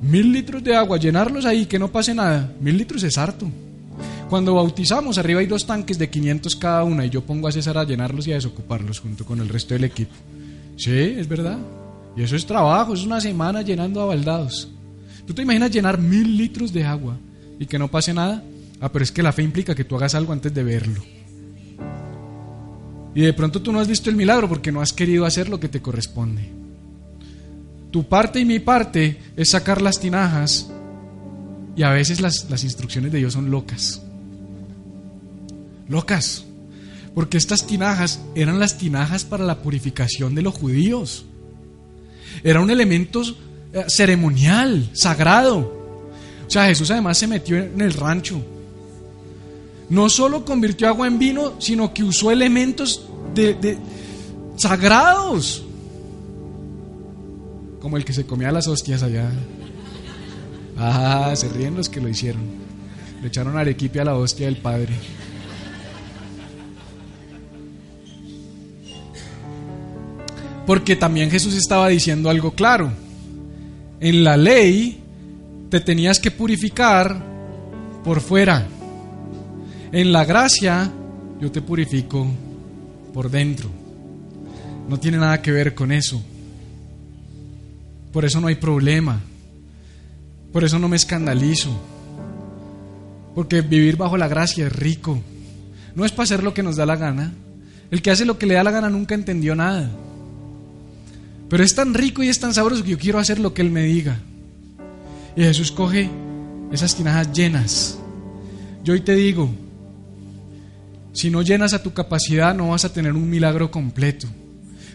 Mil 0.02 0.32
litros 0.32 0.64
de 0.64 0.76
agua, 0.76 0.98
llenarlos 0.98 1.46
ahí, 1.46 1.68
que 1.68 1.78
no 1.78 1.92
pase 1.92 2.16
nada. 2.16 2.52
Mil 2.60 2.76
litros 2.76 3.04
es 3.04 3.20
harto. 3.20 3.48
Cuando 4.32 4.56
bautizamos, 4.56 5.20
arriba 5.20 5.42
hay 5.42 5.46
dos 5.46 5.68
tanques 5.68 6.00
de 6.00 6.10
500 6.10 6.56
cada 6.56 6.84
una 6.84 7.06
y 7.06 7.12
yo 7.12 7.22
pongo 7.22 7.48
a 7.48 7.52
César 7.52 7.78
a 7.78 7.84
llenarlos 7.84 8.26
y 8.26 8.32
a 8.32 8.36
desocuparlos 8.36 9.00
junto 9.00 9.26
con 9.26 9.42
el 9.42 9.48
resto 9.48 9.76
del 9.76 9.84
equipo. 9.84 10.16
Sí, 10.76 10.92
es 10.92 11.28
verdad. 11.28 11.60
Y 12.18 12.24
eso 12.24 12.36
es 12.36 12.48
trabajo, 12.48 12.96
es 12.96 13.04
una 13.04 13.22
semana 13.22 13.62
llenando 13.62 14.02
a 14.02 14.06
baldados. 14.06 14.72
¿Tú 15.26 15.34
te 15.34 15.42
imaginas 15.42 15.72
llenar 15.72 16.00
mil 16.00 16.38
litros 16.38 16.74
de 16.74 16.84
agua 16.86 17.18
y 17.60 17.66
que 17.66 17.80
no 17.80 17.90
pase 17.90 18.14
nada? 18.14 18.44
Ah, 18.82 18.92
pero 18.92 19.04
es 19.04 19.12
que 19.12 19.24
la 19.24 19.32
fe 19.32 19.44
implica 19.44 19.76
que 19.76 19.86
tú 19.86 19.96
hagas 19.96 20.16
algo 20.16 20.34
antes 20.34 20.54
de 20.54 20.64
verlo. 20.64 21.02
Y 23.16 23.22
de 23.22 23.34
pronto 23.34 23.62
tú 23.62 23.72
no 23.72 23.80
has 23.80 23.88
visto 23.88 24.10
el 24.10 24.16
milagro 24.16 24.50
porque 24.50 24.72
no 24.72 24.82
has 24.82 24.92
querido 24.92 25.26
hacer 25.26 25.48
lo 25.48 25.60
que 25.60 25.70
te 25.70 25.82
corresponde. 25.82 26.50
Tu 27.92 28.04
parte 28.06 28.40
y 28.40 28.46
mi 28.46 28.60
parte 28.60 29.20
es 29.38 29.50
sacar 29.50 29.82
las 29.82 30.00
tinajas 30.00 30.70
y 31.76 31.84
a 31.84 31.92
veces 31.92 32.22
las, 32.22 32.50
las 32.50 32.64
instrucciones 32.64 33.12
de 33.12 33.20
Dios 33.20 33.34
son 33.34 33.52
locas. 33.52 34.02
Locas. 35.88 36.46
Porque 37.14 37.38
estas 37.38 37.68
tinajas 37.68 38.20
eran 38.36 38.60
las 38.60 38.78
tinajas 38.78 39.24
para 39.24 39.46
la 39.46 39.60
purificación 39.60 40.34
de 40.34 40.42
los 40.42 40.56
judíos. 40.56 41.26
Era 42.44 42.62
un 42.62 42.72
ceremonial, 43.88 44.90
sagrado. 44.94 45.60
O 46.48 46.50
sea, 46.50 46.66
Jesús 46.66 46.92
además 46.92 47.18
se 47.18 47.28
metió 47.28 47.58
en 47.58 47.82
el 47.82 47.94
rancho. 47.94 48.42
No 49.90 50.10
solo 50.10 50.46
convirtió 50.46 50.88
agua 50.88 51.08
en 51.08 51.20
vino, 51.20 51.60
sino 51.60 51.94
que 51.94 52.04
usó 52.04 52.32
elementos 52.32 53.06
de, 53.34 53.78
sagrados. 54.58 55.64
Como 57.82 57.98
el 57.98 58.06
que 58.06 58.14
se 58.14 58.26
comía 58.26 58.52
las 58.52 58.68
hostias 58.68 59.04
allá. 59.04 59.30
Ah, 60.78 61.34
se 61.36 61.50
ríen 61.50 61.76
los 61.76 61.90
que 61.90 62.02
lo 62.02 62.10
hicieron. 62.10 62.42
Le 63.22 63.28
echaron 63.28 63.58
arequipe 63.58 64.00
a 64.00 64.06
la 64.06 64.16
hostia 64.16 64.46
del 64.46 64.58
Padre. 64.58 64.94
Porque 70.66 70.96
también 70.96 71.30
Jesús 71.30 71.56
estaba 71.56 71.90
diciendo 71.90 72.30
algo 72.30 72.52
claro. 72.52 73.03
En 74.04 74.26
la 74.26 74.36
ley 74.36 75.00
te 75.70 75.80
tenías 75.80 76.20
que 76.20 76.30
purificar 76.30 77.24
por 78.04 78.20
fuera. 78.20 78.68
En 79.94 80.12
la 80.12 80.26
gracia 80.26 80.92
yo 81.40 81.50
te 81.50 81.62
purifico 81.62 82.28
por 83.14 83.32
dentro. 83.32 83.70
No 84.90 85.00
tiene 85.00 85.20
nada 85.20 85.42
que 85.42 85.54
ver 85.54 85.74
con 85.74 85.94
eso. 85.94 86.22
Por 88.12 88.26
eso 88.26 88.42
no 88.42 88.48
hay 88.48 88.56
problema. 88.56 89.22
Por 90.52 90.66
eso 90.66 90.80
no 90.80 90.90
me 90.90 90.98
escandalizo. 90.98 91.70
Porque 93.34 93.62
vivir 93.62 93.96
bajo 93.96 94.18
la 94.18 94.28
gracia 94.28 94.68
es 94.68 94.74
rico. 94.74 95.22
No 95.96 96.04
es 96.04 96.12
para 96.12 96.26
hacer 96.26 96.44
lo 96.44 96.54
que 96.54 96.62
nos 96.62 96.76
da 96.76 96.86
la 96.86 96.98
gana. 96.98 97.32
El 97.90 98.02
que 98.02 98.12
hace 98.12 98.26
lo 98.26 98.38
que 98.38 98.48
le 98.48 98.56
da 98.56 98.66
la 98.66 98.72
gana 98.72 98.90
nunca 98.90 99.16
entendió 99.16 99.56
nada. 99.56 99.90
Pero 101.54 101.64
es 101.64 101.76
tan 101.76 101.94
rico 101.94 102.24
y 102.24 102.30
es 102.30 102.40
tan 102.40 102.52
sabroso 102.52 102.84
que 102.84 102.90
yo 102.90 102.98
quiero 102.98 103.20
hacer 103.20 103.38
lo 103.38 103.54
que 103.54 103.62
Él 103.62 103.70
me 103.70 103.84
diga. 103.84 104.18
Y 105.36 105.44
Jesús 105.44 105.72
coge 105.72 106.10
esas 106.72 106.96
tinajas 106.96 107.32
llenas. 107.32 108.00
Yo 108.84 108.94
hoy 108.94 109.02
te 109.02 109.14
digo, 109.14 109.52
si 111.12 111.30
no 111.30 111.44
llenas 111.44 111.74
a 111.74 111.84
tu 111.84 111.94
capacidad 111.94 112.56
no 112.56 112.70
vas 112.70 112.86
a 112.86 112.92
tener 112.92 113.14
un 113.14 113.30
milagro 113.30 113.70
completo. 113.70 114.26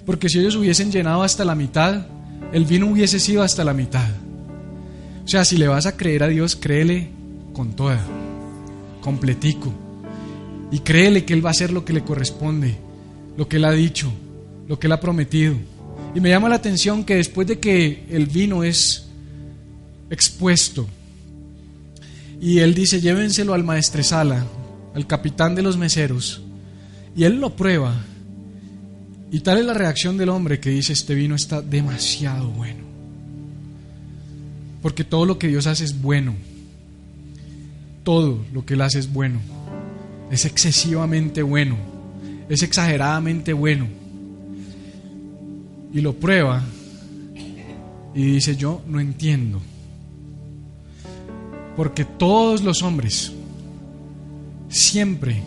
Porque 0.04 0.28
si 0.28 0.40
ellos 0.40 0.56
hubiesen 0.56 0.90
llenado 0.90 1.22
hasta 1.22 1.44
la 1.44 1.54
mitad, 1.54 2.08
el 2.52 2.64
vino 2.64 2.88
hubiese 2.88 3.20
sido 3.20 3.44
hasta 3.44 3.62
la 3.62 3.72
mitad. 3.72 4.10
O 5.24 5.28
sea, 5.28 5.44
si 5.44 5.58
le 5.58 5.68
vas 5.68 5.86
a 5.86 5.96
creer 5.96 6.24
a 6.24 6.28
Dios, 6.28 6.56
créele 6.56 7.06
con 7.52 7.76
toda, 7.76 8.00
completico. 9.00 9.72
Y 10.72 10.80
créele 10.80 11.24
que 11.24 11.34
Él 11.34 11.44
va 11.44 11.50
a 11.50 11.52
hacer 11.52 11.72
lo 11.72 11.84
que 11.84 11.92
le 11.92 12.02
corresponde, 12.02 12.74
lo 13.36 13.46
que 13.46 13.58
Él 13.58 13.64
ha 13.64 13.70
dicho, 13.70 14.12
lo 14.66 14.80
que 14.80 14.88
Él 14.88 14.92
ha 14.94 14.98
prometido. 14.98 15.54
Y 16.18 16.20
me 16.20 16.30
llama 16.30 16.48
la 16.48 16.56
atención 16.56 17.04
que 17.04 17.14
después 17.14 17.46
de 17.46 17.60
que 17.60 18.04
el 18.10 18.26
vino 18.26 18.64
es 18.64 19.06
expuesto, 20.10 20.88
y 22.40 22.58
Él 22.58 22.74
dice, 22.74 23.00
llévenselo 23.00 23.54
al 23.54 23.62
maestresala, 23.62 24.44
al 24.96 25.06
capitán 25.06 25.54
de 25.54 25.62
los 25.62 25.76
meseros, 25.76 26.42
y 27.14 27.22
Él 27.22 27.38
lo 27.38 27.54
prueba. 27.54 27.94
Y 29.30 29.38
tal 29.38 29.58
es 29.58 29.64
la 29.64 29.74
reacción 29.74 30.16
del 30.16 30.30
hombre 30.30 30.58
que 30.58 30.70
dice, 30.70 30.92
este 30.92 31.14
vino 31.14 31.36
está 31.36 31.62
demasiado 31.62 32.48
bueno. 32.48 32.82
Porque 34.82 35.04
todo 35.04 35.24
lo 35.24 35.38
que 35.38 35.46
Dios 35.46 35.68
hace 35.68 35.84
es 35.84 36.02
bueno. 36.02 36.34
Todo 38.02 38.44
lo 38.52 38.66
que 38.66 38.74
Él 38.74 38.80
hace 38.80 38.98
es 38.98 39.12
bueno. 39.12 39.40
Es 40.32 40.46
excesivamente 40.46 41.42
bueno. 41.42 41.76
Es 42.48 42.64
exageradamente 42.64 43.52
bueno 43.52 43.97
y 45.92 46.00
lo 46.00 46.14
prueba 46.14 46.62
y 48.14 48.22
dice, 48.22 48.56
yo 48.56 48.82
no 48.86 49.00
entiendo. 49.00 49.60
Porque 51.76 52.04
todos 52.04 52.62
los 52.62 52.82
hombres 52.82 53.32
siempre 54.68 55.42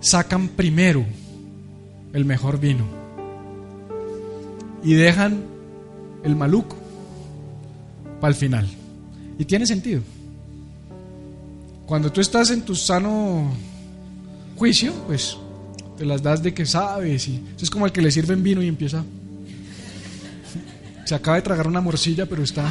sacan 0.00 0.48
primero 0.48 1.04
el 2.12 2.24
mejor 2.24 2.58
vino 2.58 2.84
y 4.82 4.94
dejan 4.94 5.42
el 6.24 6.34
maluco 6.34 6.76
para 8.20 8.32
el 8.32 8.34
final. 8.34 8.68
Y 9.38 9.44
tiene 9.44 9.66
sentido. 9.66 10.02
Cuando 11.86 12.10
tú 12.12 12.20
estás 12.20 12.50
en 12.50 12.62
tu 12.62 12.74
sano 12.74 13.50
juicio, 14.56 14.92
pues 15.06 15.36
te 15.96 16.04
las 16.04 16.22
das 16.22 16.42
de 16.42 16.52
que 16.52 16.66
sabes. 16.66 17.28
Y 17.28 17.42
es 17.60 17.70
como 17.70 17.86
el 17.86 17.92
que 17.92 18.02
le 18.02 18.10
sirven 18.10 18.42
vino 18.42 18.62
y 18.62 18.68
empieza 18.68 19.04
se 21.08 21.14
acaba 21.14 21.36
de 21.38 21.42
tragar 21.42 21.66
una 21.66 21.80
morcilla, 21.80 22.26
pero 22.26 22.42
está. 22.42 22.70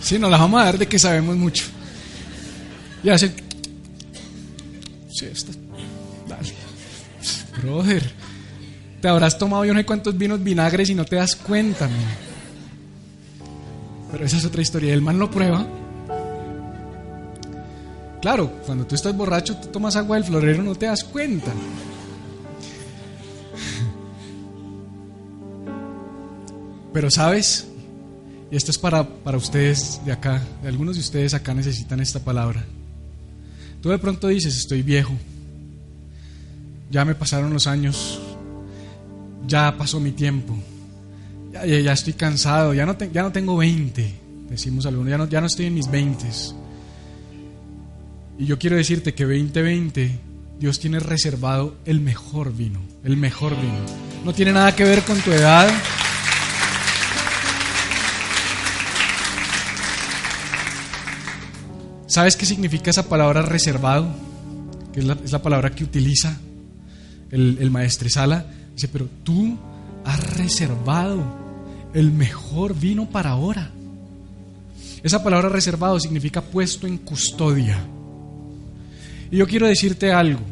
Sí, 0.00 0.18
nos 0.18 0.30
la 0.30 0.38
vamos 0.38 0.62
a 0.62 0.64
dar 0.64 0.78
de 0.78 0.88
que 0.88 0.98
sabemos 0.98 1.36
mucho. 1.36 1.66
Y 3.04 3.10
hace. 3.10 3.34
Sí, 5.10 5.26
está. 5.26 5.52
Dale. 6.26 6.54
Brother, 7.60 8.10
te 9.02 9.08
habrás 9.08 9.36
tomado 9.36 9.66
yo 9.66 9.74
no 9.74 9.80
sé 9.80 9.84
cuántos 9.84 10.16
vinos 10.16 10.42
vinagres 10.42 10.88
y 10.88 10.94
no 10.94 11.04
te 11.04 11.16
das 11.16 11.36
cuenta, 11.36 11.86
man. 11.86 12.00
Pero 14.10 14.24
esa 14.24 14.38
es 14.38 14.46
otra 14.46 14.62
historia. 14.62 14.94
El 14.94 15.02
man 15.02 15.18
lo 15.18 15.30
prueba. 15.30 15.66
Claro, 18.22 18.52
cuando 18.64 18.86
tú 18.86 18.94
estás 18.94 19.14
borracho, 19.14 19.54
tú 19.58 19.68
tomas 19.68 19.96
agua 19.96 20.16
del 20.16 20.24
florero, 20.24 20.62
no 20.62 20.74
te 20.76 20.86
das 20.86 21.04
cuenta. 21.04 21.52
Pero 26.92 27.10
sabes, 27.10 27.66
y 28.50 28.56
esto 28.56 28.70
es 28.70 28.78
para, 28.78 29.08
para 29.08 29.38
ustedes 29.38 30.00
de 30.04 30.12
acá, 30.12 30.42
de 30.62 30.68
algunos 30.68 30.96
de 30.96 31.00
ustedes 31.00 31.32
acá 31.32 31.54
necesitan 31.54 32.00
esta 32.00 32.20
palabra. 32.20 32.64
Tú 33.80 33.88
de 33.88 33.98
pronto 33.98 34.28
dices, 34.28 34.56
estoy 34.56 34.82
viejo, 34.82 35.12
ya 36.90 37.04
me 37.04 37.14
pasaron 37.14 37.52
los 37.52 37.66
años, 37.66 38.20
ya 39.46 39.76
pasó 39.76 39.98
mi 39.98 40.12
tiempo, 40.12 40.54
ya, 41.52 41.64
ya, 41.64 41.92
estoy 41.92 42.12
cansado, 42.12 42.74
ya 42.74 42.84
no, 42.84 42.96
ya 42.98 43.22
no 43.22 43.32
tengo 43.32 43.56
20, 43.56 44.14
decimos 44.50 44.86
algunos, 44.86 45.10
ya 45.10 45.18
no, 45.18 45.28
ya 45.28 45.40
no 45.40 45.46
estoy 45.46 45.66
en 45.66 45.74
mis 45.74 45.90
20. 45.90 46.26
Y 48.38 48.46
yo 48.46 48.58
quiero 48.58 48.76
decirte 48.76 49.14
que 49.14 49.24
2020 49.24 50.18
Dios 50.60 50.78
tiene 50.78 51.00
reservado 51.00 51.76
el 51.86 52.00
mejor 52.00 52.54
vino, 52.54 52.80
el 53.02 53.16
mejor 53.16 53.56
vino. 53.56 53.80
No 54.24 54.32
tiene 54.32 54.52
nada 54.52 54.76
que 54.76 54.84
ver 54.84 55.02
con 55.02 55.18
tu 55.20 55.32
edad. 55.32 55.68
¿Sabes 62.12 62.36
qué 62.36 62.44
significa 62.44 62.90
esa 62.90 63.08
palabra 63.08 63.40
reservado? 63.40 64.06
Que 64.92 65.00
es 65.00 65.06
la, 65.32 65.42
palabra 65.42 65.70
que 65.70 65.82
utiliza 65.82 66.38
el, 67.30 67.56
el 67.58 67.70
maestresala. 67.70 68.44
Dice, 68.74 68.88
pero 68.88 69.08
tú 69.24 69.56
has 70.04 70.36
reservado 70.36 71.24
el 71.94 72.12
mejor 72.12 72.78
vino 72.78 73.08
para 73.08 73.30
ahora. 73.30 73.70
Esa 75.02 75.24
palabra 75.24 75.48
reservado 75.48 75.98
significa 75.98 76.42
puesto 76.42 76.86
en 76.86 76.98
custodia. 76.98 77.82
Y 79.30 79.38
yo 79.38 79.46
quiero 79.46 79.66
decirte 79.66 80.12
algo. 80.12 80.42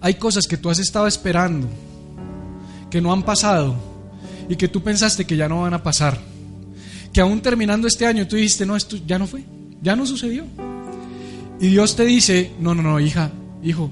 Hay 0.00 0.14
cosas 0.14 0.46
que 0.46 0.56
tú 0.56 0.70
has 0.70 0.78
estado 0.78 1.08
esperando, 1.08 1.68
que 2.88 3.00
no 3.00 3.12
han 3.12 3.24
pasado 3.24 3.74
y 4.48 4.54
que 4.54 4.68
tú 4.68 4.80
pensaste 4.80 5.24
que 5.24 5.36
ya 5.36 5.48
no 5.48 5.62
van 5.62 5.74
a 5.74 5.82
pasar. 5.82 6.20
Que 7.12 7.20
aún 7.20 7.40
terminando 7.40 7.88
este 7.88 8.06
año 8.06 8.28
tú 8.28 8.36
dijiste, 8.36 8.64
no, 8.64 8.76
esto 8.76 8.96
ya 9.04 9.18
no 9.18 9.26
fue. 9.26 9.44
Ya 9.84 9.94
no 9.94 10.06
sucedió. 10.06 10.44
Y 11.60 11.68
Dios 11.68 11.94
te 11.94 12.06
dice, 12.06 12.52
no, 12.58 12.74
no, 12.74 12.82
no, 12.82 12.98
hija, 12.98 13.30
hijo, 13.62 13.90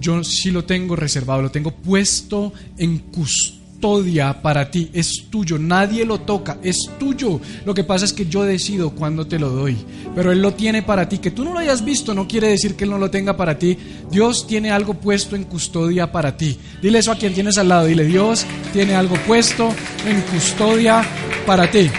yo 0.00 0.24
sí 0.24 0.50
lo 0.50 0.64
tengo 0.64 0.96
reservado, 0.96 1.42
lo 1.42 1.50
tengo 1.50 1.70
puesto 1.70 2.54
en 2.78 2.98
custodia 2.98 4.40
para 4.40 4.70
ti, 4.70 4.88
es 4.94 5.26
tuyo, 5.28 5.58
nadie 5.58 6.06
lo 6.06 6.20
toca, 6.20 6.58
es 6.62 6.88
tuyo. 6.98 7.42
Lo 7.66 7.74
que 7.74 7.84
pasa 7.84 8.06
es 8.06 8.14
que 8.14 8.24
yo 8.24 8.42
decido 8.42 8.90
cuándo 8.90 9.26
te 9.26 9.38
lo 9.38 9.50
doy, 9.50 9.76
pero 10.14 10.32
Él 10.32 10.40
lo 10.40 10.54
tiene 10.54 10.82
para 10.82 11.10
ti. 11.10 11.18
Que 11.18 11.30
tú 11.30 11.44
no 11.44 11.52
lo 11.52 11.58
hayas 11.58 11.84
visto 11.84 12.14
no 12.14 12.26
quiere 12.26 12.48
decir 12.48 12.74
que 12.74 12.84
Él 12.84 12.90
no 12.90 12.98
lo 12.98 13.10
tenga 13.10 13.36
para 13.36 13.58
ti. 13.58 13.76
Dios 14.10 14.46
tiene 14.46 14.70
algo 14.70 14.94
puesto 14.94 15.36
en 15.36 15.44
custodia 15.44 16.10
para 16.10 16.38
ti. 16.38 16.58
Dile 16.80 17.00
eso 17.00 17.12
a 17.12 17.18
quien 17.18 17.34
tienes 17.34 17.58
al 17.58 17.68
lado, 17.68 17.84
dile, 17.84 18.04
Dios 18.06 18.46
tiene 18.72 18.94
algo 18.94 19.16
puesto 19.26 19.68
en 20.06 20.22
custodia 20.22 21.04
para 21.44 21.70
ti. 21.70 21.90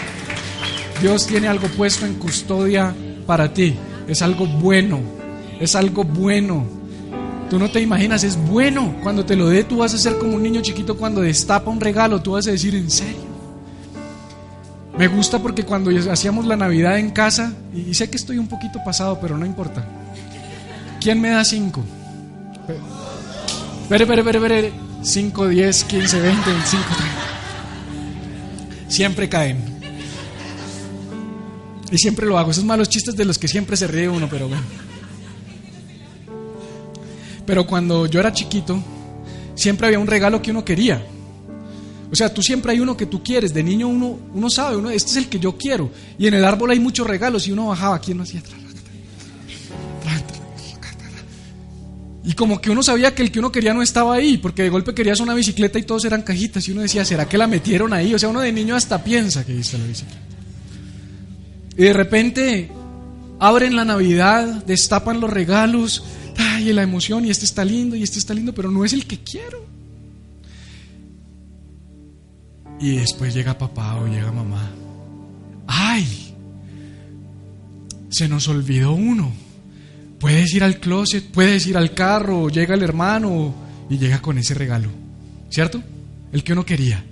Dios 1.00 1.28
tiene 1.28 1.46
algo 1.46 1.68
puesto 1.68 2.06
en 2.06 2.14
custodia 2.14 2.86
para 2.86 2.96
ti. 2.96 3.05
Es 4.08 4.22
algo 4.22 4.46
bueno, 4.46 5.00
es 5.60 5.74
algo 5.74 6.04
bueno. 6.04 6.64
Tú 7.50 7.58
no 7.58 7.70
te 7.70 7.80
imaginas, 7.80 8.24
es 8.24 8.36
bueno. 8.36 8.94
Cuando 9.02 9.24
te 9.24 9.36
lo 9.36 9.48
dé, 9.48 9.64
tú 9.64 9.78
vas 9.78 9.94
a 9.94 9.98
ser 9.98 10.18
como 10.18 10.36
un 10.36 10.42
niño 10.42 10.60
chiquito 10.62 10.96
cuando 10.96 11.20
destapa 11.20 11.70
un 11.70 11.80
regalo, 11.80 12.22
tú 12.22 12.32
vas 12.32 12.46
a 12.46 12.50
decir, 12.50 12.74
¿en 12.74 12.90
serio? 12.90 13.36
Me 14.98 15.08
gusta 15.08 15.38
porque 15.38 15.64
cuando 15.64 15.90
hacíamos 16.10 16.46
la 16.46 16.56
Navidad 16.56 16.98
en 16.98 17.10
casa, 17.10 17.52
y 17.74 17.92
sé 17.94 18.08
que 18.08 18.16
estoy 18.16 18.38
un 18.38 18.48
poquito 18.48 18.82
pasado, 18.84 19.18
pero 19.20 19.36
no 19.36 19.44
importa. 19.44 19.84
¿Quién 21.00 21.20
me 21.20 21.28
da 21.28 21.44
cinco? 21.44 21.82
Espere, 23.82 24.04
espere, 24.04 24.20
espere, 24.20 24.38
espere. 24.38 24.86
5, 25.02 25.48
10, 25.48 25.84
15, 25.84 26.20
20, 26.20 26.50
25, 26.50 26.84
30. 26.96 27.14
Siempre 28.88 29.28
caen. 29.28 29.75
Y 31.90 31.98
siempre 31.98 32.26
lo 32.26 32.38
hago. 32.38 32.50
Esos 32.50 32.64
malos 32.64 32.88
chistes 32.88 33.16
de 33.16 33.24
los 33.24 33.38
que 33.38 33.48
siempre 33.48 33.76
se 33.76 33.86
ríe 33.86 34.08
uno, 34.08 34.28
pero 34.28 34.48
bueno. 34.48 34.62
Pero 37.46 37.66
cuando 37.66 38.06
yo 38.06 38.18
era 38.18 38.32
chiquito, 38.32 38.82
siempre 39.54 39.86
había 39.86 39.98
un 39.98 40.06
regalo 40.06 40.42
que 40.42 40.50
uno 40.50 40.64
quería. 40.64 41.06
O 42.10 42.14
sea, 42.14 42.32
tú 42.32 42.42
siempre 42.42 42.72
hay 42.72 42.80
uno 42.80 42.96
que 42.96 43.06
tú 43.06 43.22
quieres. 43.22 43.54
De 43.54 43.62
niño 43.62 43.88
uno, 43.88 44.18
uno 44.34 44.50
sabe, 44.50 44.76
uno, 44.76 44.90
este 44.90 45.10
es 45.10 45.16
el 45.16 45.28
que 45.28 45.38
yo 45.38 45.56
quiero. 45.56 45.90
Y 46.18 46.26
en 46.26 46.34
el 46.34 46.44
árbol 46.44 46.70
hay 46.70 46.80
muchos 46.80 47.06
regalos 47.06 47.46
y 47.46 47.52
uno 47.52 47.68
bajaba 47.68 47.96
aquí, 47.96 48.12
uno 48.12 48.24
hacía. 48.24 48.42
Y 52.24 52.32
como 52.32 52.60
que 52.60 52.70
uno 52.70 52.82
sabía 52.82 53.14
que 53.14 53.22
el 53.22 53.30
que 53.30 53.38
uno 53.38 53.52
quería 53.52 53.72
no 53.72 53.82
estaba 53.82 54.16
ahí, 54.16 54.36
porque 54.36 54.64
de 54.64 54.68
golpe 54.68 54.92
querías 54.92 55.20
una 55.20 55.32
bicicleta 55.32 55.78
y 55.78 55.84
todos 55.84 56.04
eran 56.04 56.22
cajitas. 56.22 56.66
Y 56.66 56.72
uno 56.72 56.80
decía, 56.80 57.04
¿será 57.04 57.28
que 57.28 57.38
la 57.38 57.46
metieron 57.46 57.92
ahí? 57.92 58.12
O 58.14 58.18
sea, 58.18 58.28
uno 58.28 58.40
de 58.40 58.50
niño 58.50 58.74
hasta 58.74 59.02
piensa 59.04 59.46
que 59.46 59.52
viste 59.52 59.78
la 59.78 59.84
bicicleta. 59.84 60.35
Y 61.76 61.82
de 61.82 61.92
repente 61.92 62.70
abren 63.38 63.76
la 63.76 63.84
Navidad, 63.84 64.64
destapan 64.64 65.20
los 65.20 65.30
regalos, 65.30 66.04
ay, 66.36 66.72
la 66.72 66.82
emoción, 66.82 67.24
y 67.24 67.30
este 67.30 67.44
está 67.44 67.64
lindo, 67.64 67.96
y 67.96 68.02
este 68.02 68.18
está 68.18 68.34
lindo, 68.34 68.54
pero 68.54 68.70
no 68.70 68.84
es 68.84 68.92
el 68.92 69.06
que 69.06 69.18
quiero. 69.18 69.66
Y 72.80 72.96
después 72.96 73.34
llega 73.34 73.58
papá 73.58 73.96
o 73.96 74.06
llega 74.06 74.32
mamá. 74.32 74.70
¡Ay! 75.66 76.34
Se 78.10 78.28
nos 78.28 78.48
olvidó 78.48 78.92
uno. 78.92 79.32
Puedes 80.18 80.52
ir 80.54 80.64
al 80.64 80.80
closet, 80.80 81.24
puedes 81.24 81.66
ir 81.66 81.76
al 81.76 81.92
carro, 81.92 82.48
llega 82.48 82.74
el 82.74 82.82
hermano 82.82 83.54
y 83.90 83.98
llega 83.98 84.20
con 84.22 84.38
ese 84.38 84.54
regalo. 84.54 84.88
¿Cierto? 85.50 85.82
El 86.32 86.42
que 86.42 86.52
uno 86.52 86.64
quería. 86.64 87.04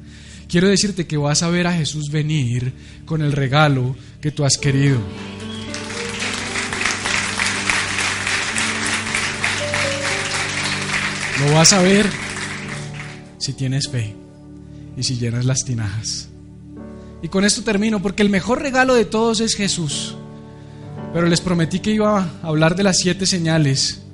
Quiero 0.48 0.68
decirte 0.68 1.06
que 1.06 1.16
vas 1.16 1.42
a 1.42 1.48
ver 1.48 1.66
a 1.66 1.72
Jesús 1.72 2.10
venir 2.10 2.72
con 3.06 3.22
el 3.22 3.32
regalo 3.32 3.96
que 4.24 4.30
tú 4.30 4.42
has 4.42 4.56
querido. 4.56 4.98
Lo 11.40 11.52
vas 11.52 11.74
a 11.74 11.82
ver 11.82 12.06
si 13.36 13.52
tienes 13.52 13.86
fe 13.90 14.14
y 14.96 15.02
si 15.02 15.18
llenas 15.18 15.44
las 15.44 15.66
tinajas. 15.66 16.30
Y 17.20 17.28
con 17.28 17.44
esto 17.44 17.64
termino, 17.64 18.00
porque 18.00 18.22
el 18.22 18.30
mejor 18.30 18.62
regalo 18.62 18.94
de 18.94 19.04
todos 19.04 19.40
es 19.40 19.56
Jesús. 19.56 20.16
Pero 21.12 21.26
les 21.26 21.42
prometí 21.42 21.80
que 21.80 21.90
iba 21.90 22.18
a 22.18 22.46
hablar 22.46 22.76
de 22.76 22.84
las 22.84 22.96
siete 22.96 23.26
señales. 23.26 24.04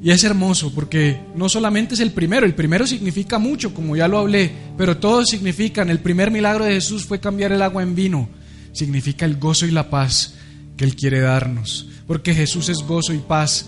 Y 0.00 0.12
es 0.12 0.22
hermoso 0.22 0.72
porque 0.72 1.20
no 1.34 1.48
solamente 1.48 1.94
es 1.94 2.00
el 2.00 2.12
primero, 2.12 2.46
el 2.46 2.54
primero 2.54 2.86
significa 2.86 3.40
mucho, 3.40 3.74
como 3.74 3.96
ya 3.96 4.06
lo 4.06 4.18
hablé, 4.18 4.52
pero 4.78 4.98
todos 4.98 5.26
significan, 5.30 5.90
el 5.90 5.98
primer 5.98 6.30
milagro 6.30 6.64
de 6.64 6.74
Jesús 6.74 7.04
fue 7.04 7.18
cambiar 7.18 7.50
el 7.50 7.62
agua 7.62 7.82
en 7.82 7.96
vino, 7.96 8.28
significa 8.76 9.24
el 9.24 9.36
gozo 9.36 9.66
y 9.66 9.70
la 9.70 9.90
paz 9.90 10.34
que 10.76 10.84
Él 10.84 10.94
quiere 10.94 11.20
darnos, 11.20 11.88
porque 12.06 12.34
Jesús 12.34 12.68
es 12.68 12.78
gozo 12.78 13.12
y 13.12 13.18
paz. 13.18 13.66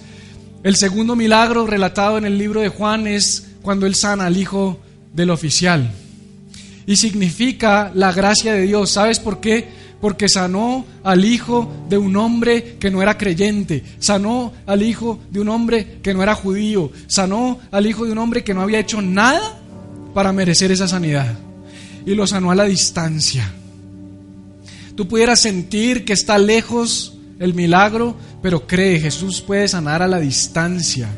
El 0.63 0.77
segundo 0.77 1.17
milagro 1.17 1.67
relatado 1.67 2.19
en 2.19 2.25
el 2.25 2.39
libro 2.39 2.61
de 2.61 2.69
Juan 2.69 3.07
es 3.07 3.49
cuando 3.63 3.87
Él 3.87 3.95
sana 3.95 4.27
al 4.27 4.37
hijo 4.37 4.81
del 5.15 5.31
oficial. 5.31 5.91
Y 6.87 6.97
significa 6.97 7.91
la 7.95 8.13
gracia 8.13 8.53
de 8.55 8.63
Dios. 8.63 8.91
¿Sabes 8.91 9.19
por 9.21 9.41
qué? 9.41 9.79
porque 10.01 10.29
sanó 10.29 10.85
al 11.03 11.25
hijo 11.25 11.87
de 11.89 11.99
un 11.99 12.17
hombre 12.17 12.77
que 12.79 12.91
no 12.91 13.03
era 13.03 13.19
creyente, 13.19 13.83
sanó 13.99 14.53
al 14.67 14.83
hijo 14.83 15.19
de 15.31 15.41
un 15.41 15.49
hombre 15.49 15.99
que 16.03 16.15
no 16.15 16.23
era 16.23 16.35
judío, 16.35 16.93
sanó 17.07 17.59
al 17.71 17.87
hijo 17.87 18.05
de 18.05 18.13
un 18.13 18.19
hombre 18.19 18.45
que 18.45 18.55
no 18.55 18.63
había 18.63 18.79
hecho 18.79 19.03
nada 19.03 19.59
para 20.15 20.33
merecer 20.33 20.71
esa 20.71 20.89
sanidad 20.89 21.37
y 22.07 22.15
lo 22.15 22.27
sanó 22.27 22.51
a 22.51 22.55
la 22.55 22.65
distancia. 22.65 23.53
Tú 24.99 25.07
pudieras 25.07 25.39
sentir 25.39 26.05
que 26.05 26.13
está 26.13 26.39
lejos 26.39 27.15
el 27.39 27.55
milagro, 27.55 28.17
pero 28.43 28.67
cree, 28.67 28.99
Jesús 28.99 29.41
puede 29.41 29.69
sanar 29.69 30.03
a 30.03 30.09
la 30.09 30.19
distancia. 30.19 31.09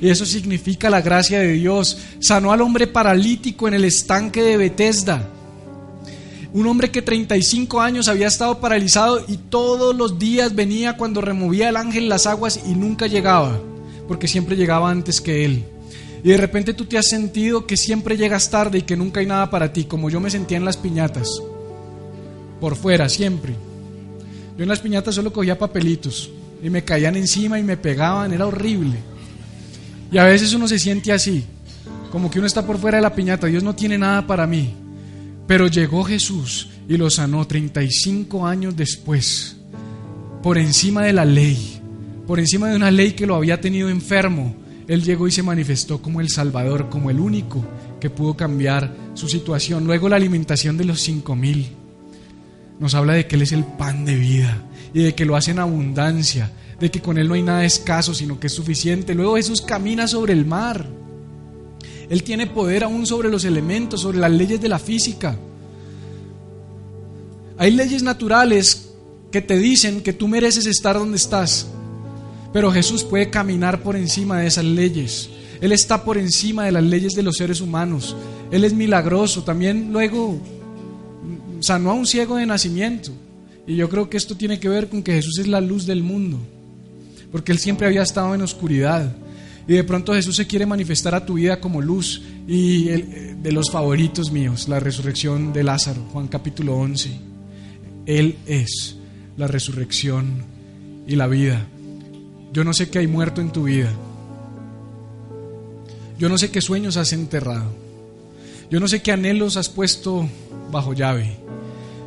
Y 0.00 0.08
eso 0.08 0.26
significa 0.26 0.90
la 0.90 1.02
gracia 1.02 1.38
de 1.38 1.52
Dios. 1.52 1.98
Sanó 2.18 2.50
al 2.50 2.62
hombre 2.62 2.88
paralítico 2.88 3.68
en 3.68 3.74
el 3.74 3.84
estanque 3.84 4.42
de 4.42 4.56
Bethesda. 4.56 5.30
Un 6.52 6.66
hombre 6.66 6.90
que 6.90 7.00
35 7.00 7.80
años 7.80 8.08
había 8.08 8.26
estado 8.26 8.58
paralizado 8.58 9.24
y 9.28 9.36
todos 9.36 9.94
los 9.94 10.18
días 10.18 10.56
venía 10.56 10.96
cuando 10.96 11.20
removía 11.20 11.68
el 11.68 11.76
ángel 11.76 12.08
las 12.08 12.26
aguas 12.26 12.58
y 12.66 12.74
nunca 12.74 13.06
llegaba, 13.06 13.60
porque 14.08 14.26
siempre 14.26 14.56
llegaba 14.56 14.90
antes 14.90 15.20
que 15.20 15.44
él. 15.44 15.64
Y 16.24 16.30
de 16.30 16.38
repente 16.38 16.74
tú 16.74 16.86
te 16.86 16.98
has 16.98 17.06
sentido 17.06 17.68
que 17.68 17.76
siempre 17.76 18.16
llegas 18.16 18.50
tarde 18.50 18.78
y 18.78 18.82
que 18.82 18.96
nunca 18.96 19.20
hay 19.20 19.26
nada 19.26 19.48
para 19.48 19.72
ti, 19.72 19.84
como 19.84 20.10
yo 20.10 20.18
me 20.18 20.28
sentía 20.28 20.56
en 20.56 20.64
las 20.64 20.76
piñatas. 20.76 21.40
Por 22.60 22.76
fuera, 22.76 23.08
siempre. 23.08 23.54
Yo 24.56 24.62
en 24.62 24.68
las 24.68 24.80
piñatas 24.80 25.14
solo 25.14 25.32
cogía 25.32 25.58
papelitos 25.58 26.30
y 26.62 26.70
me 26.70 26.82
caían 26.82 27.16
encima 27.16 27.58
y 27.58 27.62
me 27.62 27.76
pegaban, 27.76 28.32
era 28.32 28.46
horrible. 28.46 28.96
Y 30.10 30.18
a 30.18 30.24
veces 30.24 30.54
uno 30.54 30.66
se 30.66 30.78
siente 30.78 31.12
así, 31.12 31.44
como 32.10 32.30
que 32.30 32.38
uno 32.38 32.46
está 32.46 32.66
por 32.66 32.78
fuera 32.78 32.96
de 32.96 33.02
la 33.02 33.14
piñata, 33.14 33.46
Dios 33.48 33.62
no 33.62 33.74
tiene 33.74 33.98
nada 33.98 34.26
para 34.26 34.46
mí. 34.46 34.74
Pero 35.46 35.66
llegó 35.66 36.04
Jesús 36.04 36.70
y 36.88 36.96
lo 36.96 37.10
sanó 37.10 37.46
35 37.46 38.46
años 38.46 38.74
después, 38.76 39.56
por 40.42 40.56
encima 40.56 41.02
de 41.02 41.12
la 41.12 41.24
ley, 41.24 41.80
por 42.26 42.40
encima 42.40 42.68
de 42.68 42.76
una 42.76 42.90
ley 42.90 43.12
que 43.12 43.26
lo 43.26 43.36
había 43.36 43.60
tenido 43.60 43.90
enfermo. 43.90 44.56
Él 44.88 45.02
llegó 45.02 45.28
y 45.28 45.32
se 45.32 45.42
manifestó 45.42 46.00
como 46.00 46.20
el 46.20 46.30
Salvador, 46.30 46.88
como 46.88 47.10
el 47.10 47.20
único 47.20 47.64
que 48.00 48.08
pudo 48.08 48.36
cambiar 48.36 48.94
su 49.14 49.28
situación. 49.28 49.84
Luego 49.84 50.08
la 50.08 50.16
alimentación 50.16 50.76
de 50.76 50.84
los 50.84 51.00
cinco 51.00 51.34
mil 51.34 51.68
nos 52.78 52.94
habla 52.94 53.14
de 53.14 53.26
que 53.26 53.36
Él 53.36 53.42
es 53.42 53.52
el 53.52 53.64
pan 53.64 54.04
de 54.04 54.16
vida 54.16 54.62
y 54.92 55.02
de 55.02 55.14
que 55.14 55.24
lo 55.24 55.36
hace 55.36 55.52
en 55.52 55.58
abundancia, 55.58 56.52
de 56.80 56.90
que 56.90 57.00
con 57.00 57.18
Él 57.18 57.28
no 57.28 57.34
hay 57.34 57.42
nada 57.42 57.64
escaso, 57.64 58.14
sino 58.14 58.38
que 58.40 58.48
es 58.48 58.52
suficiente. 58.52 59.14
Luego 59.14 59.36
Jesús 59.36 59.62
camina 59.62 60.06
sobre 60.06 60.32
el 60.32 60.46
mar 60.46 60.86
él 62.08 62.22
tiene 62.22 62.46
poder 62.46 62.84
aún 62.84 63.06
sobre 63.06 63.30
los 63.30 63.44
elementos, 63.44 64.02
sobre 64.02 64.18
las 64.18 64.30
leyes 64.30 64.60
de 64.60 64.68
la 64.68 64.78
física. 64.78 65.36
Hay 67.58 67.72
leyes 67.72 68.02
naturales 68.02 68.90
que 69.32 69.40
te 69.40 69.58
dicen 69.58 70.02
que 70.02 70.12
tú 70.12 70.28
mereces 70.28 70.66
estar 70.66 70.96
donde 70.96 71.16
estás, 71.16 71.66
pero 72.52 72.70
Jesús 72.70 73.02
puede 73.02 73.30
caminar 73.30 73.82
por 73.82 73.96
encima 73.96 74.40
de 74.40 74.46
esas 74.46 74.64
leyes. 74.64 75.30
Él 75.60 75.72
está 75.72 76.04
por 76.04 76.16
encima 76.16 76.64
de 76.64 76.72
las 76.72 76.84
leyes 76.84 77.14
de 77.14 77.22
los 77.22 77.36
seres 77.36 77.60
humanos. 77.60 78.14
Él 78.50 78.62
es 78.62 78.72
milagroso. 78.72 79.42
También 79.42 79.90
luego 79.90 80.38
sanó 81.66 81.90
a 81.90 81.94
un 81.94 82.06
ciego 82.06 82.36
de 82.36 82.46
nacimiento. 82.46 83.10
Y 83.66 83.76
yo 83.76 83.88
creo 83.88 84.08
que 84.08 84.16
esto 84.16 84.36
tiene 84.36 84.60
que 84.60 84.68
ver 84.68 84.88
con 84.88 85.02
que 85.02 85.12
Jesús 85.12 85.38
es 85.38 85.48
la 85.48 85.60
luz 85.60 85.86
del 85.86 86.02
mundo, 86.02 86.38
porque 87.32 87.50
Él 87.50 87.58
siempre 87.58 87.86
había 87.86 88.02
estado 88.02 88.34
en 88.34 88.42
oscuridad. 88.42 89.14
Y 89.68 89.74
de 89.74 89.82
pronto 89.82 90.14
Jesús 90.14 90.36
se 90.36 90.46
quiere 90.46 90.64
manifestar 90.64 91.14
a 91.16 91.26
tu 91.26 91.34
vida 91.34 91.60
como 91.60 91.82
luz. 91.82 92.22
Y 92.46 92.84
de 92.84 93.50
los 93.50 93.70
favoritos 93.70 94.30
míos, 94.30 94.68
la 94.68 94.78
resurrección 94.78 95.52
de 95.52 95.64
Lázaro, 95.64 96.02
Juan 96.12 96.28
capítulo 96.28 96.76
11. 96.76 97.10
Él 98.06 98.36
es 98.46 98.96
la 99.36 99.48
resurrección 99.48 100.44
y 101.08 101.16
la 101.16 101.26
vida. 101.26 101.66
Yo 102.52 102.62
no 102.62 102.72
sé 102.72 102.88
qué 102.88 103.00
hay 103.00 103.08
muerto 103.08 103.40
en 103.40 103.50
tu 103.50 103.64
vida. 103.64 103.90
Yo 106.16 106.28
no 106.28 106.38
sé 106.38 106.52
qué 106.52 106.60
sueños 106.60 106.96
has 106.96 107.12
enterrado. 107.12 107.85
Yo 108.70 108.80
no 108.80 108.88
sé 108.88 109.02
qué 109.02 109.12
anhelos 109.12 109.56
has 109.56 109.68
puesto 109.68 110.28
bajo 110.70 110.92
llave. 110.92 111.36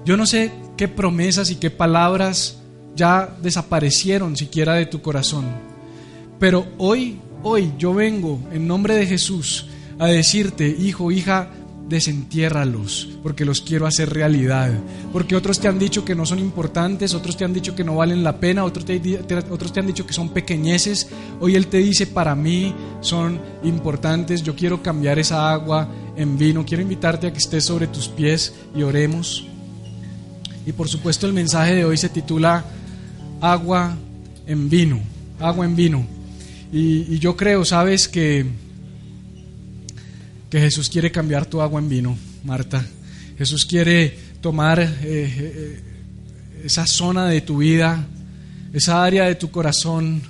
Yo 0.05 0.17
no 0.17 0.25
sé 0.25 0.51
qué 0.77 0.87
promesas 0.87 1.51
y 1.51 1.55
qué 1.55 1.69
palabras 1.69 2.59
ya 2.95 3.35
desaparecieron 3.41 4.35
siquiera 4.35 4.73
de 4.73 4.85
tu 4.85 5.01
corazón. 5.01 5.45
Pero 6.39 6.67
hoy 6.77 7.19
Hoy 7.41 7.71
yo 7.77 7.93
vengo 7.93 8.37
en 8.51 8.67
nombre 8.67 8.95
de 8.95 9.05
Jesús 9.05 9.67
a 9.97 10.07
decirte, 10.07 10.67
hijo, 10.67 11.09
hija, 11.09 11.49
desentiérralos, 11.87 13.07
porque 13.23 13.45
los 13.45 13.61
quiero 13.61 13.87
hacer 13.87 14.09
realidad. 14.09 14.71
Porque 15.13 15.37
otros 15.37 15.61
te 15.61 15.69
han 15.69 15.79
dicho 15.79 16.03
que 16.03 16.15
no 16.15 16.25
son 16.25 16.39
importantes, 16.39 17.13
otros 17.13 17.37
te 17.37 17.45
han 17.45 17.53
dicho 17.53 17.75
que 17.75 17.85
no 17.85 17.95
valen 17.95 18.25
la 18.25 18.41
pena, 18.41 18.65
otros 18.65 18.83
te, 18.83 18.99
otros 19.49 19.71
te 19.71 19.79
han 19.79 19.87
dicho 19.87 20.05
que 20.05 20.11
son 20.11 20.29
pequeñeces. 20.29 21.07
Hoy 21.39 21.55
Él 21.55 21.67
te 21.67 21.77
dice, 21.77 22.07
para 22.07 22.35
mí 22.35 22.75
son 22.99 23.39
importantes, 23.63 24.43
yo 24.43 24.53
quiero 24.53 24.83
cambiar 24.83 25.17
esa 25.17 25.49
agua 25.49 25.87
en 26.19 26.37
vino. 26.37 26.65
Quiero 26.65 26.83
invitarte 26.83 27.27
a 27.27 27.31
que 27.31 27.37
estés 27.37 27.63
sobre 27.63 27.87
tus 27.87 28.09
pies 28.09 28.53
y 28.75 28.83
oremos. 28.83 29.45
Y 30.65 30.73
por 30.73 30.89
supuesto 30.89 31.25
el 31.25 31.33
mensaje 31.33 31.75
de 31.75 31.85
hoy 31.85 31.97
se 31.97 32.09
titula 32.09 32.65
Agua 33.39 33.97
en 34.45 34.69
vino, 34.69 34.99
agua 35.39 35.65
en 35.65 35.75
vino. 35.75 36.05
Y, 36.71 37.17
yo 37.19 37.35
creo, 37.35 37.63
sabes, 37.63 38.07
que, 38.07 38.45
que 40.49 40.59
Jesús 40.59 40.89
quiere 40.89 41.09
cambiar 41.09 41.45
tu 41.45 41.61
agua 41.61 41.79
en 41.79 41.89
vino, 41.89 42.17
Marta. 42.43 42.85
Jesús 43.37 43.65
quiere 43.65 44.15
tomar 44.41 44.79
eh, 44.79 44.89
eh, 45.03 45.79
esa 46.65 46.85
zona 46.85 47.27
de 47.27 47.41
tu 47.41 47.59
vida, 47.59 48.05
esa 48.73 49.03
área 49.03 49.23
de 49.23 49.35
tu 49.35 49.49
corazón, 49.49 50.21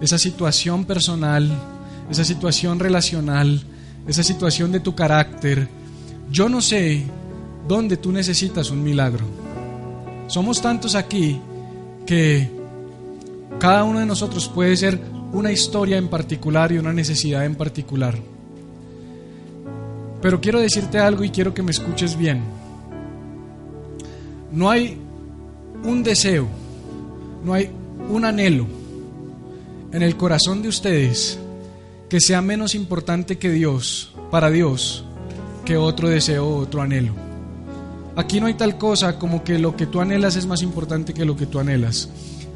esa 0.00 0.18
situación 0.18 0.84
personal, 0.84 1.50
esa 2.10 2.24
situación 2.24 2.80
relacional, 2.80 3.64
esa 4.06 4.22
situación 4.22 4.72
de 4.72 4.80
tu 4.80 4.94
carácter. 4.94 5.68
Yo 6.30 6.48
no 6.48 6.60
sé 6.60 7.04
dónde 7.66 7.96
tú 7.96 8.12
necesitas 8.12 8.70
un 8.70 8.82
milagro. 8.82 9.24
Somos 10.28 10.60
tantos 10.60 10.94
aquí 10.94 11.40
que 12.04 12.50
cada 13.58 13.84
uno 13.84 14.00
de 14.00 14.06
nosotros 14.06 14.48
puede 14.48 14.76
ser 14.76 15.00
una 15.32 15.52
historia 15.52 15.96
en 15.96 16.08
particular 16.08 16.72
y 16.72 16.78
una 16.78 16.92
necesidad 16.92 17.44
en 17.44 17.54
particular. 17.54 18.18
Pero 20.22 20.40
quiero 20.40 20.60
decirte 20.60 20.98
algo 20.98 21.24
y 21.24 21.30
quiero 21.30 21.52
que 21.52 21.62
me 21.62 21.70
escuches 21.70 22.16
bien. 22.16 22.42
No 24.52 24.70
hay 24.70 24.96
un 25.84 26.02
deseo, 26.02 26.46
no 27.44 27.52
hay 27.52 27.70
un 28.08 28.24
anhelo 28.24 28.66
en 29.92 30.02
el 30.02 30.16
corazón 30.16 30.62
de 30.62 30.68
ustedes 30.68 31.38
que 32.08 32.20
sea 32.20 32.40
menos 32.40 32.74
importante 32.74 33.38
que 33.38 33.50
Dios, 33.50 34.12
para 34.30 34.50
Dios, 34.50 35.04
que 35.64 35.76
otro 35.76 36.08
deseo 36.08 36.46
o 36.46 36.56
otro 36.58 36.82
anhelo. 36.82 37.12
Aquí 38.16 38.40
no 38.40 38.46
hay 38.46 38.54
tal 38.54 38.78
cosa 38.78 39.18
como 39.18 39.44
que 39.44 39.58
lo 39.58 39.76
que 39.76 39.86
tú 39.86 40.00
anhelas 40.00 40.36
es 40.36 40.46
más 40.46 40.62
importante 40.62 41.12
que 41.12 41.24
lo 41.24 41.36
que 41.36 41.46
tú 41.46 41.58
anhelas. 41.58 42.08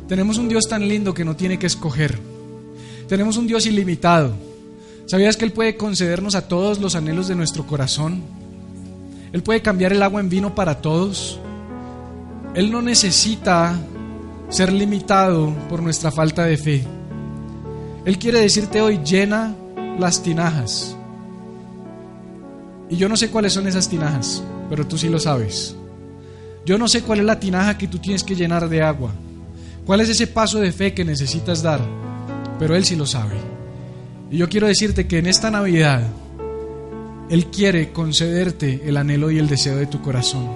Tenemos 0.09 0.38
un 0.38 0.48
Dios 0.48 0.68
tan 0.68 0.88
lindo 0.88 1.12
que 1.12 1.24
no 1.24 1.36
tiene 1.36 1.59
que 1.59 1.66
escoger. 1.66 2.18
Tenemos 3.09 3.36
un 3.36 3.46
Dios 3.46 3.66
ilimitado. 3.66 4.32
¿Sabías 5.07 5.36
que 5.36 5.44
Él 5.44 5.53
puede 5.53 5.76
concedernos 5.76 6.34
a 6.34 6.48
todos 6.48 6.78
los 6.80 6.94
anhelos 6.94 7.28
de 7.28 7.34
nuestro 7.34 7.66
corazón? 7.66 8.22
Él 9.32 9.42
puede 9.42 9.62
cambiar 9.62 9.92
el 9.92 10.03
agua 10.03 10.20
en 10.20 10.28
vino 10.28 10.55
para 10.55 10.80
todos. 10.80 11.38
Él 12.55 12.70
no 12.70 12.80
necesita 12.82 13.78
ser 14.48 14.72
limitado 14.72 15.53
por 15.68 15.82
nuestra 15.82 16.11
falta 16.11 16.44
de 16.44 16.57
fe. 16.57 16.84
Él 18.11 18.18
quiere 18.18 18.40
decirte 18.40 18.80
hoy, 18.80 18.98
llena 19.04 19.54
las 19.96 20.20
tinajas. 20.20 20.96
Y 22.88 22.96
yo 22.96 23.08
no 23.08 23.16
sé 23.16 23.30
cuáles 23.30 23.52
son 23.52 23.68
esas 23.68 23.88
tinajas, 23.88 24.42
pero 24.68 24.84
tú 24.84 24.98
sí 24.98 25.08
lo 25.08 25.20
sabes. 25.20 25.76
Yo 26.66 26.76
no 26.76 26.88
sé 26.88 27.02
cuál 27.02 27.20
es 27.20 27.24
la 27.24 27.38
tinaja 27.38 27.78
que 27.78 27.86
tú 27.86 28.00
tienes 28.00 28.24
que 28.24 28.34
llenar 28.34 28.68
de 28.68 28.82
agua. 28.82 29.12
¿Cuál 29.86 30.00
es 30.00 30.08
ese 30.08 30.26
paso 30.26 30.58
de 30.58 30.72
fe 30.72 30.92
que 30.92 31.04
necesitas 31.04 31.62
dar? 31.62 31.80
Pero 32.58 32.74
Él 32.74 32.84
sí 32.84 32.96
lo 32.96 33.06
sabe. 33.06 33.36
Y 34.28 34.38
yo 34.38 34.48
quiero 34.48 34.66
decirte 34.66 35.06
que 35.06 35.18
en 35.18 35.26
esta 35.26 35.48
Navidad 35.52 36.02
Él 37.30 37.46
quiere 37.46 37.92
concederte 37.92 38.82
el 38.86 38.96
anhelo 38.96 39.30
y 39.30 39.38
el 39.38 39.46
deseo 39.46 39.76
de 39.76 39.86
tu 39.86 40.02
corazón. 40.02 40.48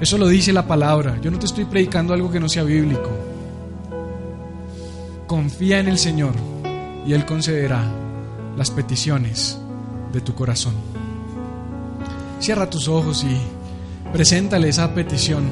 Eso 0.00 0.16
lo 0.16 0.26
dice 0.26 0.54
la 0.54 0.66
palabra. 0.66 1.20
Yo 1.20 1.30
no 1.30 1.38
te 1.38 1.44
estoy 1.44 1.66
predicando 1.66 2.14
algo 2.14 2.32
que 2.32 2.40
no 2.40 2.48
sea 2.48 2.62
bíblico. 2.62 3.35
Confía 5.26 5.80
en 5.80 5.88
el 5.88 5.98
Señor 5.98 6.34
y 7.04 7.12
Él 7.12 7.26
concederá 7.26 7.84
las 8.56 8.70
peticiones 8.70 9.58
de 10.12 10.20
tu 10.20 10.36
corazón. 10.36 10.74
Cierra 12.38 12.70
tus 12.70 12.86
ojos 12.86 13.24
y 13.24 13.36
preséntale 14.12 14.68
esa 14.68 14.94
petición. 14.94 15.48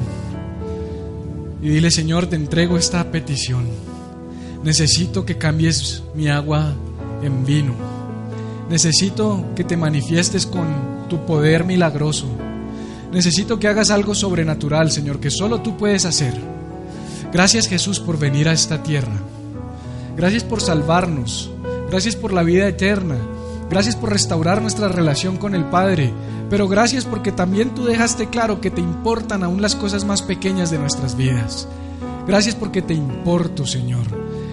Y 1.61 1.67
dile, 1.67 1.91
Señor, 1.91 2.27
te 2.27 2.37
entrego 2.37 2.77
esta 2.77 3.11
petición. 3.11 3.65
Necesito 4.63 5.25
que 5.25 5.37
cambies 5.37 6.03
mi 6.13 6.29
agua 6.29 6.73
en 7.21 7.45
vino. 7.45 7.73
Necesito 8.69 9.45
que 9.57 9.65
te 9.65 9.75
manifiestes 9.75 10.45
con 10.45 11.07
tu 11.09 11.25
poder 11.25 11.65
milagroso. 11.65 12.27
Necesito 13.11 13.59
que 13.59 13.67
hagas 13.67 13.91
algo 13.91 14.15
sobrenatural, 14.15 14.89
Señor, 14.89 15.19
que 15.19 15.31
solo 15.31 15.59
tú 15.59 15.75
puedes 15.75 16.05
hacer. 16.05 16.33
Gracias 17.33 17.67
Jesús 17.67 17.99
por 17.99 18.17
venir 18.17 18.47
a 18.47 18.53
esta 18.53 18.81
tierra. 18.81 19.19
Gracias 20.15 20.43
por 20.43 20.61
salvarnos. 20.61 21.51
Gracias 21.89 22.15
por 22.15 22.33
la 22.33 22.43
vida 22.43 22.67
eterna. 22.67 23.17
Gracias 23.69 23.95
por 23.95 24.11
restaurar 24.11 24.61
nuestra 24.61 24.87
relación 24.87 25.37
con 25.37 25.55
el 25.55 25.65
Padre. 25.65 26.13
Pero 26.49 26.67
gracias 26.67 27.05
porque 27.05 27.31
también 27.31 27.73
tú 27.73 27.85
dejaste 27.85 28.29
claro 28.29 28.61
que 28.61 28.71
te 28.71 28.81
importan 28.81 29.43
aún 29.43 29.61
las 29.61 29.75
cosas 29.75 30.05
más 30.05 30.21
pequeñas 30.21 30.69
de 30.69 30.77
nuestras 30.77 31.17
vidas. 31.17 31.67
Gracias 32.27 32.55
porque 32.55 32.81
te 32.81 32.93
importo, 32.93 33.65
Señor. 33.65 34.05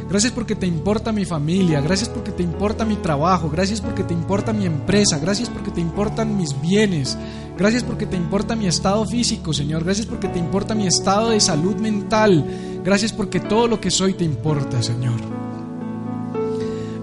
Gracias 0.08 0.32
porque 0.32 0.56
te 0.56 0.66
importa 0.66 1.12
mi 1.12 1.24
familia. 1.24 1.80
Gracias 1.80 2.08
porque 2.08 2.32
te 2.32 2.42
importa 2.42 2.84
mi 2.84 2.96
trabajo. 2.96 3.48
Gracias 3.50 3.80
porque 3.80 4.04
te 4.04 4.12
importa 4.12 4.52
mi 4.52 4.66
empresa. 4.66 5.18
Gracias 5.18 5.48
porque 5.48 5.70
te 5.70 5.80
importan 5.80 6.36
mis 6.36 6.60
bienes. 6.60 7.16
Gracias 7.56 7.84
porque 7.84 8.06
te 8.06 8.16
importa 8.16 8.56
mi 8.56 8.66
estado 8.66 9.06
físico, 9.06 9.52
Señor. 9.52 9.84
Gracias 9.84 10.06
porque 10.06 10.28
te 10.28 10.38
importa 10.38 10.74
mi 10.74 10.86
estado 10.86 11.30
de 11.30 11.40
salud 11.40 11.76
mental. 11.76 12.44
Gracias 12.84 13.12
porque 13.12 13.40
todo 13.40 13.68
lo 13.68 13.80
que 13.80 13.90
soy 13.90 14.14
te 14.14 14.24
importa, 14.24 14.82
Señor. 14.82 15.41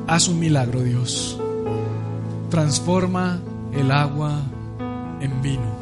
Haz 0.09 0.27
un 0.27 0.39
milagro, 0.39 0.81
Dios. 0.81 1.39
Transforma 2.49 3.39
el 3.71 3.91
agua 3.91 4.41
en 5.21 5.39
vino. 5.43 5.78